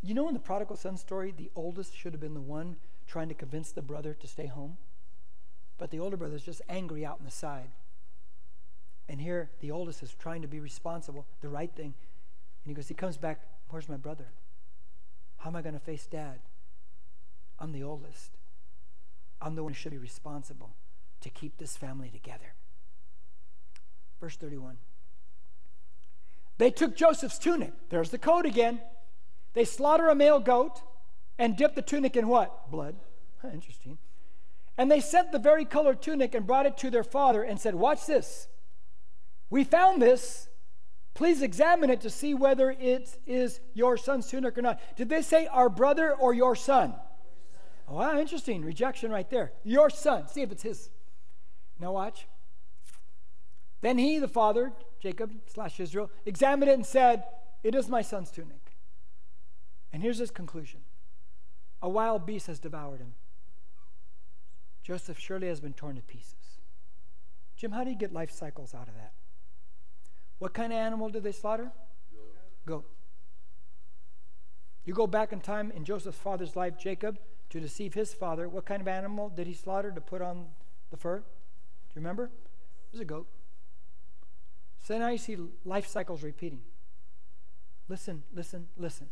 You 0.00 0.14
know 0.14 0.28
in 0.28 0.34
the 0.34 0.40
prodigal 0.40 0.76
son 0.76 0.96
story, 0.96 1.34
the 1.36 1.50
oldest 1.56 1.96
should 1.96 2.12
have 2.12 2.20
been 2.20 2.34
the 2.34 2.40
one 2.40 2.76
trying 3.06 3.28
to 3.28 3.34
convince 3.34 3.72
the 3.72 3.82
brother 3.82 4.14
to 4.14 4.26
stay 4.28 4.46
home? 4.46 4.76
But 5.76 5.90
the 5.90 5.98
older 5.98 6.16
brother's 6.16 6.44
just 6.44 6.62
angry 6.68 7.04
out 7.04 7.18
in 7.18 7.24
the 7.24 7.30
side. 7.30 7.70
And 9.08 9.20
here, 9.20 9.50
the 9.60 9.70
oldest 9.70 10.02
is 10.02 10.14
trying 10.14 10.42
to 10.42 10.48
be 10.48 10.60
responsible, 10.60 11.26
the 11.40 11.48
right 11.48 11.70
thing. 11.74 11.94
And 12.64 12.66
he 12.66 12.74
goes, 12.74 12.88
he 12.88 12.94
comes 12.94 13.16
back, 13.16 13.40
Where's 13.70 13.88
my 13.88 13.96
brother? 13.96 14.32
How 15.38 15.50
am 15.50 15.56
I 15.56 15.62
going 15.62 15.74
to 15.74 15.80
face 15.80 16.06
dad? 16.06 16.40
I'm 17.58 17.72
the 17.72 17.82
oldest. 17.82 18.38
I'm 19.40 19.54
the 19.54 19.62
one 19.62 19.72
who 19.72 19.76
should 19.76 19.92
be 19.92 19.98
responsible 19.98 20.70
to 21.20 21.30
keep 21.30 21.58
this 21.58 21.76
family 21.76 22.08
together. 22.08 22.54
Verse 24.20 24.36
31. 24.36 24.76
They 26.58 26.70
took 26.70 26.96
Joseph's 26.96 27.38
tunic. 27.38 27.72
There's 27.88 28.10
the 28.10 28.18
coat 28.18 28.44
again. 28.44 28.80
They 29.54 29.64
slaughter 29.64 30.08
a 30.08 30.14
male 30.14 30.40
goat 30.40 30.82
and 31.38 31.56
dip 31.56 31.74
the 31.74 31.82
tunic 31.82 32.16
in 32.16 32.28
what? 32.28 32.70
Blood. 32.70 32.96
Interesting. 33.44 33.98
And 34.76 34.90
they 34.90 35.00
sent 35.00 35.32
the 35.32 35.38
varicolored 35.38 36.02
tunic 36.02 36.34
and 36.34 36.46
brought 36.46 36.66
it 36.66 36.76
to 36.78 36.90
their 36.90 37.04
father 37.04 37.42
and 37.42 37.60
said, 37.60 37.74
Watch 37.74 38.06
this. 38.06 38.48
We 39.50 39.64
found 39.64 40.02
this. 40.02 40.48
Please 41.14 41.42
examine 41.42 41.90
it 41.90 42.00
to 42.02 42.10
see 42.10 42.32
whether 42.32 42.70
it 42.70 43.18
is 43.26 43.60
your 43.74 43.96
son's 43.96 44.28
tunic 44.28 44.56
or 44.56 44.62
not. 44.62 44.80
Did 44.96 45.08
they 45.08 45.22
say 45.22 45.46
our 45.48 45.68
brother 45.68 46.14
or 46.14 46.32
your 46.32 46.54
son? 46.54 46.94
Oh, 47.88 47.96
wow, 47.96 48.18
interesting. 48.18 48.64
Rejection 48.64 49.10
right 49.10 49.28
there. 49.28 49.52
Your 49.64 49.90
son. 49.90 50.28
See 50.28 50.42
if 50.42 50.52
it's 50.52 50.62
his. 50.62 50.90
Now, 51.80 51.92
watch. 51.92 52.28
Then 53.80 53.98
he, 53.98 54.18
the 54.18 54.28
father, 54.28 54.72
Jacob 55.00 55.32
slash 55.46 55.78
Israel, 55.78 56.10
examined 56.26 56.70
it 56.70 56.74
and 56.74 56.86
said, 56.86 57.24
It 57.62 57.74
is 57.74 57.88
my 57.88 58.02
son's 58.02 58.30
tunic. 58.30 58.76
And 59.92 60.02
here's 60.02 60.18
his 60.18 60.30
conclusion 60.30 60.80
A 61.82 61.88
wild 61.88 62.26
beast 62.26 62.46
has 62.46 62.58
devoured 62.58 63.00
him. 63.00 63.14
Joseph 64.82 65.18
surely 65.18 65.48
has 65.48 65.60
been 65.60 65.74
torn 65.74 65.96
to 65.96 66.02
pieces. 66.02 66.34
Jim, 67.56 67.72
how 67.72 67.84
do 67.84 67.90
you 67.90 67.96
get 67.96 68.12
life 68.12 68.30
cycles 68.30 68.74
out 68.74 68.88
of 68.88 68.94
that? 68.94 69.12
What 70.38 70.54
kind 70.54 70.72
of 70.72 70.78
animal 70.78 71.08
did 71.08 71.24
they 71.24 71.32
slaughter? 71.32 71.72
Goat. 72.64 72.88
You 74.84 74.94
go 74.94 75.06
back 75.06 75.32
in 75.32 75.40
time 75.40 75.70
in 75.72 75.84
Joseph's 75.84 76.18
father's 76.18 76.56
life, 76.56 76.78
Jacob, 76.78 77.18
to 77.50 77.60
deceive 77.60 77.94
his 77.94 78.14
father. 78.14 78.48
What 78.48 78.64
kind 78.64 78.80
of 78.80 78.88
animal 78.88 79.28
did 79.28 79.46
he 79.46 79.54
slaughter 79.54 79.90
to 79.90 80.00
put 80.00 80.22
on 80.22 80.46
the 80.90 80.96
fur? 80.96 81.18
Do 81.18 81.24
you 81.94 81.96
remember? 81.96 82.24
It 82.24 82.92
was 82.92 83.00
a 83.00 83.04
goat. 83.04 83.26
So 84.88 84.96
now 84.96 85.08
you 85.08 85.18
see 85.18 85.36
life 85.66 85.86
cycles 85.86 86.22
repeating. 86.22 86.62
Listen, 87.90 88.22
listen, 88.34 88.68
listen. 88.78 89.08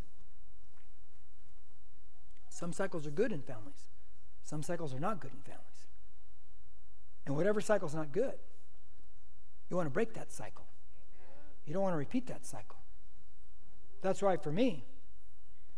Some 2.48 2.72
cycles 2.72 3.06
are 3.06 3.10
good 3.10 3.30
in 3.30 3.42
families, 3.42 3.84
some 4.42 4.62
cycles 4.62 4.94
are 4.94 4.98
not 4.98 5.20
good 5.20 5.32
in 5.32 5.40
families. 5.40 5.84
And 7.26 7.36
whatever 7.36 7.60
cycle's 7.60 7.94
not 7.94 8.10
good, 8.10 8.36
you 9.68 9.76
want 9.76 9.84
to 9.84 9.90
break 9.90 10.14
that 10.14 10.32
cycle. 10.32 10.64
You 11.66 11.74
don't 11.74 11.82
want 11.82 11.92
to 11.92 11.98
repeat 11.98 12.26
that 12.28 12.46
cycle. 12.46 12.78
That's 14.00 14.22
why 14.22 14.38
for 14.38 14.52
me, 14.52 14.86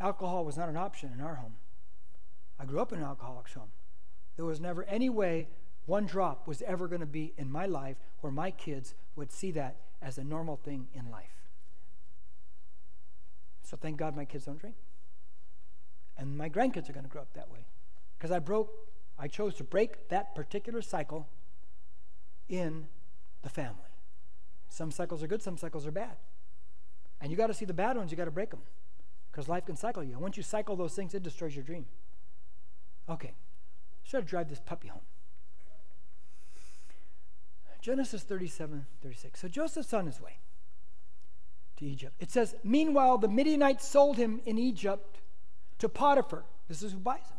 alcohol 0.01 0.45
was 0.45 0.57
not 0.57 0.69
an 0.69 0.77
option 0.77 1.11
in 1.13 1.21
our 1.21 1.35
home. 1.35 1.55
I 2.61 2.67
grew 2.67 2.79
up 2.79 2.93
in 2.93 3.01
an 3.01 3.05
alcoholic's 3.05 3.55
home. 3.55 3.73
There 4.37 4.45
was 4.45 4.61
never 4.61 4.85
any 4.85 5.11
way 5.11 5.49
one 5.87 6.07
drop 6.07 6.47
was 6.47 6.63
ever 6.63 6.87
going 6.87 7.01
to 7.01 7.07
be 7.07 7.33
in 7.37 7.51
my 7.51 7.67
life 7.67 7.97
where 8.21 8.33
my 8.33 8.53
kids 8.53 8.95
would 9.17 9.33
see 9.33 9.51
that 9.53 9.75
as 10.01 10.19
a 10.19 10.25
normal 10.25 10.57
thing 10.57 10.89
in 10.95 11.11
life. 11.11 11.49
So 13.63 13.77
thank 13.77 13.97
God 13.97 14.17
my 14.17 14.25
kids 14.25 14.47
don't 14.47 14.59
drink. 14.59 14.77
And 16.17 16.37
my 16.37 16.49
grandkids 16.49 16.89
are 16.89 16.93
going 16.93 17.05
to 17.05 17.11
grow 17.11 17.23
up 17.23 17.35
that 17.35 17.51
way. 17.51 17.67
Because 18.17 18.31
I 18.31 18.39
broke, 18.39 18.71
I 19.19 19.29
chose 19.29 19.55
to 19.57 19.65
break 19.65 20.09
that 20.09 20.35
particular 20.35 20.83
cycle 20.83 21.29
in 22.49 22.89
the 23.43 23.49
family. 23.49 23.83
Some 24.69 24.91
cycles 24.91 25.23
are 25.23 25.27
good, 25.27 25.43
some 25.43 25.57
cycles 25.57 25.87
are 25.87 25.91
bad. 25.91 26.17
And 27.21 27.31
you 27.31 27.37
got 27.37 27.49
to 27.49 27.55
see 27.55 27.65
the 27.65 27.75
bad 27.75 27.97
ones, 27.97 28.11
you 28.11 28.17
got 28.17 28.25
to 28.25 28.31
break 28.31 28.51
them. 28.51 28.63
Because 29.31 29.49
life 29.49 29.67
can 29.67 29.77
cycle 29.77 30.03
you. 30.03 30.13
And 30.13 30.21
once 30.21 30.37
you 30.37 30.43
cycle 30.43 30.75
those 30.77 30.95
things, 30.95 31.15
it 31.15 31.23
destroys 31.23 31.55
your 31.55 31.65
dream. 31.65 31.87
Okay, 33.09 33.33
should 34.03 34.19
I 34.19 34.27
drive 34.27 34.49
this 34.49 34.61
puppy 34.61 34.89
home? 34.89 35.03
Genesis 37.81 38.23
37, 38.23 38.87
36. 39.03 39.41
So 39.41 39.49
Joseph's 39.49 39.93
on 39.93 40.07
his 40.07 40.21
way 40.21 40.39
to 41.77 41.85
Egypt. 41.87 42.15
It 42.21 42.31
says, 42.31 42.55
Meanwhile, 42.65 43.19
the 43.19 43.29
Midianites 43.29 43.87
sold 43.87 44.17
him 44.17 44.41
in 44.45 44.59
Egypt 44.59 45.21
to 45.79 45.89
Potiphar. 45.89 46.45
This 46.69 46.83
is 46.83 46.93
who 46.93 46.99
buys 46.99 47.21
him. 47.21 47.39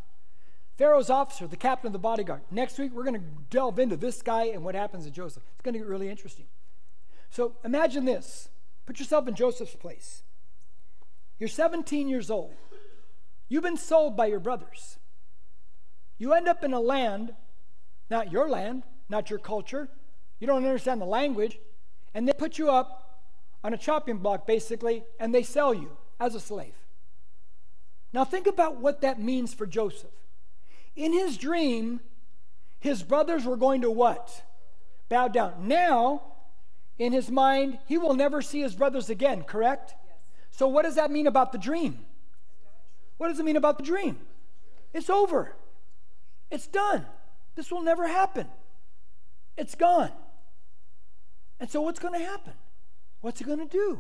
Pharaoh's 0.78 1.10
officer, 1.10 1.46
the 1.46 1.58
captain 1.58 1.88
of 1.88 1.94
the 1.94 2.00
bodyguard. 2.00 2.42
Next 2.50 2.80
week, 2.80 2.94
we're 2.94 3.04
going 3.04 3.20
to 3.20 3.28
delve 3.50 3.80
into 3.80 3.98
this 3.98 4.22
guy 4.22 4.46
and 4.46 4.64
what 4.64 4.76
happens 4.76 5.04
to 5.04 5.12
Joseph. 5.12 5.44
It's 5.54 5.62
going 5.62 5.74
to 5.74 5.80
get 5.80 5.88
really 5.88 6.10
interesting. 6.10 6.46
So 7.30 7.58
imagine 7.66 8.06
this. 8.06 8.50
Put 8.86 8.98
yourself 8.98 9.28
in 9.28 9.36
Joseph's 9.36 9.76
place. 9.76 10.24
You're 11.38 11.50
17 11.50 12.08
years 12.08 12.32
old. 12.32 12.54
You've 13.50 13.64
been 13.64 13.78
sold 13.78 14.16
by 14.16 14.28
your 14.28 14.40
brothers. 14.40 15.00
You 16.18 16.34
end 16.34 16.48
up 16.48 16.64
in 16.64 16.74
a 16.74 16.80
land, 16.80 17.34
not 18.10 18.32
your 18.32 18.50
land, 18.50 18.84
not 19.10 19.30
your 19.30 19.40
culture. 19.40 19.90
You 20.40 20.48
don't 20.48 20.66
understand 20.66 21.02
the 21.02 21.06
language. 21.06 21.60
And 22.14 22.28
they 22.28 22.34
put 22.34 22.58
you 22.58 22.70
up 22.70 23.22
on 23.64 23.74
a 23.74 23.78
chopping 23.78 24.18
block, 24.18 24.48
basically, 24.48 25.04
and 25.20 25.34
they 25.34 25.44
sell 25.44 25.74
you 25.74 25.92
as 26.20 26.36
a 26.36 26.40
slave. 26.40 26.74
Now, 28.12 28.26
think 28.26 28.48
about 28.48 28.78
what 28.78 29.02
that 29.02 29.20
means 29.20 29.54
for 29.54 29.66
Joseph. 29.66 30.10
In 30.96 31.14
his 31.14 31.38
dream, 31.38 32.00
his 32.80 33.04
brothers 33.04 33.46
were 33.46 33.58
going 33.58 33.82
to 33.82 33.92
what? 33.92 34.44
Bow 35.10 35.28
down. 35.28 35.68
Now, 35.68 36.24
in 36.98 37.14
his 37.14 37.30
mind, 37.30 37.80
he 37.86 37.98
will 37.98 38.16
never 38.16 38.42
see 38.42 38.62
his 38.62 38.76
brothers 38.76 39.10
again, 39.10 39.44
correct? 39.44 39.94
Yes. 40.06 40.16
So, 40.52 40.68
what 40.68 40.84
does 40.84 40.96
that 40.96 41.12
mean 41.12 41.28
about 41.28 41.52
the 41.52 41.58
dream? 41.58 42.00
What 43.18 43.28
does 43.28 43.40
it 43.40 43.44
mean 43.44 43.58
about 43.58 43.78
the 43.78 43.84
dream? 43.84 44.18
It's 44.94 45.10
over. 45.10 45.56
It's 46.50 46.68
done. 46.68 47.06
This 47.56 47.72
will 47.72 47.82
never 47.82 48.08
happen. 48.08 48.48
It's 49.58 49.76
gone. 49.76 50.12
And 51.60 51.70
so, 51.70 51.82
what's 51.82 52.00
going 52.00 52.14
to 52.14 52.26
happen? 52.26 52.54
What's 53.22 53.40
he 53.40 53.46
going 53.46 53.60
to 53.60 53.66
do? 53.66 54.00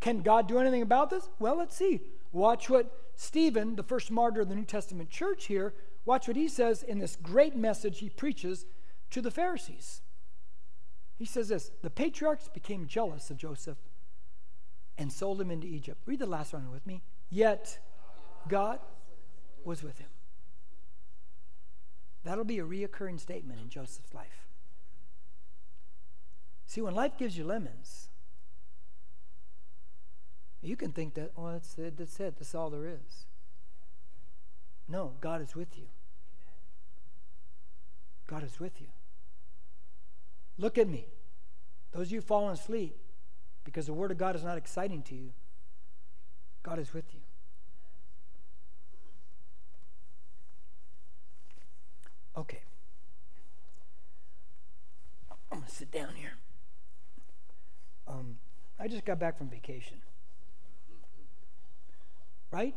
Can 0.00 0.22
God 0.22 0.48
do 0.48 0.58
anything 0.58 0.82
about 0.82 1.10
this? 1.10 1.28
Well, 1.38 1.56
let's 1.56 1.76
see. 1.76 2.00
Watch 2.32 2.70
what 2.70 2.90
Stephen, 3.14 3.76
the 3.76 3.82
first 3.82 4.10
martyr 4.10 4.42
of 4.42 4.48
the 4.48 4.54
New 4.54 4.64
Testament 4.64 5.10
church 5.10 5.46
here, 5.46 5.74
watch 6.04 6.28
what 6.28 6.36
he 6.36 6.48
says 6.48 6.82
in 6.82 6.98
this 6.98 7.16
great 7.16 7.56
message 7.56 7.98
he 7.98 8.08
preaches 8.08 8.66
to 9.10 9.20
the 9.20 9.30
Pharisees. 9.30 10.02
He 11.16 11.24
says 11.24 11.48
this 11.48 11.70
The 11.82 11.90
patriarchs 11.90 12.48
became 12.48 12.86
jealous 12.86 13.30
of 13.30 13.36
Joseph 13.36 13.78
and 14.98 15.12
sold 15.12 15.40
him 15.40 15.50
into 15.50 15.66
Egypt. 15.66 16.00
Read 16.06 16.18
the 16.18 16.26
last 16.26 16.52
one 16.52 16.70
with 16.70 16.86
me. 16.86 17.02
Yet 17.28 17.78
God 18.48 18.78
was 19.64 19.82
with 19.82 19.98
him. 19.98 20.08
That'll 22.24 22.44
be 22.44 22.58
a 22.58 22.64
reoccurring 22.64 23.20
statement 23.20 23.60
in 23.60 23.68
Joseph's 23.68 24.14
life. 24.14 24.45
See, 26.66 26.80
when 26.80 26.94
life 26.94 27.16
gives 27.16 27.38
you 27.38 27.44
lemons, 27.44 28.08
you 30.60 30.76
can 30.76 30.92
think 30.92 31.14
that, 31.14 31.30
oh, 31.36 31.52
that's 31.52 31.78
it, 31.78 31.96
that's 31.96 32.18
it, 32.18 32.36
that's 32.38 32.54
all 32.54 32.70
there 32.70 32.86
is. 32.86 33.26
No, 34.88 35.12
God 35.20 35.40
is 35.40 35.54
with 35.54 35.78
you. 35.78 35.86
God 38.26 38.42
is 38.42 38.58
with 38.58 38.80
you. 38.80 38.88
Look 40.58 40.76
at 40.76 40.88
me. 40.88 41.06
Those 41.92 42.08
of 42.08 42.12
you 42.12 42.20
fallen 42.20 42.52
asleep 42.52 42.96
because 43.64 43.86
the 43.86 43.92
Word 43.92 44.10
of 44.10 44.18
God 44.18 44.34
is 44.34 44.44
not 44.44 44.58
exciting 44.58 45.02
to 45.02 45.14
you, 45.14 45.32
God 46.62 46.78
is 46.78 46.92
with 46.92 47.04
you. 47.14 47.20
Okay. 52.36 52.60
I'm 55.50 55.58
going 55.58 55.68
to 55.68 55.74
sit 55.74 55.90
down 55.90 56.10
here. 56.16 56.32
Um, 58.08 58.38
I 58.78 58.88
just 58.88 59.04
got 59.04 59.18
back 59.18 59.38
from 59.38 59.48
vacation. 59.48 59.98
Right? 62.50 62.74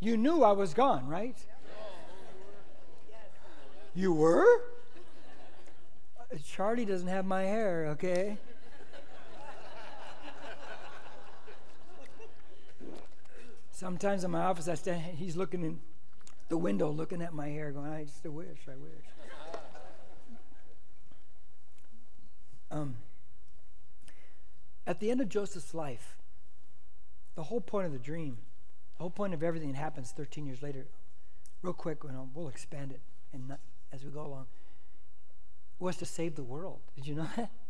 You 0.00 0.16
knew 0.16 0.42
I 0.42 0.52
was 0.52 0.74
gone, 0.74 1.06
right? 1.06 1.36
You 3.94 4.12
were? 4.12 4.46
Charlie 6.44 6.84
doesn't 6.84 7.08
have 7.08 7.24
my 7.24 7.42
hair, 7.42 7.86
okay? 7.92 8.38
Sometimes 13.70 14.24
in 14.24 14.30
my 14.30 14.40
office, 14.40 14.66
I 14.68 14.74
stand, 14.74 15.02
he's 15.16 15.36
looking 15.36 15.62
in 15.62 15.80
the 16.48 16.56
window, 16.56 16.90
looking 16.90 17.22
at 17.22 17.32
my 17.32 17.48
hair, 17.48 17.70
going, 17.70 17.90
I 17.90 18.04
just 18.04 18.24
wish, 18.24 18.58
I 18.68 18.76
wish. 18.76 19.60
Um, 22.70 22.96
at 24.86 25.00
the 25.00 25.10
end 25.10 25.20
of 25.20 25.28
Joseph's 25.28 25.74
life, 25.74 26.16
the 27.34 27.44
whole 27.44 27.60
point 27.60 27.86
of 27.86 27.92
the 27.92 27.98
dream, 27.98 28.38
the 28.96 29.02
whole 29.02 29.10
point 29.10 29.34
of 29.34 29.42
everything 29.42 29.72
that 29.72 29.78
happens 29.78 30.12
13 30.12 30.46
years 30.46 30.62
later, 30.62 30.86
real 31.62 31.72
quick, 31.72 32.04
we'll 32.04 32.48
expand 32.48 32.92
it 32.92 33.00
and 33.32 33.56
as 33.92 34.04
we 34.04 34.10
go 34.10 34.22
along, 34.22 34.46
was 35.78 35.96
to 35.96 36.06
save 36.06 36.36
the 36.36 36.42
world. 36.42 36.80
Did 36.96 37.06
you 37.06 37.14
know 37.14 37.28
that? 37.36 37.50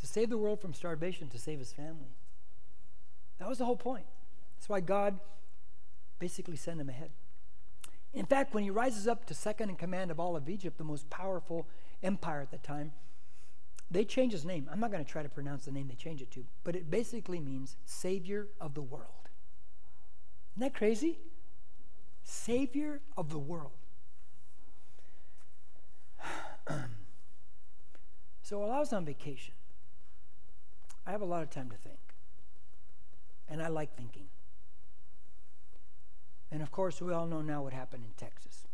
To 0.00 0.08
save 0.08 0.30
the 0.30 0.36
world 0.38 0.60
from 0.60 0.74
starvation, 0.74 1.28
to 1.28 1.38
save 1.38 1.60
his 1.60 1.72
family. 1.72 2.16
That 3.38 3.48
was 3.48 3.58
the 3.58 3.64
whole 3.64 3.76
point. 3.76 4.06
That's 4.56 4.68
why 4.68 4.80
God 4.80 5.20
basically 6.18 6.56
sent 6.56 6.80
him 6.80 6.88
ahead. 6.88 7.10
In 8.12 8.26
fact, 8.26 8.52
when 8.52 8.64
he 8.64 8.70
rises 8.70 9.06
up 9.06 9.26
to 9.26 9.34
second 9.34 9.70
in 9.70 9.76
command 9.76 10.10
of 10.10 10.18
all 10.18 10.34
of 10.34 10.48
Egypt, 10.48 10.76
the 10.76 10.82
most 10.82 11.08
powerful 11.08 11.68
empire 12.02 12.40
at 12.40 12.50
the 12.50 12.58
time, 12.58 12.90
they 13.92 14.04
change 14.04 14.32
his 14.32 14.44
name. 14.44 14.68
I'm 14.72 14.80
not 14.80 14.90
going 14.90 15.04
to 15.04 15.10
try 15.10 15.22
to 15.22 15.28
pronounce 15.28 15.66
the 15.66 15.72
name 15.72 15.86
they 15.88 15.94
change 15.94 16.22
it 16.22 16.30
to, 16.32 16.44
but 16.64 16.74
it 16.74 16.90
basically 16.90 17.40
means 17.40 17.76
Savior 17.84 18.48
of 18.60 18.74
the 18.74 18.82
world. 18.82 19.28
Isn't 20.56 20.62
that 20.62 20.74
crazy? 20.74 21.18
Savior 22.22 23.02
of 23.16 23.28
the 23.28 23.38
world. 23.38 23.72
so 28.42 28.58
while 28.58 28.70
I 28.70 28.78
was 28.78 28.92
on 28.92 29.04
vacation, 29.04 29.54
I 31.06 31.10
have 31.10 31.20
a 31.20 31.26
lot 31.26 31.42
of 31.42 31.50
time 31.50 31.68
to 31.70 31.76
think. 31.76 31.98
And 33.48 33.62
I 33.62 33.68
like 33.68 33.94
thinking. 33.94 34.28
And 36.50 36.62
of 36.62 36.70
course, 36.70 37.02
we 37.02 37.12
all 37.12 37.26
know 37.26 37.42
now 37.42 37.62
what 37.62 37.72
happened 37.74 38.04
in 38.06 38.12
Texas. 38.16 38.66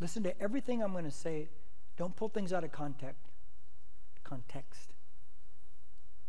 Listen 0.00 0.22
to 0.22 0.40
everything 0.40 0.82
I'm 0.82 0.92
going 0.92 1.04
to 1.04 1.10
say. 1.10 1.48
Don't 1.96 2.16
pull 2.16 2.28
things 2.28 2.52
out 2.52 2.64
of 2.64 2.72
context. 2.72 3.33
Context. 4.24 4.92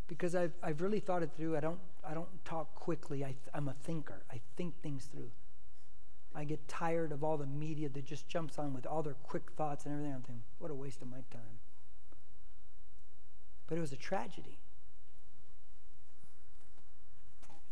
Because 0.07 0.35
I've, 0.35 0.53
I've 0.61 0.81
really 0.81 0.99
thought 0.99 1.23
it 1.23 1.31
through. 1.35 1.57
I 1.57 1.61
don't, 1.61 1.79
I 2.07 2.13
don't 2.13 2.27
talk 2.45 2.75
quickly. 2.75 3.25
I, 3.25 3.35
I'm 3.53 3.67
a 3.67 3.73
thinker. 3.73 4.23
I 4.31 4.39
think 4.55 4.81
things 4.81 5.05
through. 5.05 5.31
I 6.35 6.43
get 6.43 6.67
tired 6.67 7.11
of 7.11 7.23
all 7.23 7.37
the 7.37 7.45
media 7.45 7.89
that 7.89 8.05
just 8.05 8.27
jumps 8.27 8.59
on 8.59 8.73
with 8.73 8.85
all 8.85 9.01
their 9.01 9.13
quick 9.13 9.51
thoughts 9.55 9.85
and 9.85 9.93
everything. 9.93 10.13
I'm 10.13 10.21
thinking, 10.21 10.43
what 10.59 10.69
a 10.69 10.75
waste 10.75 11.01
of 11.01 11.09
my 11.09 11.23
time. 11.31 11.59
But 13.67 13.77
it 13.77 13.81
was 13.81 13.93
a 13.93 13.97
tragedy. 13.97 14.59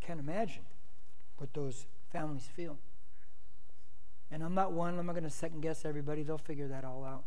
Can't 0.01 0.19
imagine 0.19 0.63
what 1.37 1.53
those 1.53 1.85
families 2.11 2.49
feel. 2.55 2.77
And 4.31 4.43
I'm 4.43 4.55
not 4.55 4.71
one, 4.71 4.97
I'm 4.97 5.05
not 5.05 5.13
going 5.13 5.23
to 5.23 5.29
second 5.29 5.61
guess 5.61 5.85
everybody. 5.85 6.23
They'll 6.23 6.37
figure 6.37 6.67
that 6.69 6.83
all 6.83 7.03
out. 7.03 7.23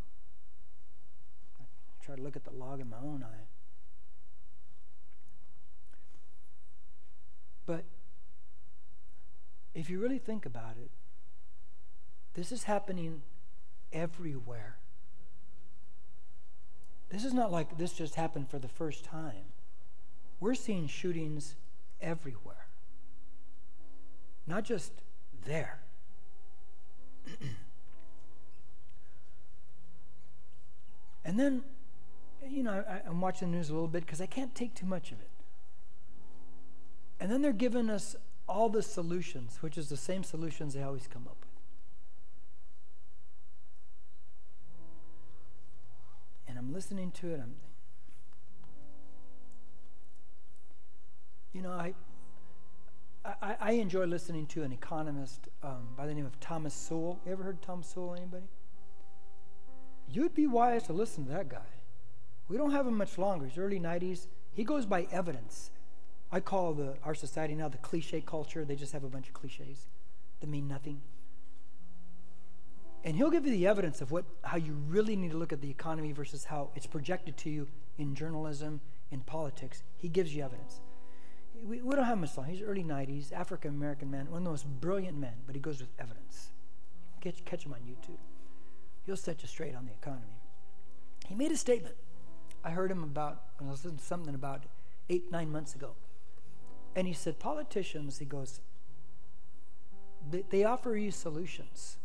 Try 2.06 2.14
to 2.14 2.22
look 2.22 2.36
at 2.36 2.44
the 2.44 2.52
log 2.52 2.80
in 2.80 2.88
my 2.88 2.98
own 2.98 3.24
eye. 3.24 3.46
But 7.66 7.82
if 9.74 9.90
you 9.90 9.98
really 9.98 10.20
think 10.20 10.46
about 10.46 10.76
it, 10.80 10.92
this 12.34 12.52
is 12.52 12.62
happening 12.62 13.22
everywhere. 13.92 14.76
This 17.08 17.24
is 17.24 17.34
not 17.34 17.50
like 17.50 17.76
this 17.76 17.92
just 17.92 18.14
happened 18.14 18.48
for 18.48 18.60
the 18.60 18.68
first 18.68 19.04
time. 19.04 19.46
We're 20.38 20.54
seeing 20.54 20.86
shootings 20.86 21.56
everywhere, 22.00 22.68
not 24.46 24.62
just 24.62 24.92
there. 25.44 25.80
and 31.24 31.40
then, 31.40 31.64
you 32.50 32.62
know, 32.62 32.84
I, 32.88 33.08
am 33.08 33.20
watching 33.20 33.50
the 33.50 33.56
news 33.56 33.70
a 33.70 33.72
little 33.72 33.88
bit 33.88 34.04
because 34.04 34.20
I 34.20 34.26
can't 34.26 34.54
take 34.54 34.74
too 34.74 34.86
much 34.86 35.12
of 35.12 35.20
it. 35.20 35.30
And 37.18 37.30
then 37.30 37.42
they're 37.42 37.52
giving 37.52 37.88
us 37.88 38.16
all 38.48 38.68
the 38.68 38.82
solutions, 38.82 39.58
which 39.60 39.78
is 39.78 39.88
the 39.88 39.96
same 39.96 40.22
solutions 40.22 40.74
they 40.74 40.82
always 40.82 41.06
come 41.06 41.26
up 41.26 41.36
with. 41.40 41.48
And 46.48 46.58
I'm 46.58 46.72
listening 46.72 47.10
to 47.12 47.32
it. 47.32 47.40
I'm, 47.42 47.54
you 51.52 51.62
know, 51.62 51.72
I 51.72 51.94
I, 53.42 53.56
I 53.60 53.70
enjoy 53.72 54.04
listening 54.04 54.46
to 54.48 54.62
an 54.62 54.72
economist 54.72 55.48
um, 55.62 55.88
by 55.96 56.06
the 56.06 56.14
name 56.14 56.26
of 56.26 56.38
Thomas 56.38 56.74
Sowell. 56.74 57.18
You 57.26 57.32
ever 57.32 57.42
heard 57.42 57.60
Thomas 57.60 57.88
Sowell, 57.88 58.14
anybody? 58.14 58.46
You'd 60.08 60.34
be 60.34 60.46
wise 60.46 60.84
to 60.84 60.92
listen 60.92 61.24
to 61.26 61.32
that 61.32 61.48
guy. 61.48 61.75
We 62.48 62.56
don't 62.56 62.70
have 62.70 62.86
him 62.86 62.96
much 62.96 63.18
longer. 63.18 63.46
He's 63.46 63.58
early 63.58 63.80
90s. 63.80 64.26
He 64.52 64.64
goes 64.64 64.86
by 64.86 65.06
evidence. 65.10 65.70
I 66.30 66.40
call 66.40 66.74
the, 66.74 66.96
our 67.04 67.14
society 67.14 67.54
now 67.54 67.68
the 67.68 67.78
cliche 67.78 68.20
culture. 68.20 68.64
They 68.64 68.76
just 68.76 68.92
have 68.92 69.04
a 69.04 69.08
bunch 69.08 69.28
of 69.28 69.34
cliches 69.34 69.86
that 70.40 70.48
mean 70.48 70.68
nothing. 70.68 71.00
And 73.04 73.16
he'll 73.16 73.30
give 73.30 73.46
you 73.46 73.52
the 73.52 73.66
evidence 73.66 74.00
of 74.00 74.10
what, 74.10 74.24
how 74.42 74.56
you 74.56 74.72
really 74.88 75.14
need 75.14 75.30
to 75.30 75.36
look 75.36 75.52
at 75.52 75.60
the 75.60 75.70
economy 75.70 76.12
versus 76.12 76.44
how 76.44 76.70
it's 76.74 76.86
projected 76.86 77.36
to 77.38 77.50
you 77.50 77.68
in 77.98 78.14
journalism, 78.14 78.80
in 79.10 79.20
politics. 79.20 79.82
He 79.96 80.08
gives 80.08 80.34
you 80.34 80.42
evidence 80.42 80.80
we, 81.64 81.80
we 81.80 81.94
don't 81.94 82.04
have 82.04 82.14
him 82.14 82.20
much 82.20 82.36
long. 82.36 82.46
He's 82.46 82.62
early 82.62 82.84
90s, 82.84 83.32
African 83.32 83.70
American 83.70 84.10
man, 84.10 84.30
one 84.30 84.38
of 84.38 84.44
the 84.44 84.50
most 84.50 84.66
brilliant 84.80 85.16
men, 85.16 85.34
but 85.46 85.54
he 85.54 85.60
goes 85.60 85.80
with 85.80 85.90
evidence. 85.98 86.50
Catch, 87.20 87.44
catch 87.44 87.64
him 87.64 87.72
on 87.72 87.80
YouTube. 87.80 88.18
He'll 89.04 89.16
set 89.16 89.42
you 89.42 89.48
straight 89.48 89.74
on 89.74 89.86
the 89.86 89.92
economy. 89.92 90.40
He 91.26 91.34
made 91.34 91.52
a 91.52 91.56
statement. 91.56 91.94
I 92.64 92.70
heard 92.70 92.90
him 92.90 93.02
about, 93.02 93.42
I 93.60 93.64
was 93.64 93.84
listening 93.84 93.98
to 93.98 94.04
something 94.04 94.34
about 94.34 94.64
eight, 95.08 95.30
nine 95.30 95.50
months 95.50 95.74
ago. 95.74 95.90
And 96.94 97.06
he 97.06 97.12
said, 97.12 97.38
politicians, 97.38 98.18
he 98.18 98.24
goes, 98.24 98.60
they, 100.30 100.44
they 100.50 100.64
offer 100.64 100.96
you 100.96 101.10
solutions, 101.10 101.98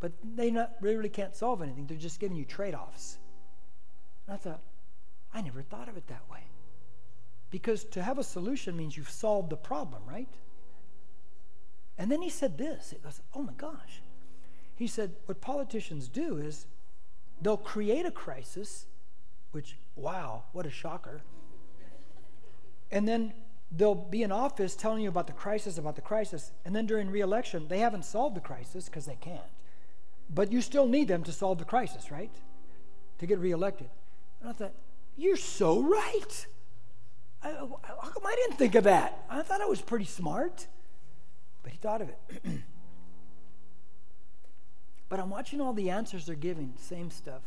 but 0.00 0.12
they 0.22 0.50
not, 0.50 0.72
really 0.80 1.08
can't 1.08 1.34
solve 1.34 1.62
anything. 1.62 1.86
They're 1.86 1.98
just 1.98 2.20
giving 2.20 2.36
you 2.36 2.44
trade 2.44 2.74
offs. 2.74 3.18
And 4.26 4.34
I 4.34 4.38
thought, 4.38 4.60
I 5.34 5.42
never 5.42 5.62
thought 5.62 5.88
of 5.88 5.96
it 5.96 6.06
that 6.08 6.22
way. 6.30 6.44
Because 7.50 7.84
to 7.84 8.02
have 8.02 8.18
a 8.18 8.24
solution 8.24 8.76
means 8.76 8.96
you've 8.96 9.10
solved 9.10 9.50
the 9.50 9.56
problem, 9.56 10.02
right? 10.08 10.28
And 11.98 12.10
then 12.10 12.22
he 12.22 12.30
said 12.30 12.58
this. 12.58 12.92
It 12.92 13.00
was, 13.04 13.20
oh 13.34 13.42
my 13.42 13.52
gosh. 13.54 14.02
He 14.74 14.86
said, 14.86 15.12
what 15.26 15.40
politicians 15.40 16.08
do 16.08 16.36
is 16.36 16.66
they'll 17.40 17.56
create 17.56 18.04
a 18.04 18.10
crisis, 18.10 18.86
which, 19.56 19.78
wow, 19.94 20.42
what 20.52 20.66
a 20.66 20.70
shocker. 20.70 21.22
And 22.90 23.08
then 23.08 23.32
they'll 23.74 23.94
be 23.94 24.22
in 24.22 24.30
office 24.30 24.76
telling 24.76 25.02
you 25.02 25.08
about 25.08 25.26
the 25.26 25.32
crisis, 25.32 25.78
about 25.78 25.96
the 25.96 26.02
crisis. 26.02 26.52
And 26.66 26.76
then 26.76 26.84
during 26.84 27.10
reelection, 27.10 27.66
they 27.66 27.78
haven't 27.78 28.04
solved 28.04 28.36
the 28.36 28.42
crisis 28.42 28.84
because 28.84 29.06
they 29.06 29.16
can't. 29.18 29.40
But 30.28 30.52
you 30.52 30.60
still 30.60 30.86
need 30.86 31.08
them 31.08 31.22
to 31.22 31.32
solve 31.32 31.56
the 31.56 31.64
crisis, 31.64 32.10
right? 32.10 32.30
To 33.18 33.26
get 33.26 33.38
reelected. 33.38 33.88
And 34.42 34.50
I 34.50 34.52
thought, 34.52 34.74
you're 35.16 35.38
so 35.38 35.80
right. 35.80 36.46
I, 37.42 37.52
how 37.52 38.10
come 38.10 38.26
I 38.26 38.34
didn't 38.34 38.58
think 38.58 38.74
of 38.74 38.84
that? 38.84 39.24
I 39.30 39.40
thought 39.40 39.62
I 39.62 39.66
was 39.66 39.80
pretty 39.80 40.04
smart. 40.04 40.66
But 41.62 41.72
he 41.72 41.78
thought 41.78 42.02
of 42.02 42.10
it. 42.10 42.18
but 45.08 45.18
I'm 45.18 45.30
watching 45.30 45.62
all 45.62 45.72
the 45.72 45.88
answers 45.88 46.26
they're 46.26 46.34
giving, 46.34 46.74
same 46.76 47.10
stuff. 47.10 47.40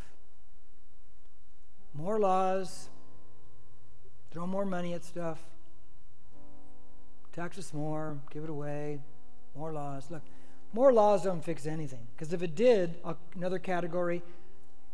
More 1.94 2.20
laws, 2.20 2.90
throw 4.32 4.46
more 4.46 4.66
money 4.66 4.94
at 4.94 5.04
stuff, 5.04 5.40
tax 7.34 7.58
us 7.58 7.74
more, 7.74 8.18
give 8.32 8.44
it 8.44 8.50
away, 8.50 9.00
more 9.56 9.72
laws. 9.74 10.10
Look, 10.10 10.22
more 10.74 10.94
laws 10.94 11.24
don't 11.24 11.44
fix 11.44 11.66
anything. 11.66 12.08
Because 12.16 12.34
if 12.34 12.44
it 12.44 12.56
did, 12.56 12.96
another 13.36 13.60
category, 13.60 14.22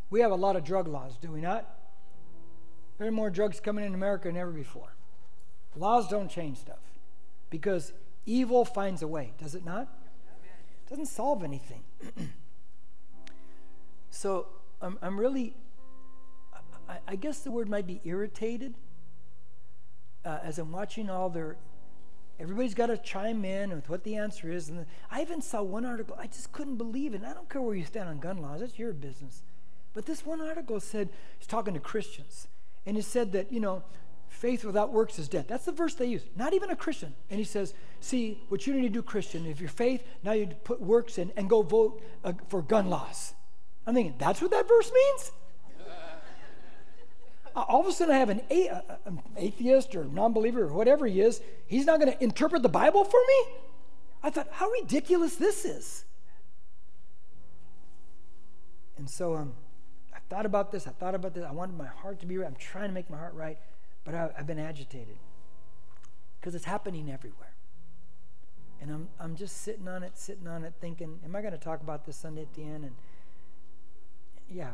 we 0.10 0.22
have 0.22 0.32
a 0.32 0.36
lot 0.36 0.56
of 0.56 0.64
drug 0.64 0.88
laws, 0.88 1.18
do 1.18 1.32
we 1.32 1.41
not? 1.41 1.68
There 2.98 3.08
are 3.08 3.12
more 3.12 3.30
drugs 3.30 3.60
coming 3.60 3.86
in 3.86 3.93
America 3.93 4.28
than 4.28 4.38
ever 4.38 4.52
before. 4.52 4.96
Laws 5.76 6.08
don't 6.08 6.30
change 6.30 6.60
stuff 6.60 6.80
because 7.50 7.91
evil 8.26 8.64
finds 8.64 9.02
a 9.02 9.08
way, 9.08 9.34
does 9.38 9.56
it 9.56 9.66
not? 9.66 9.89
It 10.86 10.89
doesn't 10.89 11.08
solve 11.08 11.43
anything. 11.43 11.82
so 14.10 14.48
I'm, 14.82 14.98
I'm 15.02 15.20
really, 15.20 15.56
I, 16.88 16.97
I, 17.07 17.15
guess 17.15 17.39
the 17.39 17.51
word 17.51 17.69
might 17.69 17.88
be 17.88 18.01
irritated 18.03 18.75
uh, 20.23 20.39
as 20.43 20.59
I'm 20.59 20.71
watching 20.71 21.09
all 21.09 21.29
their, 21.29 21.57
everybody's 22.39 22.73
got 22.73 22.88
to 22.88 22.97
chime 22.97 23.45
in 23.45 23.71
with 23.71 23.89
what 23.89 24.03
the 24.03 24.15
answer 24.15 24.51
is. 24.51 24.69
And 24.69 24.86
I 25.09 25.21
even 25.21 25.41
saw 25.41 25.61
one 25.61 25.86
article, 25.86 26.15
I 26.19 26.27
just 26.27 26.51
couldn't 26.51 26.77
believe 26.77 27.13
it. 27.13 27.17
And 27.17 27.25
I 27.25 27.33
don't 27.33 27.49
care 27.49 27.61
where 27.61 27.75
you 27.75 27.86
stand 27.86 28.09
on 28.09 28.19
gun 28.19 28.38
laws, 28.38 28.61
that's 28.61 28.77
your 28.77 28.93
business. 28.93 29.41
But 29.93 30.05
this 30.05 30.25
one 30.25 30.41
article 30.41 30.79
said, 30.79 31.09
he's 31.39 31.47
talking 31.47 31.73
to 31.73 31.79
Christians, 31.79 32.47
and 32.86 32.97
he 32.97 33.01
said 33.01 33.31
that, 33.31 33.51
you 33.51 33.61
know, 33.61 33.83
faith 34.27 34.65
without 34.65 34.91
works 34.91 35.17
is 35.17 35.29
dead. 35.29 35.47
That's 35.47 35.65
the 35.65 35.71
verse 35.71 35.93
they 35.93 36.07
use. 36.07 36.23
Not 36.36 36.53
even 36.53 36.69
a 36.69 36.75
Christian. 36.75 37.13
And 37.29 37.39
he 37.39 37.45
says, 37.45 37.73
see, 38.01 38.41
what 38.49 38.67
you 38.67 38.73
need 38.73 38.81
to 38.81 38.89
do, 38.89 39.01
Christian, 39.01 39.45
if 39.45 39.61
your 39.61 39.69
faith, 39.69 40.03
now 40.23 40.33
you 40.33 40.47
put 40.47 40.81
works 40.81 41.17
in 41.17 41.31
and 41.38 41.49
go 41.49 41.61
vote 41.61 42.01
uh, 42.23 42.33
for 42.49 42.61
gun 42.61 42.89
laws. 42.89 43.33
I'm 43.88 43.95
thinking, 43.95 44.15
that's 44.17 44.41
what 44.41 44.51
that 44.51 44.67
verse 44.67 44.91
means? 44.91 45.31
All 47.56 47.82
of 47.82 47.88
a 47.88 47.91
sudden 47.91 48.14
I 48.14 48.18
have 48.18 48.30
an, 48.30 48.41
atheist 49.38 49.95
or 49.95 50.03
non-believer 50.06 50.64
or 50.64 50.74
whatever 50.74 51.06
he 51.06 51.22
is. 51.22 51.41
He's 51.68 51.86
not 51.86 51.99
going 51.99 52.12
to 52.12 52.24
interpret 52.24 52.62
the 52.62 52.70
Bible 52.70 53.06
for 53.06 53.20
me? 53.28 53.56
I 54.24 54.30
thought, 54.30 54.47
how 54.51 54.70
ridiculous 54.70 55.36
this 55.36 55.66
is. 55.66 56.06
And 58.97 59.10
so 59.10 59.36
um, 59.36 59.53
I 60.14 60.20
thought 60.30 60.45
about 60.45 60.72
this. 60.72 60.88
I 60.88 60.91
thought 60.91 61.16
about 61.16 61.34
this. 61.34 61.45
I 61.45 61.51
wanted 61.51 61.78
my 61.78 61.88
heart 61.88 62.20
to 62.22 62.26
be 62.26 62.38
right. 62.38 62.47
I'm 62.47 62.56
trying 62.56 62.89
to 62.89 62.93
make 62.93 63.10
my 63.10 63.18
heart 63.18 63.34
right, 63.34 63.58
but 64.03 64.16
I, 64.16 64.30
I've 64.38 64.47
been 64.47 64.60
agitated 64.60 65.18
because 66.39 66.56
it's 66.56 66.66
happening 66.66 67.12
everywhere. 67.12 67.53
And 68.82 68.91
I'm, 68.91 69.10
I'm 69.20 69.36
just 69.36 69.62
sitting 69.62 69.88
on 69.88 70.03
it, 70.03 70.18
sitting 70.18 70.47
on 70.47 70.64
it, 70.64 70.74
thinking, 70.82 71.20
am 71.24 71.36
I 71.36 71.41
going 71.41 71.53
to 71.53 71.60
talk 71.60 71.82
about 71.82 72.06
this 72.06 72.18
Sunday 72.18 72.41
at 72.41 72.53
the 72.53 72.64
end? 72.64 72.84
And 72.84 72.95
yeah. 74.49 74.74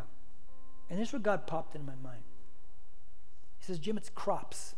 And 0.89 0.99
this 0.99 1.09
is 1.09 1.13
what 1.13 1.23
God 1.23 1.47
popped 1.47 1.75
in 1.75 1.85
my 1.85 1.95
mind. 2.03 2.23
He 3.61 3.67
says, 3.67 3.77
Jim, 3.77 3.95
it's 3.95 4.09
crops. 4.09 4.73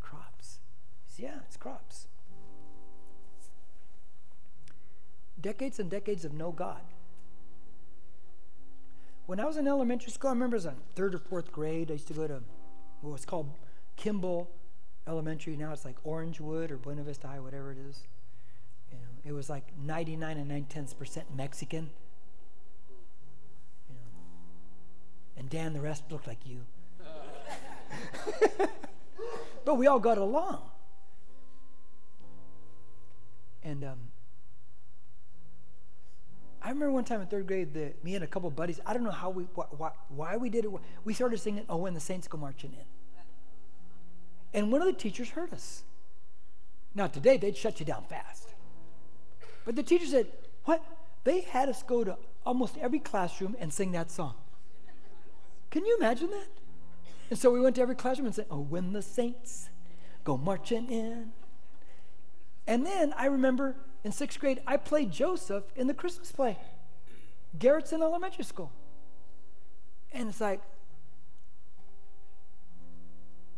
Crops. 0.00 0.58
Says, 1.08 1.18
yeah, 1.18 1.38
it's 1.46 1.56
crops. 1.56 2.08
Decades 5.40 5.80
and 5.80 5.88
decades 5.90 6.26
of 6.26 6.34
no 6.34 6.52
God. 6.52 6.82
When 9.24 9.40
I 9.40 9.46
was 9.46 9.56
in 9.56 9.66
elementary 9.66 10.12
school, 10.12 10.28
I 10.28 10.34
remember 10.34 10.56
I 10.56 10.58
was 10.58 10.66
in 10.66 10.74
third 10.94 11.14
or 11.14 11.18
fourth 11.18 11.50
grade. 11.50 11.90
I 11.90 11.94
used 11.94 12.08
to 12.08 12.14
go 12.14 12.26
to 12.26 12.42
what 13.00 13.12
was 13.12 13.24
called 13.24 13.50
Kimball 13.96 14.50
Elementary. 15.06 15.56
Now 15.56 15.72
it's 15.72 15.86
like 15.86 15.96
Orangewood 16.04 16.70
or 16.70 16.76
Buena 16.76 17.02
Vista 17.02 17.28
High, 17.28 17.40
whatever 17.40 17.72
it 17.72 17.78
is. 17.78 18.02
You 18.92 18.98
know, 18.98 19.30
it 19.30 19.32
was 19.32 19.48
like 19.48 19.72
99 19.82 20.36
and 20.36 20.48
9 20.48 20.64
tenths 20.64 20.92
percent 20.92 21.34
Mexican. 21.34 21.88
You 23.88 23.94
know, 23.94 25.38
and 25.38 25.48
Dan, 25.48 25.72
the 25.72 25.80
rest 25.80 26.04
looked 26.10 26.26
like 26.26 26.44
you. 26.44 26.66
but 29.64 29.76
we 29.76 29.86
all 29.86 29.98
got 29.98 30.18
along. 30.18 30.62
And 33.62 33.84
um, 33.84 33.98
I 36.62 36.68
remember 36.68 36.92
one 36.92 37.04
time 37.04 37.20
in 37.20 37.26
third 37.26 37.46
grade 37.46 37.74
that 37.74 38.02
me 38.04 38.14
and 38.14 38.24
a 38.24 38.26
couple 38.26 38.50
buddies, 38.50 38.80
I 38.86 38.94
don't 38.94 39.04
know 39.04 39.10
how 39.10 39.30
we, 39.30 39.44
why, 39.54 39.90
why 40.08 40.36
we 40.36 40.48
did 40.48 40.64
it. 40.64 40.70
We 41.04 41.14
started 41.14 41.38
singing, 41.38 41.64
Oh, 41.68 41.76
when 41.78 41.94
the 41.94 42.00
saints 42.00 42.28
go 42.28 42.38
marching 42.38 42.72
in. 42.72 42.84
And 44.52 44.70
one 44.70 44.80
of 44.80 44.86
the 44.86 44.92
teachers 44.92 45.30
heard 45.30 45.52
us. 45.52 45.82
Now, 46.94 47.08
today, 47.08 47.36
they'd 47.36 47.56
shut 47.56 47.80
you 47.80 47.86
down 47.86 48.04
fast. 48.04 48.48
But 49.64 49.76
the 49.76 49.82
teacher 49.82 50.06
said, 50.06 50.28
What? 50.64 50.82
They 51.24 51.40
had 51.40 51.68
us 51.68 51.82
go 51.82 52.04
to 52.04 52.16
almost 52.46 52.76
every 52.78 52.98
classroom 52.98 53.56
and 53.58 53.72
sing 53.72 53.92
that 53.92 54.10
song. 54.10 54.34
Can 55.70 55.84
you 55.84 55.96
imagine 55.98 56.30
that? 56.30 56.48
And 57.34 57.40
so 57.40 57.50
we 57.50 57.60
went 57.60 57.74
to 57.74 57.82
every 57.82 57.96
classroom 57.96 58.26
and 58.26 58.34
said, 58.36 58.46
Oh, 58.48 58.60
when 58.60 58.92
the 58.92 59.02
saints 59.02 59.68
go 60.22 60.36
marching 60.36 60.88
in. 60.88 61.32
And 62.64 62.86
then 62.86 63.12
I 63.16 63.26
remember 63.26 63.74
in 64.04 64.12
sixth 64.12 64.38
grade, 64.38 64.62
I 64.68 64.76
played 64.76 65.10
Joseph 65.10 65.64
in 65.74 65.88
the 65.88 65.94
Christmas 65.94 66.30
play, 66.30 66.56
Garretson 67.58 68.02
Elementary 68.02 68.44
School. 68.44 68.70
And 70.12 70.28
it's 70.28 70.40
like, 70.40 70.60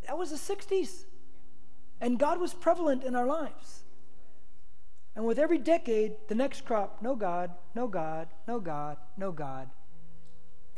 that 0.06 0.16
was 0.16 0.30
the 0.30 0.54
60s. 0.54 1.04
And 2.00 2.18
God 2.18 2.40
was 2.40 2.54
prevalent 2.54 3.04
in 3.04 3.14
our 3.14 3.26
lives. 3.26 3.84
And 5.14 5.26
with 5.26 5.38
every 5.38 5.58
decade, 5.58 6.14
the 6.28 6.34
next 6.34 6.64
crop, 6.64 7.02
no 7.02 7.14
God, 7.14 7.50
no 7.74 7.88
God, 7.88 8.28
no 8.48 8.58
God, 8.58 8.96
no 9.18 9.32
God. 9.32 9.68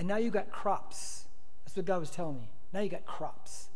And 0.00 0.08
now 0.08 0.16
you 0.16 0.32
got 0.32 0.50
crops. 0.50 1.26
That's 1.64 1.76
what 1.76 1.86
God 1.86 2.00
was 2.00 2.10
telling 2.10 2.40
me. 2.40 2.50
Now 2.72 2.80
you 2.80 2.88
got 2.88 3.06
crops. 3.06 3.68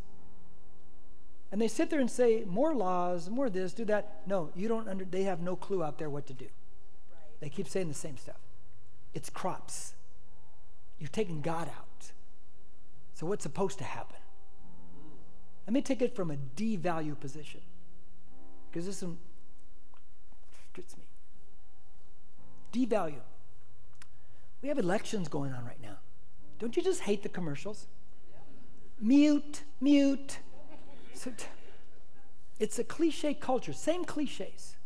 And 1.51 1.61
they 1.61 1.67
sit 1.67 1.89
there 1.89 1.99
and 1.99 2.09
say, 2.09 2.43
more 2.47 2.73
laws, 2.73 3.29
more 3.29 3.49
this, 3.49 3.73
do 3.73 3.85
that. 3.85 4.23
No, 4.25 4.49
you 4.55 4.67
don't 4.67 4.87
under, 4.87 5.05
they 5.05 5.23
have 5.23 5.39
no 5.39 5.55
clue 5.55 5.83
out 5.83 5.99
there 5.99 6.09
what 6.09 6.25
to 6.27 6.33
do. 6.33 6.45
Right. 6.45 7.39
They 7.41 7.49
keep 7.49 7.67
saying 7.67 7.89
the 7.89 7.93
same 7.93 8.17
stuff. 8.17 8.39
It's 9.13 9.29
crops. 9.29 9.93
You've 10.97 11.11
taken 11.11 11.41
God 11.41 11.67
out. 11.67 12.11
So 13.13 13.27
what's 13.27 13.43
supposed 13.43 13.77
to 13.77 13.83
happen? 13.83 14.17
Hmm. 14.95 15.17
Let 15.67 15.73
me 15.73 15.81
take 15.81 16.01
it 16.01 16.15
from 16.15 16.31
a 16.31 16.37
devalue 16.55 17.19
position. 17.19 17.61
Because 18.71 18.87
this 18.87 19.03
one 19.03 19.19
gets 20.73 20.97
me. 20.97 21.03
Devalue. 22.71 23.21
We 24.63 24.69
have 24.69 24.79
elections 24.79 25.27
going 25.27 25.53
on 25.53 25.65
right 25.65 25.81
now. 25.81 25.97
Don't 26.57 26.75
you 26.75 26.81
just 26.81 27.01
hate 27.01 27.21
the 27.21 27.29
commercials? 27.29 27.85
Mute, 29.03 29.63
mute. 29.81 30.39
It's 32.57 32.79
a 32.79 32.85
cliche 32.85 33.33
culture, 33.33 33.73
same 33.73 34.05
cliches. 34.05 34.77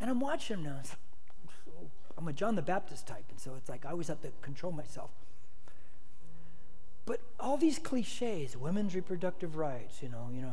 And 0.00 0.10
I'm 0.10 0.18
watching 0.18 0.64
them 0.64 0.74
now. 0.74 0.82
I'm 2.16 2.26
a 2.26 2.32
John 2.32 2.56
the 2.56 2.62
Baptist 2.62 3.06
type, 3.06 3.26
and 3.30 3.38
so 3.38 3.54
it's 3.56 3.68
like 3.68 3.86
I 3.86 3.90
always 3.90 4.08
have 4.08 4.20
to 4.22 4.32
control 4.42 4.72
myself. 4.72 5.10
But 7.06 7.20
all 7.38 7.56
these 7.58 7.78
cliches, 7.78 8.56
women's 8.56 8.96
reproductive 8.96 9.54
rights, 9.54 10.02
you 10.02 10.08
know, 10.08 10.28
you 10.34 10.42
know, 10.42 10.52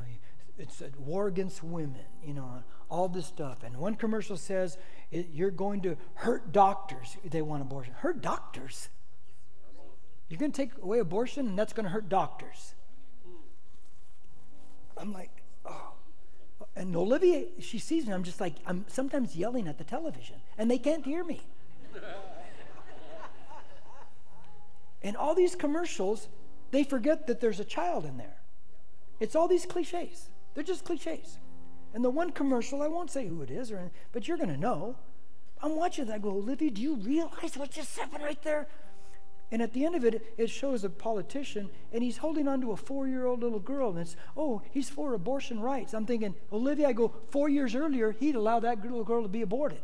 it's 0.60 0.82
a 0.82 0.92
war 1.00 1.26
against 1.26 1.64
women, 1.64 2.06
you 2.24 2.36
know, 2.36 2.64
all 2.88 3.10
this 3.10 3.26
stuff. 3.26 3.64
And 3.64 3.78
one 3.78 3.96
commercial 3.96 4.38
says 4.38 4.78
you're 5.10 5.50
going 5.50 5.82
to 5.82 5.98
hurt 6.14 6.52
doctors. 6.52 7.18
They 7.26 7.42
want 7.42 7.64
abortion. 7.64 7.96
Hurt 7.96 8.22
doctors. 8.22 8.90
You're 10.30 10.40
going 10.40 10.52
to 10.52 10.58
take 10.58 10.72
away 10.82 11.00
abortion, 11.00 11.48
and 11.48 11.58
that's 11.58 11.74
going 11.74 11.84
to 11.84 11.90
hurt 11.90 12.10
doctors. 12.10 12.74
I'm 14.98 15.14
like, 15.14 15.30
oh. 15.66 15.94
And 16.76 16.96
Olivia, 16.96 17.46
she 17.60 17.78
sees 17.78 18.08
me. 18.08 18.14
I'm 18.14 18.24
just 18.24 18.42
like, 18.42 18.56
I'm 18.66 18.86
sometimes 18.88 19.36
yelling 19.36 19.68
at 19.68 19.78
the 19.78 19.84
television, 19.84 20.38
and 20.58 20.70
they 20.70 20.78
can't 20.78 21.06
hear 21.06 21.24
me. 21.24 21.42
and 25.04 25.16
all 25.16 25.36
these 25.36 25.56
commercials, 25.56 26.28
they 26.72 26.84
forget 26.84 27.28
that 27.28 27.40
there's 27.40 27.60
a 27.60 27.66
child 27.66 28.06
in 28.06 28.18
there. 28.18 28.42
It's 29.20 29.36
all 29.36 29.48
these 29.48 29.66
cliches. 29.66 30.30
They're 30.54 30.64
just 30.64 30.86
cliches. 30.86 31.38
And 31.94 32.04
the 32.04 32.10
one 32.10 32.32
commercial, 32.32 32.82
I 32.82 32.88
won't 32.88 33.12
say 33.12 33.28
who 33.28 33.42
it 33.42 33.52
is, 33.52 33.72
or, 33.72 33.92
but 34.12 34.28
you're 34.28 34.38
going 34.38 34.50
to 34.50 34.58
know. 34.58 34.98
I'm 35.62 35.76
watching 35.76 36.06
that. 36.08 36.16
I 36.16 36.18
go, 36.18 36.32
Olivia, 36.32 36.72
do 36.72 36.82
you 36.82 36.96
realize 36.96 37.56
what's 37.56 37.76
just 37.76 37.98
happened 37.98 38.24
right 38.24 38.42
there? 38.44 38.68
And 39.52 39.62
at 39.62 39.74
the 39.74 39.86
end 39.86 39.96
of 39.96 40.04
it, 40.04 40.34
it 40.38 40.50
shows 40.50 40.84
a 40.84 40.90
politician, 40.90 41.70
and 41.94 42.04
he's 42.04 42.18
holding 42.18 42.48
on 42.48 42.62
to 42.62 42.72
a 42.72 42.78
four 42.78 43.08
year 43.08 43.26
old 43.26 43.42
little 43.42 43.60
girl. 43.60 43.92
And 43.92 44.00
it's, 44.00 44.16
oh, 44.36 44.62
he's 44.72 44.90
for 44.90 45.14
abortion 45.14 45.60
rights. 45.60 45.94
I'm 45.94 46.06
thinking, 46.06 46.36
Olivia, 46.52 46.90
I 46.90 46.94
go, 46.94 47.14
four 47.30 47.48
years 47.48 47.76
earlier, 47.76 48.12
he'd 48.12 48.36
allow 48.36 48.60
that 48.62 48.82
little 48.82 49.04
girl 49.04 49.22
to 49.22 49.30
be 49.30 49.42
aborted. 49.42 49.84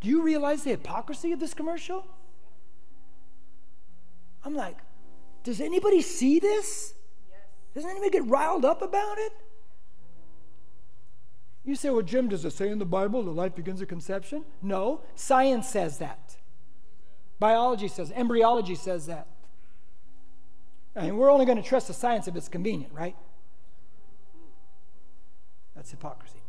Do 0.00 0.08
you 0.08 0.22
realize 0.22 0.64
the 0.64 0.70
hypocrisy 0.70 1.32
of 1.32 1.40
this 1.40 1.54
commercial? 1.54 2.04
I'm 4.44 4.54
like, 4.54 4.78
does 5.44 5.60
anybody 5.60 6.02
see 6.02 6.38
this? 6.38 6.94
Doesn't 7.74 7.88
anybody 7.88 8.10
get 8.10 8.26
riled 8.26 8.64
up 8.64 8.82
about 8.82 9.18
it? 9.18 9.32
You 11.64 11.76
say, 11.76 11.90
well, 11.90 12.02
Jim, 12.02 12.28
does 12.28 12.44
it 12.44 12.52
say 12.52 12.70
in 12.70 12.78
the 12.78 12.84
Bible 12.84 13.22
that 13.22 13.30
life 13.30 13.54
begins 13.54 13.80
at 13.80 13.88
conception? 13.88 14.44
No, 14.60 15.02
science 15.14 15.68
says 15.68 15.98
that. 15.98 16.21
Biology 17.42 17.88
says, 17.88 18.12
embryology 18.12 18.76
says 18.76 19.06
that. 19.06 19.26
I 20.94 21.02
mean, 21.02 21.16
we're 21.16 21.28
only 21.28 21.44
going 21.44 21.60
to 21.60 21.68
trust 21.68 21.88
the 21.88 21.92
science 21.92 22.28
if 22.28 22.36
it's 22.36 22.48
convenient, 22.48 22.92
right? 22.92 23.16
That's 25.74 25.90
hypocrisy. 25.90 26.40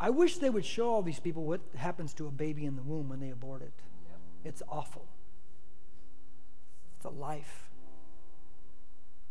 I 0.00 0.08
wish 0.08 0.38
they 0.38 0.48
would 0.48 0.64
show 0.64 0.88
all 0.88 1.02
these 1.02 1.20
people 1.20 1.44
what 1.44 1.60
happens 1.76 2.14
to 2.14 2.26
a 2.26 2.30
baby 2.30 2.64
in 2.64 2.76
the 2.76 2.82
womb 2.82 3.10
when 3.10 3.20
they 3.20 3.28
abort 3.28 3.60
it. 3.60 3.74
Yep. 4.08 4.18
It's 4.44 4.62
awful. 4.66 5.04
It's 6.96 7.04
a 7.04 7.10
life. 7.10 7.68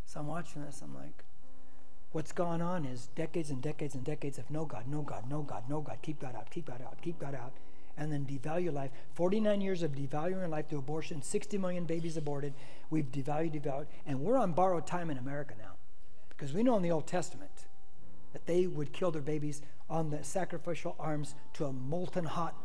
So 0.06 0.20
I'm 0.20 0.28
watching 0.28 0.64
this, 0.64 0.80
I'm 0.84 0.93
like, 0.93 1.24
what's 2.12 2.32
gone 2.32 2.62
on 2.62 2.86
is 2.86 3.10
decades 3.16 3.49
and 3.49 3.64
decades 3.64 3.95
and 3.95 4.04
decades 4.04 4.38
of 4.38 4.51
no 4.51 4.66
God, 4.66 4.84
no 4.88 5.01
God, 5.01 5.24
no 5.28 5.41
God, 5.41 5.64
no 5.68 5.82
God, 5.82 5.97
keep 6.04 6.20
God 6.20 6.36
out, 6.36 6.51
keep 6.51 6.68
God 6.68 6.84
out, 6.84 7.01
keep 7.01 7.18
God 7.18 7.34
out 7.34 7.54
and 7.98 8.12
then 8.12 8.26
devalue 8.26 8.74
life. 8.74 8.91
49 9.14 9.62
years 9.62 9.84
of 9.84 9.91
devaluing 9.91 10.50
life 10.50 10.70
through 10.70 10.80
abortion, 10.80 11.22
60 11.22 11.58
million 11.58 11.86
babies 11.86 12.18
aborted. 12.18 12.54
We've 12.89 13.12
devalued, 13.12 13.62
devalued, 13.62 13.88
and 14.06 14.22
we're 14.22 14.38
on 14.38 14.54
borrowed 14.54 14.88
time 14.88 15.10
in 15.10 15.18
America 15.18 15.54
now. 15.58 15.74
Because 16.30 16.54
we 16.54 16.64
know 16.64 16.76
in 16.76 16.82
the 16.82 16.91
Old 16.91 17.08
Testament 17.08 17.68
that 18.34 18.46
they 18.48 18.66
would 18.66 18.91
kill 18.91 19.12
their 19.12 19.22
babies 19.22 19.62
on 19.89 20.10
the 20.10 20.24
sacrificial 20.24 20.96
arms 21.00 21.36
to 21.54 21.66
a 21.66 21.74
molten 21.74 22.26
hot 22.26 22.56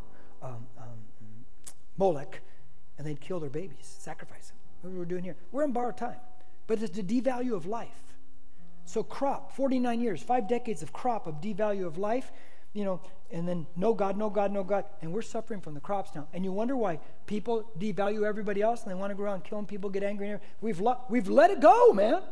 um, 0.42 0.66
um, 0.78 0.98
Molech, 1.98 2.40
and 2.96 3.06
they'd 3.06 3.20
kill 3.20 3.40
their 3.40 3.50
babies, 3.50 3.96
sacrifice 3.98 4.48
them. 4.48 4.56
What 4.80 4.92
we're 4.94 5.04
doing 5.04 5.24
here. 5.24 5.36
We're 5.50 5.64
in 5.64 5.72
borrowed 5.72 5.96
time, 5.96 6.20
but 6.66 6.80
it's 6.80 6.96
the 6.96 7.02
devalue 7.02 7.54
of 7.54 7.66
life. 7.66 8.02
So 8.84 9.02
crop, 9.02 9.54
49 9.54 10.00
years, 10.00 10.22
five 10.22 10.48
decades 10.48 10.82
of 10.82 10.92
crop 10.92 11.26
of 11.26 11.40
devalue 11.40 11.86
of 11.86 11.98
life, 11.98 12.32
you 12.72 12.84
know, 12.84 13.00
and 13.30 13.46
then 13.46 13.66
no 13.76 13.94
God, 13.94 14.16
no 14.16 14.30
God, 14.30 14.52
no 14.52 14.64
God, 14.64 14.84
and 15.02 15.12
we're 15.12 15.22
suffering 15.22 15.60
from 15.60 15.74
the 15.74 15.80
crops 15.80 16.10
now. 16.14 16.26
And 16.32 16.44
you 16.44 16.52
wonder 16.52 16.76
why 16.76 17.00
people 17.26 17.70
devalue 17.78 18.26
everybody 18.26 18.62
else 18.62 18.82
and 18.82 18.90
they 18.90 18.94
want 18.94 19.10
to 19.10 19.14
go 19.14 19.24
around 19.24 19.44
killing 19.44 19.66
people, 19.66 19.90
get 19.90 20.02
angry. 20.02 20.38
We've, 20.60 20.80
lo- 20.80 21.00
we've 21.08 21.28
let 21.28 21.50
it 21.50 21.60
go, 21.60 21.92
man. 21.92 22.22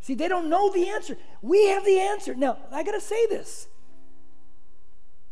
See, 0.00 0.14
they 0.14 0.28
don't 0.28 0.48
know 0.48 0.72
the 0.72 0.88
answer. 0.88 1.16
We 1.42 1.66
have 1.68 1.84
the 1.84 1.98
answer. 1.98 2.34
Now, 2.34 2.58
I 2.70 2.82
got 2.82 2.92
to 2.92 3.00
say 3.00 3.26
this. 3.26 3.68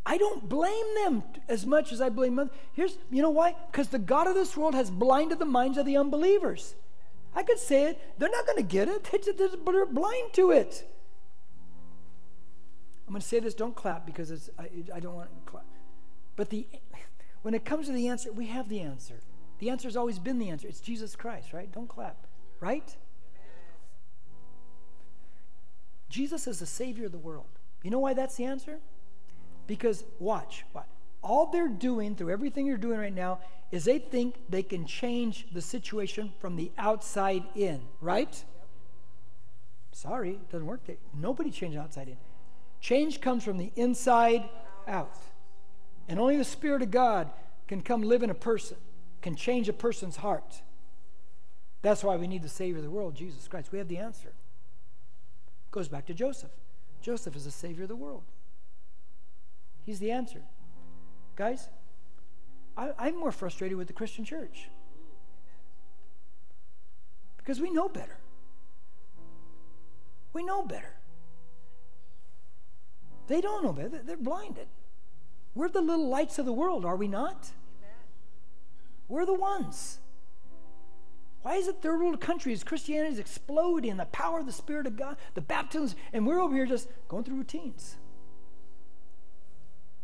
I 0.05 0.19
don't 0.19 0.49
blame 0.49 0.87
them 1.03 1.25
as 1.49 1.67
much 1.67 1.93
as 1.93 2.01
I 2.01 2.09
blame 2.09 2.37
them. 2.37 2.51
Here's, 2.73 2.97
you 3.11 3.23
know 3.23 3.31
why? 3.31 3.57
Because 3.71 3.89
the 3.89 3.99
God 3.99 4.29
of 4.29 4.35
this 4.35 4.57
world 4.57 4.75
has 4.75 4.91
blinded 4.91 5.39
the 5.39 5.45
minds 5.45 5.79
of 5.79 5.87
the 5.87 5.97
unbelievers. 5.97 6.77
I 7.35 7.43
could 7.43 7.59
say 7.59 7.85
it. 7.85 8.01
They're 8.19 8.31
not 8.31 8.47
going 8.47 8.59
to 8.59 8.63
get 8.63 8.89
it. 8.89 9.09
They're 9.37 9.87
blind 9.87 10.33
to 10.35 10.53
it. 10.53 10.89
I'm 13.07 13.13
going 13.13 13.21
to 13.21 13.27
say 13.27 13.41
this. 13.41 13.55
Don't 13.55 13.75
clap 13.75 14.05
because 14.05 14.31
it's, 14.31 14.51
I, 14.59 14.69
I 14.95 15.01
don't 15.01 15.15
want 15.15 15.29
to 15.29 15.51
clap. 15.51 15.65
But 16.35 16.51
the, 16.51 16.67
when 17.43 17.55
it 17.55 17.65
comes 17.65 17.87
to 17.87 17.93
the 17.93 18.09
answer, 18.09 18.33
we 18.33 18.47
have 18.47 18.69
the 18.69 18.81
answer. 18.81 19.21
The 19.59 19.71
answer 19.71 19.89
has 19.89 19.97
always 19.97 20.19
been 20.19 20.39
the 20.39 20.51
answer. 20.51 20.69
It's 20.69 20.81
Jesus 20.81 21.17
Christ, 21.17 21.53
right? 21.53 21.71
Don't 21.71 21.89
clap, 21.89 22.27
right? 22.61 22.97
Jesus 26.09 26.47
is 26.47 26.59
the 26.59 26.67
Savior 26.67 27.07
of 27.07 27.13
the 27.13 27.19
world. 27.19 27.47
You 27.83 27.91
know 27.91 27.99
why 27.99 28.15
that's 28.15 28.37
the 28.37 28.45
answer? 28.45 28.79
Because, 29.67 30.05
watch, 30.19 30.65
watch. 30.75 30.87
All 31.23 31.47
they're 31.47 31.69
doing 31.69 32.15
through 32.15 32.31
everything 32.31 32.67
you're 32.67 32.77
doing 32.77 32.99
right 32.99 33.15
now 33.15 33.41
is 33.73 33.85
they 33.85 33.99
think 33.99 34.37
they 34.49 34.63
can 34.63 34.87
change 34.87 35.47
the 35.53 35.61
situation 35.61 36.33
from 36.39 36.57
the 36.57 36.71
outside 36.79 37.45
in, 37.55 37.81
right? 38.01 38.45
Sorry, 39.93 40.33
it 40.33 40.51
doesn't 40.51 40.67
work. 40.67 40.83
Nobody 41.15 41.51
changes 41.51 41.79
outside 41.79 42.09
in. 42.09 42.17
Change 42.81 43.20
comes 43.20 43.45
from 43.45 43.59
the 43.59 43.72
inside 43.77 44.49
out. 44.87 45.16
And 46.09 46.20
only 46.20 46.37
the 46.37 46.45
Spirit 46.45 46.83
of 46.83 46.91
God 46.91 47.31
can 47.66 47.83
come 47.83 48.03
live 48.03 48.22
in 48.22 48.31
a 48.31 48.35
person, 48.35 48.77
can 49.22 49.35
change 49.35 49.68
a 49.68 49.72
person's 49.72 50.16
heart. 50.16 50.62
That's 51.83 52.05
why 52.05 52.16
we 52.16 52.27
need 52.27 52.43
the 52.43 52.49
Savior 52.49 52.79
of 52.79 52.85
the 52.85 52.91
world, 52.91 53.14
Jesus 53.14 53.49
Christ. 53.49 53.72
We 53.72 53.79
have 53.79 53.89
the 53.89 53.99
answer. 53.99 54.33
Goes 55.70 55.89
back 55.89 56.07
to 56.07 56.14
Joseph. 56.14 56.51
Joseph 57.01 57.37
is 57.37 57.45
the 57.45 57.51
Savior 57.51 57.83
of 57.85 57.89
the 57.89 57.97
world. 57.97 58.22
He's 59.85 59.99
the 59.99 60.11
answer. 60.11 60.43
Guys, 61.37 61.68
I, 62.77 62.93
I'm 62.99 63.16
more 63.16 63.33
frustrated 63.33 63.79
with 63.79 63.87
the 63.87 63.93
Christian 63.93 64.24
church 64.24 64.68
because 67.37 67.61
we 67.61 67.70
know 67.70 67.89
better. 67.89 68.16
We 70.33 70.43
know 70.45 70.62
better. 70.62 70.97
They 73.27 73.41
don't 73.41 73.64
know 73.64 73.72
better. 73.72 74.01
They're 74.05 74.16
blinded. 74.16 74.68
We're 75.55 75.68
the 75.68 75.81
little 75.81 76.09
lights 76.09 76.39
of 76.39 76.47
the 76.47 76.53
world, 76.53 76.85
are 76.85 76.97
we 76.97 77.09
not? 77.09 77.51
We're 79.09 79.27
the 79.27 79.35
ones. 79.35 79.99
Why 81.43 81.55
is 81.55 81.68
it 81.68 81.77
third 81.81 82.01
world 82.01 82.20
countries, 82.20 82.64
Christianity 82.64 83.12
is 83.12 83.18
exploding, 83.18 83.97
the 83.97 84.07
power 84.07 84.41
of 84.41 84.47
the 84.47 84.53
Spirit 84.53 84.87
of 84.87 84.97
God, 84.97 85.16
the 85.35 85.41
baptisms, 85.41 85.95
and 86.12 86.27
we're 86.27 86.41
over 86.41 86.55
here 86.55 86.66
just 86.66 86.89
going 87.09 87.24
through 87.24 87.37
routines? 87.37 87.97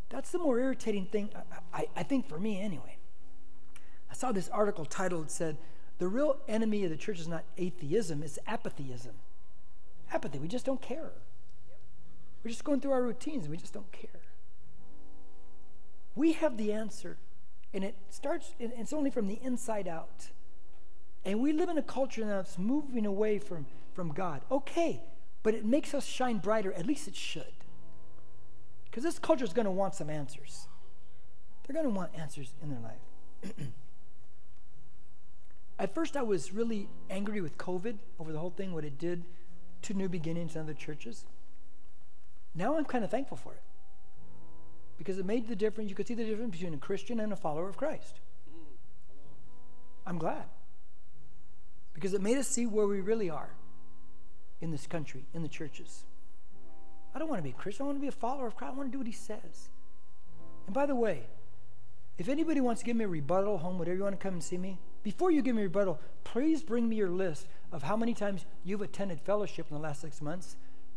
That's 0.08 0.30
the 0.30 0.38
more 0.38 0.58
irritating 0.58 1.06
thing, 1.06 1.30
I, 1.34 1.80
I, 1.80 1.86
I 1.96 2.02
think, 2.04 2.28
for 2.28 2.38
me 2.38 2.60
anyway. 2.60 2.96
I 4.10 4.14
saw 4.14 4.30
this 4.30 4.48
article 4.50 4.84
titled, 4.84 5.30
said, 5.30 5.56
The 5.98 6.06
real 6.06 6.36
enemy 6.46 6.84
of 6.84 6.90
the 6.90 6.96
church 6.96 7.18
is 7.18 7.28
not 7.28 7.44
atheism, 7.58 8.22
it's 8.22 8.38
apatheism. 8.46 9.14
Apathy, 10.12 10.38
we 10.38 10.48
just 10.48 10.64
don't 10.64 10.80
care. 10.80 11.10
We're 12.42 12.50
just 12.50 12.64
going 12.64 12.80
through 12.80 12.92
our 12.92 13.02
routines 13.02 13.44
and 13.44 13.50
we 13.50 13.56
just 13.56 13.72
don't 13.72 13.90
care. 13.92 14.20
We 16.14 16.32
have 16.32 16.56
the 16.58 16.72
answer, 16.72 17.16
and 17.72 17.82
it 17.84 17.96
starts, 18.10 18.54
it's 18.58 18.92
only 18.92 19.10
from 19.10 19.28
the 19.28 19.38
inside 19.42 19.88
out. 19.88 20.28
And 21.24 21.40
we 21.40 21.52
live 21.52 21.68
in 21.68 21.78
a 21.78 21.82
culture 21.82 22.24
that's 22.24 22.58
moving 22.58 23.06
away 23.06 23.38
from, 23.38 23.66
from 23.94 24.12
God. 24.12 24.42
Okay, 24.50 25.00
but 25.42 25.54
it 25.54 25.64
makes 25.64 25.94
us 25.94 26.04
shine 26.04 26.38
brighter, 26.38 26.72
at 26.74 26.84
least 26.84 27.08
it 27.08 27.16
should. 27.16 27.54
Because 28.84 29.04
this 29.04 29.18
culture 29.18 29.44
is 29.44 29.54
going 29.54 29.64
to 29.64 29.70
want 29.70 29.94
some 29.94 30.10
answers. 30.10 30.66
They're 31.66 31.74
going 31.74 31.86
to 31.86 31.96
want 31.96 32.10
answers 32.14 32.52
in 32.62 32.68
their 32.68 32.80
life. 32.80 33.54
At 35.78 35.94
first, 35.94 36.16
I 36.16 36.22
was 36.22 36.52
really 36.52 36.88
angry 37.08 37.40
with 37.40 37.56
COVID 37.56 37.96
over 38.20 38.32
the 38.32 38.38
whole 38.38 38.50
thing, 38.50 38.74
what 38.74 38.84
it 38.84 38.98
did 38.98 39.24
to 39.82 39.94
New 39.94 40.08
Beginnings 40.08 40.54
and 40.54 40.64
other 40.64 40.74
churches. 40.74 41.24
Now 42.54 42.76
I'm 42.76 42.84
kind 42.84 43.04
of 43.04 43.10
thankful 43.10 43.36
for 43.36 43.54
it 43.54 43.62
because 44.98 45.18
it 45.18 45.26
made 45.26 45.48
the 45.48 45.56
difference. 45.56 45.88
You 45.88 45.96
could 45.96 46.06
see 46.06 46.14
the 46.14 46.24
difference 46.24 46.52
between 46.52 46.74
a 46.74 46.78
Christian 46.78 47.20
and 47.20 47.32
a 47.32 47.36
follower 47.36 47.68
of 47.68 47.76
Christ. 47.76 48.20
I'm 50.06 50.18
glad 50.18 50.44
because 51.94 52.14
it 52.14 52.20
made 52.20 52.38
us 52.38 52.48
see 52.48 52.66
where 52.66 52.86
we 52.86 53.00
really 53.00 53.30
are 53.30 53.50
in 54.60 54.70
this 54.70 54.86
country, 54.86 55.26
in 55.34 55.42
the 55.42 55.48
churches. 55.48 56.04
I 57.14 57.18
don't 57.18 57.28
want 57.28 57.38
to 57.38 57.42
be 57.42 57.50
a 57.50 57.54
Christian. 57.54 57.84
I 57.84 57.86
want 57.86 57.98
to 57.98 58.02
be 58.02 58.08
a 58.08 58.12
follower 58.12 58.46
of 58.46 58.56
Christ. 58.56 58.72
I 58.74 58.76
want 58.76 58.88
to 58.88 58.92
do 58.92 58.98
what 58.98 59.06
he 59.06 59.12
says. 59.12 59.70
And 60.66 60.74
by 60.74 60.86
the 60.86 60.94
way, 60.94 61.24
if 62.18 62.28
anybody 62.28 62.60
wants 62.60 62.80
to 62.80 62.86
give 62.86 62.96
me 62.96 63.04
a 63.04 63.08
rebuttal 63.08 63.58
home, 63.58 63.78
whatever 63.78 63.96
you 63.96 64.02
want 64.02 64.18
to 64.18 64.22
come 64.22 64.34
and 64.34 64.42
see 64.42 64.58
me, 64.58 64.78
before 65.02 65.30
you 65.30 65.42
give 65.42 65.56
me 65.56 65.62
a 65.62 65.64
rebuttal, 65.66 65.98
please 66.24 66.62
bring 66.62 66.88
me 66.88 66.96
your 66.96 67.10
list 67.10 67.48
of 67.72 67.82
how 67.82 67.96
many 67.96 68.14
times 68.14 68.46
you've 68.64 68.82
attended 68.82 69.20
fellowship 69.20 69.66
in 69.70 69.76
the 69.76 69.82
last 69.82 70.00
six 70.00 70.22
months. 70.22 70.56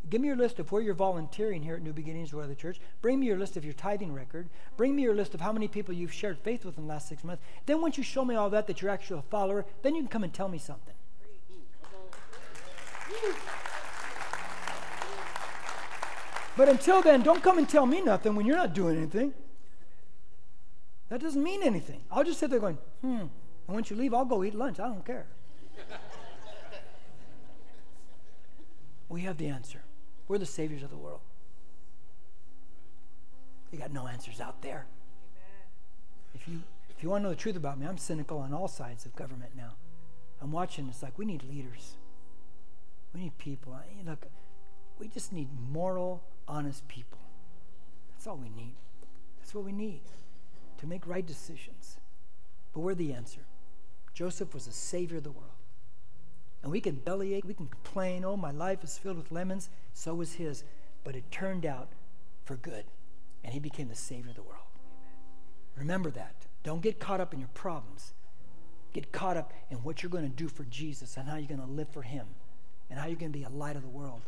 Give 0.10 0.22
me 0.22 0.28
your 0.28 0.38
list 0.38 0.60
of 0.60 0.72
where 0.72 0.82
you're 0.82 0.94
volunteering 0.94 1.64
here 1.64 1.76
at 1.76 1.82
New 1.82 1.94
Beginnings 1.94 2.32
or 2.32 2.42
other 2.42 2.54
church. 2.54 2.80
Bring 3.02 3.20
me 3.20 3.26
your 3.26 3.38
list 3.38 3.58
of 3.58 3.66
your 3.66 3.74
tithing 3.74 4.14
record. 4.14 4.50
Bring 4.78 4.96
me 4.96 5.02
your 5.02 5.16
list 5.16 5.34
of 5.34 5.42
how 5.42 5.52
many 5.52 5.68
people 5.68 5.96
you've 5.96 6.14
shared 6.14 6.38
faith 6.38 6.64
with 6.64 6.78
in 6.78 6.86
the 6.86 6.94
last 6.94 7.10
six 7.10 7.24
months. 7.24 7.42
Then 7.66 7.82
once 7.82 7.98
you 7.98 8.04
show 8.04 8.24
me 8.24 8.36
all 8.36 8.50
that, 8.52 8.68
that 8.68 8.82
you're 8.82 8.92
actually 8.92 9.20
a 9.20 9.24
follower, 9.24 9.66
then 9.82 9.96
you 9.96 10.02
can 10.02 10.10
come 10.10 10.24
and 10.24 10.34
tell 10.34 10.48
me 10.48 10.60
something. 10.60 10.94
But 16.58 16.70
until 16.70 17.02
then, 17.02 17.22
don't 17.22 17.44
come 17.44 17.58
and 17.58 17.68
tell 17.68 17.86
me 17.86 18.02
nothing 18.02 18.36
when 18.36 18.46
you're 18.46 18.56
not 18.56 18.74
doing 18.74 18.98
anything. 18.98 19.34
That 21.10 21.20
doesn't 21.20 21.44
mean 21.44 21.64
anything. 21.64 22.02
I'll 22.12 22.24
just 22.24 22.40
sit 22.40 22.50
there 22.50 22.60
going, 22.60 22.78
hmm. 23.02 23.26
And 23.68 23.74
once 23.76 23.90
you 23.90 23.96
leave, 23.96 24.14
I'll 24.14 24.26
go 24.26 24.44
eat 24.44 24.54
lunch. 24.54 24.80
I 24.80 24.88
don't 24.88 25.06
care. 25.06 25.26
we 29.10 29.22
have 29.22 29.38
the 29.38 29.48
answer. 29.48 29.82
We're 30.28 30.38
the 30.38 30.46
saviors 30.46 30.84
of 30.84 30.90
the 30.90 30.98
world. 30.98 31.22
You 33.72 33.80
got 33.80 33.92
no 33.92 34.08
answers 34.08 34.40
out 34.40 34.62
there. 34.62 34.86
If 36.34 36.48
you 36.48 36.62
if 36.90 37.04
you 37.04 37.10
want 37.10 37.22
to 37.22 37.24
know 37.24 37.30
the 37.30 37.36
truth 37.36 37.58
about 37.58 37.78
me, 37.78 37.86
I'm 37.86 37.98
cynical 37.98 38.38
on 38.40 38.54
all 38.54 38.68
sides 38.68 39.06
of 39.06 39.16
government 39.16 39.52
now. 39.56 39.74
I'm 40.42 40.52
watching. 40.52 40.88
It's 40.88 41.04
like 41.04 41.18
we 41.18 41.26
need 41.26 41.44
leaders. 41.44 41.96
We 43.14 43.22
need 43.22 43.38
people. 43.38 43.74
I, 43.74 44.08
look, 44.10 44.26
we 45.00 45.08
just 45.08 45.34
need 45.34 45.50
moral, 45.72 46.24
honest 46.48 46.88
people. 46.88 47.20
That's 48.12 48.28
all 48.28 48.38
we 48.38 48.50
need. 48.50 48.76
That's 49.40 49.54
what 49.54 49.66
we 49.66 49.72
need 49.72 50.02
to 50.78 50.88
make 50.88 51.06
right 51.06 51.26
decisions. 51.26 51.98
But 52.74 52.82
we're 52.82 52.96
the 52.96 53.14
answer. 53.14 53.42
Joseph 54.14 54.54
was 54.54 54.66
the 54.66 54.72
savior 54.72 55.18
of 55.18 55.24
the 55.24 55.32
world. 55.32 55.55
And 56.64 56.72
we 56.72 56.82
can 56.82 56.96
bellyache, 56.96 57.46
we 57.46 57.54
can 57.54 57.68
complain, 57.68 58.26
oh, 58.26 58.36
my 58.36 58.52
life 58.52 58.84
is 58.84 58.98
filled 58.98 59.18
with 59.18 59.32
lemons. 59.32 59.70
So 59.94 60.16
was 60.16 60.34
his. 60.34 60.64
But 61.04 61.16
it 61.16 61.30
turned 61.32 61.66
out 61.66 61.90
for 62.44 62.56
good. 62.56 62.86
And 63.44 63.54
he 63.54 63.60
became 63.60 63.88
the 63.88 63.96
savior 63.96 64.32
of 64.32 64.36
the 64.36 64.44
world. 64.44 64.62
Remember 65.78 66.10
that. 66.12 66.48
Don't 66.64 66.82
get 66.82 67.00
caught 67.00 67.22
up 67.22 67.34
in 67.34 67.40
your 67.40 67.50
problems. 67.54 68.14
Get 68.94 69.12
caught 69.12 69.38
up 69.38 69.54
in 69.70 69.78
what 69.80 70.02
you're 70.02 70.10
going 70.10 70.24
to 70.24 70.36
do 70.36 70.48
for 70.48 70.64
Jesus 70.64 71.18
and 71.18 71.28
how 71.28 71.36
you're 71.36 71.48
going 71.48 71.60
to 71.60 71.68
live 71.68 71.90
for 71.90 72.02
him 72.02 72.26
and 72.90 72.98
how 72.98 73.08
you're 73.08 73.18
going 73.18 73.32
to 73.32 73.38
be 73.38 73.44
a 73.44 73.50
light 73.50 73.76
of 73.76 73.82
the 73.82 73.90
world 73.90 74.22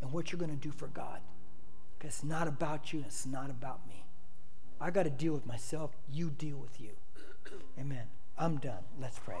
and 0.00 0.10
what 0.10 0.32
you're 0.32 0.38
going 0.38 0.50
to 0.50 0.56
do 0.56 0.72
for 0.72 0.88
God. 0.88 1.20
Because 1.98 2.14
it's 2.16 2.24
not 2.24 2.48
about 2.48 2.92
you, 2.92 3.04
it's 3.06 3.26
not 3.26 3.50
about 3.50 3.86
me. 3.86 4.04
I 4.80 4.90
got 4.90 5.02
to 5.02 5.10
deal 5.10 5.34
with 5.34 5.46
myself, 5.46 5.90
you 6.10 6.30
deal 6.30 6.56
with 6.56 6.80
you. 6.80 6.90
Amen. 7.78 8.06
I'm 8.38 8.56
done. 8.56 8.84
Let's 8.98 9.18
pray. 9.18 9.36